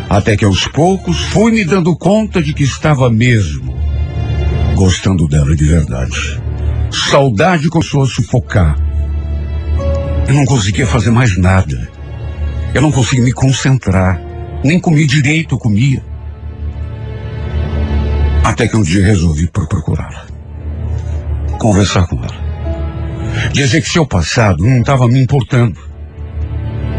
até 0.08 0.36
que 0.36 0.44
aos 0.44 0.66
poucos 0.68 1.18
fui 1.26 1.52
me 1.52 1.64
dando 1.64 1.96
conta 1.96 2.42
de 2.42 2.52
que 2.52 2.62
estava 2.62 3.10
mesmo 3.10 3.74
gostando 4.74 5.26
dela 5.28 5.54
de 5.54 5.64
verdade. 5.64 6.40
Saudade 6.90 7.68
começou 7.68 8.02
a 8.02 8.06
sufocar. 8.06 8.76
Eu 10.26 10.34
não 10.34 10.44
conseguia 10.44 10.86
fazer 10.86 11.10
mais 11.10 11.36
nada. 11.36 11.88
Eu 12.72 12.82
não 12.82 12.90
conseguia 12.90 13.24
me 13.24 13.32
concentrar. 13.32 14.20
Nem 14.64 14.80
comer 14.80 15.06
direito 15.06 15.54
eu 15.54 15.58
comia. 15.58 16.02
Até 18.42 18.66
que 18.68 18.76
um 18.76 18.82
dia 18.82 19.04
resolvi 19.04 19.46
pro- 19.48 19.66
procurá-la. 19.68 20.26
Conversar 21.58 22.06
com 22.06 22.16
ela. 22.16 22.44
Dizer 23.52 23.80
que 23.80 23.88
seu 23.88 24.06
passado 24.06 24.64
não 24.64 24.80
estava 24.80 25.06
me 25.08 25.20
importando. 25.20 25.78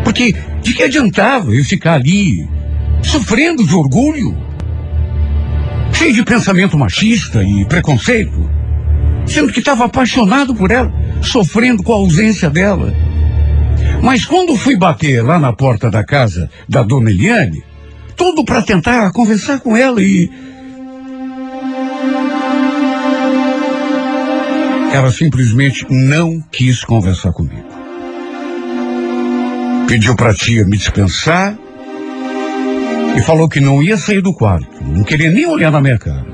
Porque 0.04 0.36
de 0.62 0.74
que 0.74 0.84
adiantava 0.84 1.52
eu 1.54 1.64
ficar 1.64 1.94
ali 1.96 2.48
sofrendo 3.06 3.66
de 3.66 3.76
orgulho? 3.76 4.36
Cheio 5.94 6.14
de 6.14 6.24
pensamento 6.24 6.78
machista 6.78 7.44
e 7.44 7.66
preconceito? 7.66 8.50
Sendo 9.26 9.54
que 9.54 9.60
estava 9.60 9.86
apaixonado 9.86 10.54
por 10.54 10.72
ela, 10.72 10.92
sofrendo 11.22 11.82
com 11.84 11.94
a 11.94 11.98
ausência 11.98 12.50
dela. 12.50 12.94
Mas 14.02 14.26
quando 14.26 14.56
fui 14.56 14.78
bater 14.78 15.24
lá 15.24 15.40
na 15.40 15.54
porta 15.54 15.90
da 15.90 16.04
casa 16.04 16.50
da 16.68 16.84
dona 16.84 17.10
Eliane, 17.10 17.64
tudo 18.16 18.44
para 18.44 18.62
tentar 18.62 19.12
conversar 19.12 19.60
com 19.60 19.76
ela 19.76 20.02
e. 20.02 20.30
Ela 24.94 25.12
simplesmente 25.12 25.86
não 25.90 26.42
quis 26.52 26.84
conversar 26.84 27.32
comigo. 27.34 27.66
Pediu 29.88 30.16
para 30.16 30.32
a 30.32 30.34
tia 30.34 30.66
me 30.66 30.78
dispensar 30.78 31.58
e 33.16 33.22
falou 33.22 33.48
que 33.48 33.60
não 33.60 33.82
ia 33.82 33.98
sair 33.98 34.22
do 34.22 34.34
quarto, 34.34 34.84
não 34.84 35.04
queria 35.04 35.32
nem 35.32 35.46
olhar 35.46 35.72
na 35.72 35.82
minha 35.82 35.98
cara. 35.98 36.26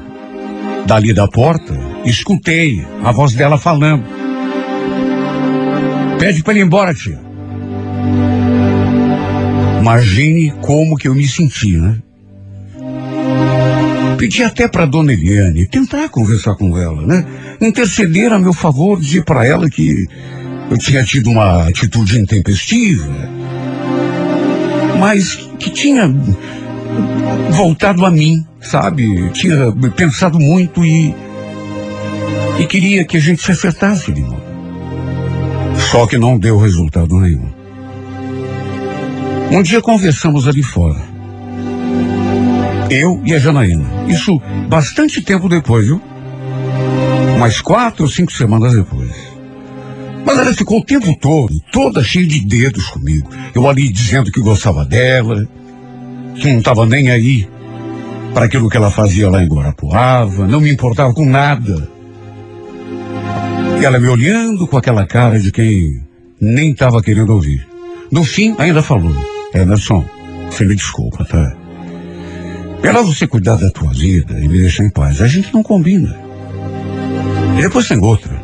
Dali 0.86 1.14
da 1.14 1.28
porta, 1.28 1.74
escutei 2.06 2.86
a 3.04 3.12
voz 3.12 3.34
dela 3.34 3.58
falando. 3.58 4.04
Pede 6.20 6.44
para 6.44 6.54
ele 6.54 6.62
ir 6.62 6.66
embora, 6.66 6.94
tia. 6.94 7.20
Imagine 9.80 10.54
como 10.62 10.96
que 10.96 11.08
eu 11.08 11.16
me 11.16 11.28
senti, 11.28 11.78
né? 11.78 11.98
Pedi 14.18 14.44
até 14.44 14.68
para 14.68 14.86
dona 14.86 15.14
Eliane 15.14 15.66
tentar 15.66 16.08
conversar 16.10 16.56
com 16.56 16.78
ela, 16.78 17.06
né? 17.06 17.26
Interceder 17.60 18.32
a 18.32 18.38
meu 18.38 18.54
favor, 18.54 19.00
dizer 19.00 19.24
para 19.24 19.46
ela 19.46 19.68
que 19.68 20.08
eu 20.70 20.78
tinha 20.78 21.04
tido 21.04 21.32
uma 21.32 21.68
atitude 21.68 22.20
intempestiva, 22.20 23.12
mas 25.00 25.36
que 25.58 25.72
tinha 25.72 26.08
voltado 27.52 28.06
a 28.06 28.12
mim, 28.12 28.46
sabe? 28.60 29.30
Tinha 29.32 29.72
pensado 29.96 30.40
muito 30.40 30.86
e 30.86 31.14
e 32.60 32.66
queria 32.68 33.04
que 33.04 33.18
a 33.18 33.20
gente 33.20 33.42
se 33.42 33.52
acertasse 33.52 34.12
de 34.12 34.22
novo. 34.22 34.42
Só 35.90 36.06
que 36.06 36.18
não 36.18 36.38
deu 36.38 36.58
resultado 36.58 37.20
nenhum. 37.20 37.50
Um 39.52 39.64
dia 39.64 39.82
conversamos 39.82 40.48
ali 40.48 40.62
fora. 40.62 41.02
Eu 42.90 43.22
e 43.26 43.34
a 43.34 43.40
Janaína. 43.40 44.06
Isso 44.08 44.40
bastante 44.70 45.22
tempo 45.22 45.50
depois, 45.50 45.88
viu? 45.88 46.02
Umas 47.36 47.62
quatro 47.62 48.04
ou 48.04 48.10
cinco 48.10 48.32
semanas 48.32 48.74
depois. 48.74 49.12
Mas 50.24 50.38
ela 50.38 50.54
ficou 50.54 50.80
o 50.80 50.86
tempo 50.86 51.18
todo, 51.20 51.60
toda 51.72 52.04
cheia 52.04 52.28
de 52.28 52.42
dedos 52.42 52.88
comigo. 52.88 53.28
Eu 53.56 53.68
ali 53.68 53.90
dizendo 53.90 54.32
que 54.32 54.40
gostava 54.40 54.86
dela, 54.86 55.48
não 56.48 56.60
estava 56.60 56.86
nem 56.86 57.10
aí 57.10 57.48
para 58.34 58.46
aquilo 58.46 58.70
que 58.70 58.78
ela 58.78 58.90
fazia 58.90 59.30
lá 59.30 59.44
em 59.44 59.48
Guarapuava, 59.48 60.48
não 60.48 60.62
me 60.62 60.72
importava 60.72 61.14
com 61.14 61.26
nada. 61.26 61.90
E 63.80 63.86
ela 63.86 64.00
me 64.00 64.08
olhando 64.08 64.68
com 64.68 64.78
aquela 64.78 65.06
cara 65.06 65.40
de 65.40 65.52
quem 65.52 66.02
nem 66.40 66.72
estava 66.72 67.02
querendo 67.02 67.34
ouvir. 67.34 67.68
No 68.12 68.24
fim, 68.24 68.56
ainda 68.58 68.82
falou: 68.82 69.14
Emerson, 69.54 70.06
você 70.50 70.66
me 70.66 70.76
desculpa, 70.76 71.26
tá? 71.26 71.56
Melhor 72.84 73.04
você 73.04 73.28
cuidar 73.28 73.56
da 73.56 73.70
tua 73.70 73.92
vida 73.92 74.40
e 74.40 74.48
me 74.48 74.60
deixar 74.60 74.84
em 74.84 74.90
paz. 74.90 75.22
A 75.22 75.28
gente 75.28 75.54
não 75.54 75.62
combina. 75.62 76.16
E 77.58 77.62
depois 77.62 77.88
tem 77.88 78.00
outra. 78.00 78.42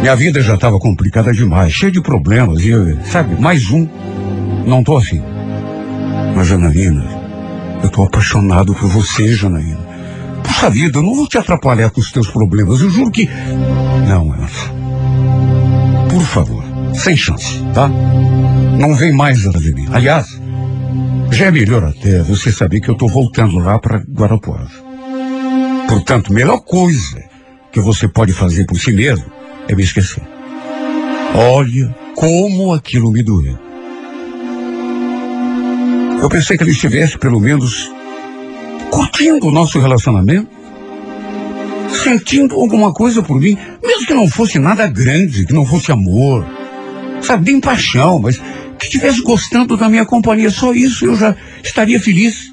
Minha 0.00 0.14
vida 0.16 0.42
já 0.42 0.54
estava 0.54 0.78
complicada 0.78 1.32
demais, 1.32 1.72
cheia 1.72 1.92
de 1.92 2.02
problemas. 2.02 2.62
E, 2.64 2.72
sabe, 3.04 3.40
mais 3.40 3.70
um. 3.70 3.88
Não 4.66 4.82
tô 4.82 4.96
afim. 4.96 5.22
Mas, 6.34 6.48
Janaína, 6.48 7.04
eu 7.82 7.88
tô 7.88 8.02
apaixonado 8.04 8.74
por 8.74 8.88
você, 8.88 9.34
Janaína. 9.34 9.92
Puxa 10.42 10.70
vida, 10.70 10.98
eu 10.98 11.02
não 11.02 11.14
vou 11.14 11.26
te 11.26 11.38
atrapalhar 11.38 11.90
com 11.90 12.00
os 12.00 12.10
teus 12.10 12.28
problemas. 12.28 12.80
Eu 12.80 12.90
juro 12.90 13.10
que. 13.10 13.28
Não, 14.08 14.34
Emerson. 14.34 14.82
Por 16.10 16.22
favor, 16.22 16.64
sem 16.94 17.16
chance, 17.16 17.62
tá? 17.74 17.88
Não 18.78 18.94
vem 18.94 19.12
mais 19.12 19.40
de 19.40 19.74
mim. 19.74 19.86
Aliás, 19.90 20.40
já 21.30 21.46
é 21.46 21.50
melhor 21.50 21.84
até 21.84 22.22
você 22.22 22.52
saber 22.52 22.80
que 22.80 22.88
eu 22.88 22.94
tô 22.94 23.06
voltando 23.06 23.58
lá 23.58 23.78
para 23.78 23.98
Guarapuava. 23.98 24.70
Portanto, 25.88 26.32
melhor 26.32 26.60
coisa 26.60 27.22
que 27.70 27.80
você 27.80 28.06
pode 28.06 28.32
fazer 28.32 28.66
por 28.66 28.78
si 28.78 28.92
mesmo 28.92 29.24
é 29.68 29.74
me 29.74 29.82
esquecer. 29.82 30.22
Olha 31.34 31.94
como 32.14 32.72
aquilo 32.74 33.10
me 33.10 33.22
doeu. 33.22 33.71
Eu 36.22 36.28
pensei 36.28 36.56
que 36.56 36.62
ele 36.62 36.70
estivesse, 36.70 37.18
pelo 37.18 37.40
menos, 37.40 37.90
curtindo 38.92 39.48
o 39.48 39.50
nosso 39.50 39.80
relacionamento, 39.80 40.48
sentindo 41.92 42.54
alguma 42.54 42.94
coisa 42.94 43.20
por 43.20 43.40
mim, 43.40 43.58
mesmo 43.82 44.06
que 44.06 44.14
não 44.14 44.28
fosse 44.28 44.56
nada 44.60 44.86
grande, 44.86 45.44
que 45.44 45.52
não 45.52 45.66
fosse 45.66 45.90
amor, 45.90 46.46
sabe, 47.20 47.50
nem 47.50 47.60
paixão, 47.60 48.20
mas 48.20 48.40
que 48.78 48.84
estivesse 48.84 49.20
gostando 49.20 49.76
da 49.76 49.88
minha 49.88 50.06
companhia. 50.06 50.48
Só 50.48 50.72
isso 50.72 51.06
eu 51.06 51.16
já 51.16 51.34
estaria 51.60 51.98
feliz. 51.98 52.52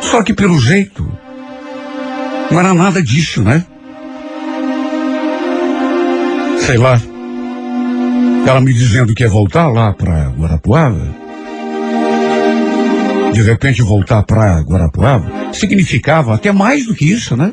Só 0.00 0.22
que 0.22 0.32
pelo 0.32 0.60
jeito, 0.60 1.04
não 2.52 2.60
era 2.60 2.72
nada 2.72 3.02
disso, 3.02 3.42
né? 3.42 3.66
Sei 6.60 6.78
lá. 6.78 7.02
Ela 8.46 8.60
me 8.60 8.72
dizendo 8.72 9.12
que 9.12 9.24
ia 9.24 9.28
voltar 9.28 9.66
lá 9.66 9.92
para 9.92 10.28
Guarapuava. 10.30 11.21
De 13.32 13.42
repente 13.42 13.82
voltar 13.82 14.22
para 14.22 14.60
Guarapuava 14.60 15.52
significava 15.52 16.34
até 16.34 16.52
mais 16.52 16.86
do 16.86 16.94
que 16.94 17.10
isso, 17.10 17.36
né? 17.36 17.52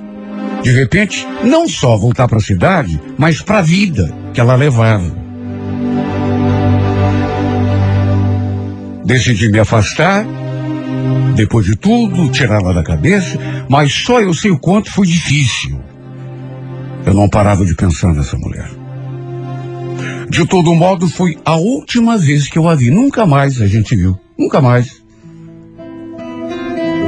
De 0.62 0.72
repente, 0.72 1.26
não 1.44 1.70
só 1.70 1.96
voltar 1.98 2.28
para 2.28 2.38
a 2.38 2.42
cidade, 2.42 3.00
mas 3.18 3.42
para 3.42 3.60
a 3.60 3.62
vida 3.62 4.14
que 4.34 4.42
ela 4.42 4.56
levava. 4.56 5.18
Decidi 9.06 9.50
me 9.50 9.60
afastar, 9.60 10.26
depois 11.36 11.66
de 11.66 11.76
tudo, 11.76 12.30
tirá-la 12.30 12.74
da 12.74 12.84
cabeça, 12.84 13.38
mas 13.70 13.94
só 13.94 14.20
eu 14.20 14.34
sei 14.34 14.52
o 14.52 14.60
quanto 14.60 14.92
foi 14.92 15.08
difícil. 15.08 15.80
Eu 17.06 17.14
não 17.14 17.30
parava 17.30 17.66
de 17.66 17.74
pensar 17.74 18.14
nessa 18.14 18.38
mulher. 18.38 18.70
De 20.30 20.46
todo 20.46 20.76
modo, 20.76 21.08
foi 21.08 21.38
a 21.44 21.56
última 21.56 22.18
vez 22.18 22.48
que 22.48 22.60
eu 22.60 22.68
a 22.68 22.76
vi. 22.76 22.92
Nunca 22.92 23.26
mais 23.26 23.62
a 23.62 23.68
gente 23.68 23.96
viu. 23.96 24.20
Nunca 24.38 24.62
mais. 24.62 25.02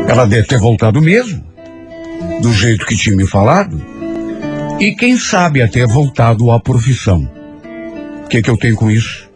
Ela 0.08 0.26
deve 0.26 0.48
ter 0.48 0.60
voltado 0.60 1.02
mesmo, 1.02 1.44
do 2.42 2.54
jeito 2.54 2.86
que 2.86 2.96
tinha 2.96 3.16
me 3.16 3.26
falado. 3.26 3.82
E 4.80 4.96
quem 4.96 5.18
sabe 5.18 5.62
até 5.62 5.86
voltado 5.86 6.52
à 6.52 6.60
profissão. 6.60 7.30
O 8.26 8.28
que, 8.28 8.42
que 8.42 8.50
eu 8.50 8.58
tenho 8.58 8.76
com 8.76 8.90
isso? 8.90 9.30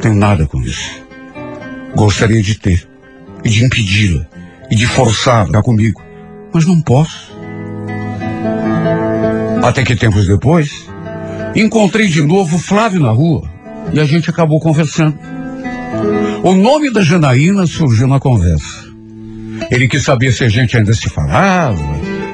Tenho 0.00 0.14
nada 0.14 0.46
com 0.46 0.60
isso. 0.62 1.02
Gostaria 1.94 2.42
de 2.42 2.58
ter, 2.58 2.88
e 3.44 3.48
de 3.48 3.64
impedi-la, 3.64 4.26
e 4.70 4.76
de 4.76 4.86
forçá-la 4.86 5.62
comigo, 5.62 6.00
mas 6.52 6.64
não 6.64 6.80
posso. 6.80 7.30
Até 9.62 9.82
que 9.82 9.96
tempos 9.96 10.26
depois, 10.26 10.86
encontrei 11.54 12.06
de 12.06 12.22
novo 12.22 12.58
Flávio 12.58 13.00
na 13.00 13.10
rua 13.10 13.50
e 13.92 14.00
a 14.00 14.04
gente 14.04 14.30
acabou 14.30 14.60
conversando. 14.60 15.18
O 16.42 16.54
nome 16.54 16.90
da 16.90 17.02
Janaína 17.02 17.66
surgiu 17.66 18.06
na 18.06 18.20
conversa. 18.20 18.89
Ele 19.70 19.86
quis 19.86 20.02
saber 20.02 20.32
se 20.32 20.44
a 20.44 20.48
gente 20.48 20.76
ainda 20.76 20.92
se 20.92 21.08
falava, 21.08 21.78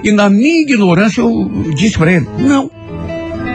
e 0.03 0.11
na 0.11 0.30
minha 0.30 0.62
ignorância 0.62 1.20
eu 1.20 1.72
disse 1.74 1.99
para 1.99 2.12
ele: 2.12 2.26
não. 2.39 2.70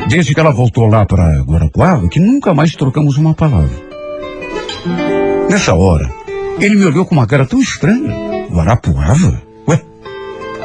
Desde 0.08 0.34
que 0.34 0.40
ela 0.40 0.52
voltou 0.52 0.88
lá 0.88 1.06
para 1.06 1.42
Guarapuava, 1.42 2.08
que 2.10 2.20
nunca 2.20 2.54
mais 2.54 2.76
trocamos 2.76 3.18
uma 3.18 3.34
palavra. 3.34 3.72
Nessa 5.50 5.74
hora, 5.74 6.12
ele 6.60 6.76
me 6.76 6.86
olhou 6.86 7.06
com 7.06 7.16
uma 7.16 7.28
cara 7.28 7.46
tão 7.46 7.60
estranha. 7.60 8.14
Guarapuava? 8.52 9.42
Ué? 9.68 9.82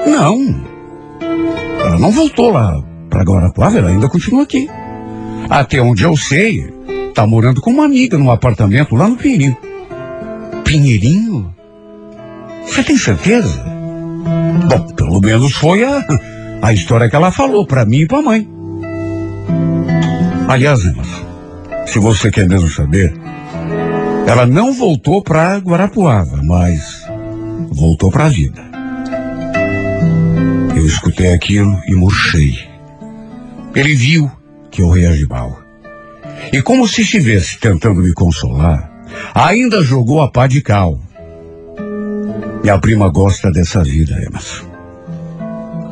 Não. 0.07 0.65
Ela 1.81 1.99
não 1.99 2.11
voltou 2.11 2.51
lá 2.51 2.83
para 3.09 3.23
Guarapuava, 3.23 3.79
ela 3.79 3.91
ainda 3.91 4.09
continua 4.09 4.43
aqui. 4.43 4.69
Até 5.49 5.81
onde 5.81 6.03
eu 6.03 6.17
sei, 6.17 6.73
tá 7.15 7.27
morando 7.27 7.61
com 7.61 7.71
uma 7.71 7.85
amiga 7.85 8.19
num 8.19 8.31
apartamento 8.31 8.95
lá 8.95 9.09
no 9.09 9.17
Pinheirinho. 9.17 9.57
Pinheirinho? 10.65 11.56
Você 12.67 12.83
tem 12.83 12.97
certeza? 12.97 13.65
Bom, 14.69 14.95
pelo 14.95 15.21
menos 15.21 15.53
foi 15.55 15.85
a, 15.85 16.05
a 16.63 16.73
história 16.73 17.09
que 17.09 17.17
ela 17.17 17.31
falou 17.31 17.67
para 17.67 17.85
mim 17.85 18.01
e 18.01 18.07
pra 18.07 18.23
mãe. 18.23 18.49
Aliás, 20.49 20.81
se 21.87 21.99
você 21.99 22.31
quer 22.31 22.49
mesmo 22.49 22.69
saber, 22.69 23.15
ela 24.27 24.47
não 24.47 24.73
voltou 24.73 25.23
para 25.23 25.59
Guarapuava, 25.59 26.41
mas 26.43 27.07
voltou 27.71 28.11
para 28.11 28.27
a 28.27 28.29
vida. 28.29 28.61
Eu 30.75 30.87
escutei 30.87 31.33
aquilo 31.33 31.81
e 31.87 31.95
murchei. 31.95 32.59
Ele 33.75 33.95
viu 33.95 34.31
que 34.71 34.83
eu 34.83 34.91
reagi 34.91 35.27
mal. 35.27 35.59
E 36.53 36.61
como 36.63 36.87
se 36.87 37.03
estivesse 37.03 37.59
tentando 37.59 38.03
me 38.03 38.13
consolar, 38.13 38.91
ainda 39.35 39.83
jogou 39.83 40.21
a 40.21 40.31
pá 40.31 40.47
de 40.47 40.61
cal. 40.61 41.01
Minha 42.67 42.81
prima 42.81 43.09
gosta 43.09 43.49
dessa 43.49 43.81
vida, 43.85 44.13
Emerson. 44.15 44.67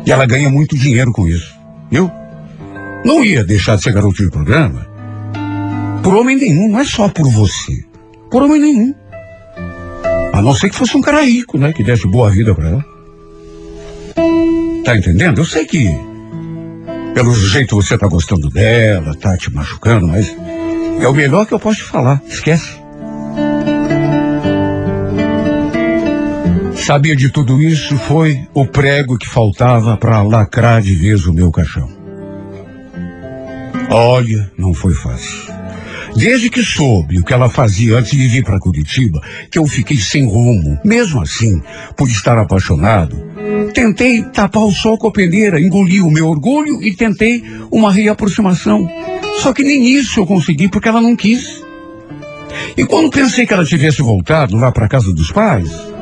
E 0.05 0.11
ela 0.11 0.27
ganha 0.27 0.51
muito 0.51 0.77
dinheiro 0.77 1.13
com 1.13 1.25
isso. 1.29 1.55
Eu 1.89 2.11
não 3.05 3.25
ia 3.25 3.45
deixar 3.45 3.77
de 3.77 3.85
ser 3.85 3.93
garoto 3.93 4.21
de 4.21 4.29
programa. 4.29 4.85
Por 6.03 6.17
homem 6.17 6.37
nenhum, 6.37 6.69
não 6.69 6.81
é 6.81 6.85
só 6.85 7.09
por 7.09 7.31
você. 7.31 7.85
Por 8.29 8.43
homem 8.43 8.61
nenhum. 8.61 8.93
A 10.33 10.43
não 10.43 10.53
ser 10.53 10.69
que 10.69 10.75
fosse 10.75 10.97
um 10.97 11.01
cara 11.01 11.23
rico, 11.23 11.57
né? 11.59 11.73
Que 11.73 11.85
desse 11.85 12.09
boa 12.09 12.29
vida 12.29 12.53
pra 12.53 12.69
ela. 12.69 12.85
Tá 14.85 14.97
entendendo? 14.97 15.43
Eu 15.43 15.45
sei 15.45 15.67
que 15.67 15.89
pelo 17.15 17.33
jeito 17.37 17.77
você 17.77 17.97
tá 17.97 18.09
gostando 18.09 18.51
dela, 18.51 19.15
tá 19.15 19.37
te 19.37 19.49
machucando, 19.49 20.09
mas 20.09 20.37
é 21.01 21.07
o 21.07 21.15
melhor 21.15 21.47
que 21.47 21.55
eu 21.55 21.61
posso 21.61 21.77
te 21.77 21.85
falar. 21.85 22.21
Esquece. 22.27 22.84
Sabia 26.85 27.17
de 27.17 27.31
tudo 27.31 27.63
isso 27.63 27.97
foi 27.97 28.47
o 28.53 28.67
prego 28.67 29.17
que 29.17 29.27
faltava 29.27 29.97
para 29.97 30.21
lacrar 30.21 30.83
de 30.83 30.95
vez 30.95 31.27
o 31.27 31.33
meu 31.33 31.51
caixão. 31.51 31.89
Olha, 33.89 34.53
não 34.59 34.75
foi 34.75 34.93
fácil. 34.93 35.51
Desde 36.15 36.51
que 36.51 36.63
soube 36.63 37.19
o 37.19 37.25
que 37.25 37.33
ela 37.33 37.49
fazia 37.49 37.97
antes 37.97 38.11
de 38.11 38.29
vir 38.29 38.45
para 38.45 38.59
Curitiba, 38.59 39.19
que 39.51 39.59
eu 39.59 39.67
fiquei 39.67 39.97
sem 39.97 40.27
rumo. 40.27 40.79
Mesmo 40.85 41.23
assim, 41.23 41.63
por 41.97 42.07
estar 42.07 42.37
apaixonado, 42.37 43.17
tentei 43.73 44.23
tapar 44.23 44.65
o 44.65 44.71
sol 44.71 44.99
com 44.99 45.09
a 45.09 45.13
peneira, 45.13 45.59
engoli 45.59 46.03
o 46.03 46.11
meu 46.11 46.29
orgulho 46.29 46.83
e 46.83 46.95
tentei 46.95 47.43
uma 47.71 47.91
reaproximação. 47.91 48.87
Só 49.39 49.55
que 49.55 49.63
nem 49.63 49.87
isso 49.87 50.21
eu 50.21 50.27
consegui 50.27 50.69
porque 50.69 50.89
ela 50.91 51.01
não 51.01 51.17
quis. 51.17 51.65
E 52.77 52.85
quando 52.85 53.09
pensei 53.09 53.47
que 53.47 53.55
ela 53.55 53.65
tivesse 53.65 54.03
voltado 54.03 54.55
lá 54.59 54.71
para 54.71 54.87
casa 54.87 55.15
dos 55.15 55.33
pais, 55.33 55.94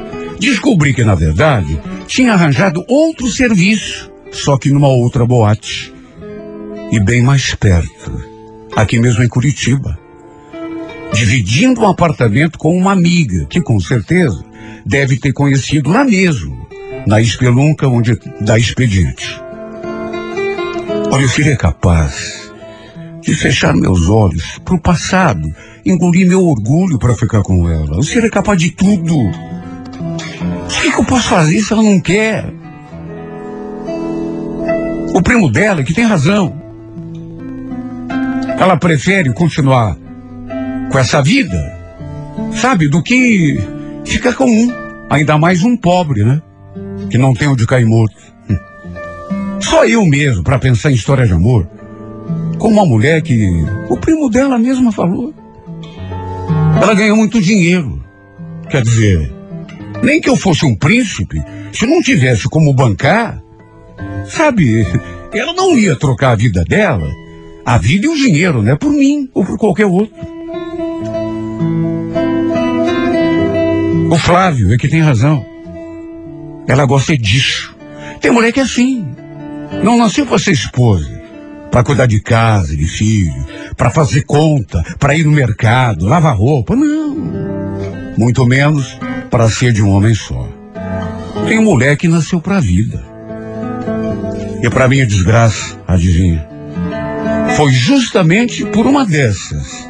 descobri 0.51 0.93
que 0.95 1.05
na 1.05 1.14
verdade 1.14 1.78
tinha 2.07 2.32
arranjado 2.32 2.84
outro 2.88 3.28
serviço, 3.28 4.11
só 4.30 4.57
que 4.57 4.70
numa 4.70 4.88
outra 4.88 5.24
boate. 5.24 5.93
E 6.90 7.01
bem 7.01 7.22
mais 7.22 7.55
perto, 7.55 8.22
aqui 8.76 8.99
mesmo 8.99 9.22
em 9.22 9.28
Curitiba 9.28 9.99
dividindo 11.12 11.82
um 11.82 11.88
apartamento 11.88 12.59
com 12.59 12.76
uma 12.76 12.93
amiga, 12.93 13.45
que 13.47 13.61
com 13.61 13.78
certeza 13.78 14.45
deve 14.84 15.18
ter 15.18 15.32
conhecido 15.32 15.90
lá 15.90 16.05
mesmo, 16.05 16.66
na 17.07 17.20
espelunca 17.20 17.86
onde 17.86 18.18
dá 18.40 18.59
expediente. 18.59 19.40
Olha, 21.11 21.22
eu 21.22 21.28
seria 21.28 21.57
capaz 21.57 22.51
de 23.20 23.34
fechar 23.34 23.74
meus 23.74 24.09
olhos 24.09 24.59
para 24.64 24.74
o 24.74 24.80
passado, 24.80 25.47
engolir 25.84 26.26
meu 26.26 26.45
orgulho 26.45 26.99
para 26.99 27.14
ficar 27.14 27.43
com 27.43 27.68
ela. 27.68 27.97
Eu 27.97 28.03
seria 28.03 28.30
capaz 28.30 28.59
de 28.59 28.70
tudo. 28.70 29.14
O 30.64 30.68
que, 30.68 30.90
que 30.90 31.00
eu 31.00 31.05
posso 31.05 31.28
fazer 31.28 31.61
se 31.61 31.72
ela 31.72 31.82
não 31.82 32.00
quer? 32.00 32.44
O 35.14 35.22
primo 35.22 35.50
dela, 35.50 35.82
que 35.82 35.92
tem 35.92 36.05
razão. 36.05 36.61
Ela 38.59 38.76
prefere 38.76 39.32
continuar 39.32 39.96
com 40.90 40.98
essa 40.98 41.22
vida, 41.22 41.59
sabe, 42.53 42.88
do 42.88 43.03
que 43.03 43.59
ficar 44.05 44.34
com 44.34 44.44
um, 44.44 44.70
ainda 45.11 45.38
mais 45.38 45.62
um 45.62 45.76
pobre, 45.76 46.24
né? 46.24 46.40
Que 47.11 47.18
não 47.18 47.34
tem 47.34 47.48
onde 47.48 47.66
cair 47.66 47.86
morto. 47.86 48.16
Hum. 48.48 48.59
Só 49.61 49.84
eu 49.84 50.05
mesmo, 50.05 50.42
para 50.42 50.59
pensar 50.59 50.90
em 50.90 50.94
história 50.94 51.26
de 51.26 51.32
amor, 51.32 51.68
com 52.59 52.68
uma 52.68 52.86
mulher 52.86 53.22
que 53.22 53.64
o 53.88 53.96
primo 53.96 54.30
dela 54.30 54.59
mesma 54.59 54.92
falou. 54.92 55.34
Ela 56.80 56.94
ganhou 56.94 57.16
muito 57.16 57.40
dinheiro. 57.40 58.03
Quer 58.70 58.82
dizer, 58.82 59.32
nem 60.03 60.20
que 60.20 60.28
eu 60.28 60.36
fosse 60.36 60.66
um 60.66 60.74
príncipe, 60.74 61.42
se 61.72 61.86
não 61.86 62.03
tivesse 62.03 62.48
como 62.48 62.74
bancar, 62.74 63.42
sabe, 64.26 64.86
ela 65.32 65.53
não 65.53 65.78
ia 65.78 65.96
trocar 65.96 66.32
a 66.32 66.36
vida 66.36 66.64
dela, 66.64 67.09
a 67.64 67.78
vida 67.78 68.07
e 68.07 68.09
o 68.09 68.16
dinheiro, 68.16 68.62
né, 68.62 68.74
por 68.74 68.90
mim 68.90 69.28
ou 69.32 69.44
por 69.44 69.57
qualquer 69.57 69.86
outro. 69.86 70.14
O 74.11 74.18
Flávio 74.18 74.74
é 74.74 74.76
que 74.76 74.88
tem 74.88 75.00
razão. 75.00 75.46
Ela 76.68 76.84
gosta 76.84 77.16
disso. 77.16 77.74
Tem 78.20 78.30
mulher 78.30 78.53
que 78.53 78.61
é 78.61 78.62
assim. 78.62 79.07
Não 79.82 79.96
nasceu 79.96 80.26
para 80.26 80.38
ser 80.38 80.53
esposa, 80.53 81.09
para 81.70 81.82
cuidar 81.82 82.07
de 82.07 82.20
casa, 82.20 82.76
de 82.76 82.86
filho, 82.86 83.46
para 83.74 83.90
fazer 83.90 84.22
conta, 84.22 84.82
para 84.98 85.16
ir 85.16 85.24
no 85.24 85.32
mercado, 85.32 86.07
lavar 86.07 86.36
roupa, 86.36 86.76
não. 86.76 87.16
Muito 88.18 88.44
menos 88.44 88.98
para 89.32 89.48
ser 89.48 89.72
de 89.72 89.82
um 89.82 89.88
homem 89.88 90.14
só. 90.14 90.46
Tem 91.48 91.58
mulher 91.58 91.96
que 91.96 92.06
nasceu 92.06 92.38
para 92.38 92.58
a 92.58 92.60
vida. 92.60 93.02
E 94.62 94.68
para 94.68 94.86
minha 94.86 95.06
desgraça, 95.06 95.80
adivinha? 95.88 96.46
Foi 97.56 97.72
justamente 97.72 98.62
por 98.66 98.86
uma 98.86 99.06
dessas 99.06 99.88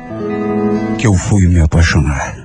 que 0.97 1.09
eu 1.09 1.15
fui 1.15 1.49
me 1.49 1.61
apaixonar. 1.61 2.43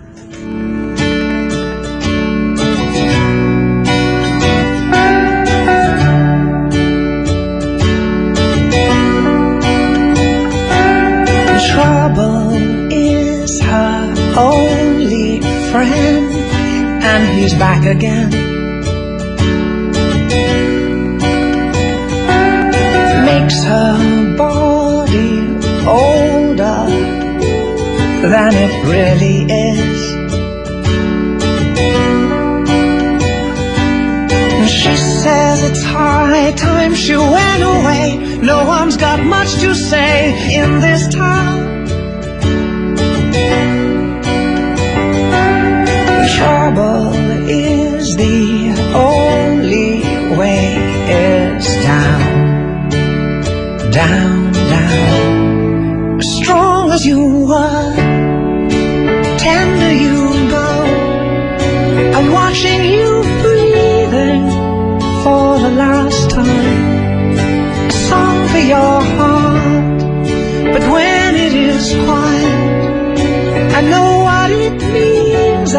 Friend, 15.71 16.26
and 17.09 17.39
he's 17.39 17.53
back 17.53 17.83
again. 17.95 18.29
Makes 23.31 23.57
her 23.71 23.95
body 24.43 25.31
older 26.01 26.81
than 28.33 28.51
it 28.65 28.73
really 28.93 29.39
is. 29.71 29.99
She 34.79 34.95
says 35.21 35.57
it's 35.69 35.83
high 35.83 36.51
time 36.57 36.93
she 36.93 37.15
went 37.15 37.63
away. 37.73 38.39
No 38.51 38.65
one's 38.65 38.97
got 38.97 39.19
much 39.35 39.51
to 39.61 39.73
say 39.73 40.15
in 40.61 40.79
this 40.81 41.07
town. 41.13 41.56
Down, 53.97 54.51
down. 54.75 56.19
As 56.21 56.29
strong 56.39 56.91
as 56.91 57.03
you 57.03 57.21
were, 57.49 57.93
tender 59.45 59.93
you 60.05 60.17
go. 60.57 60.69
I'm 62.15 62.27
watching 62.39 62.81
you 62.95 63.09
breathing 63.43 64.43
for 65.23 65.47
the 65.65 65.73
last 65.83 66.29
time. 66.29 66.83
A 67.91 67.95
song 68.09 68.37
for 68.51 68.63
your 68.75 68.97
heart, 69.17 69.99
but 70.73 70.83
when 70.93 71.29
it 71.45 71.53
is 71.71 71.85
quiet, 72.05 73.17
I 73.77 73.81
know 73.91 74.09
what 74.27 74.49
it 74.65 74.77
means 74.95 75.73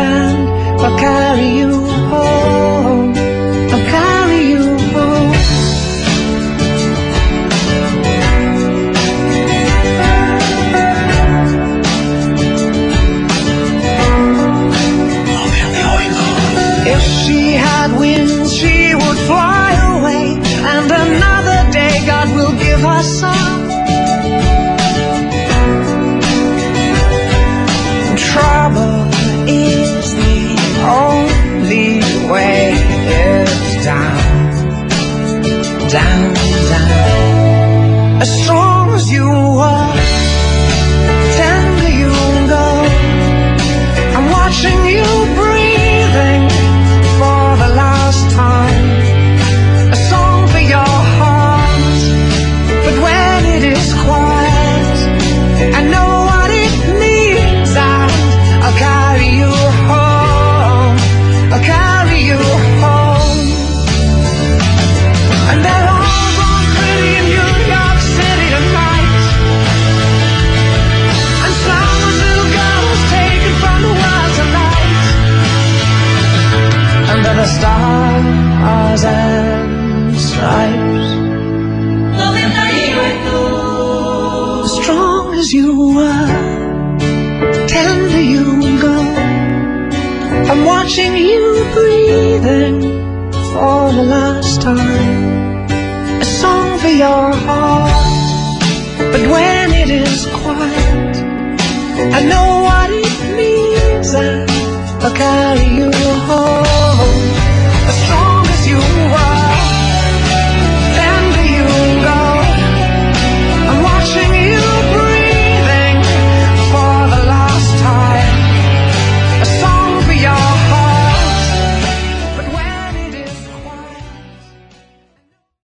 corazón. 22.98 23.47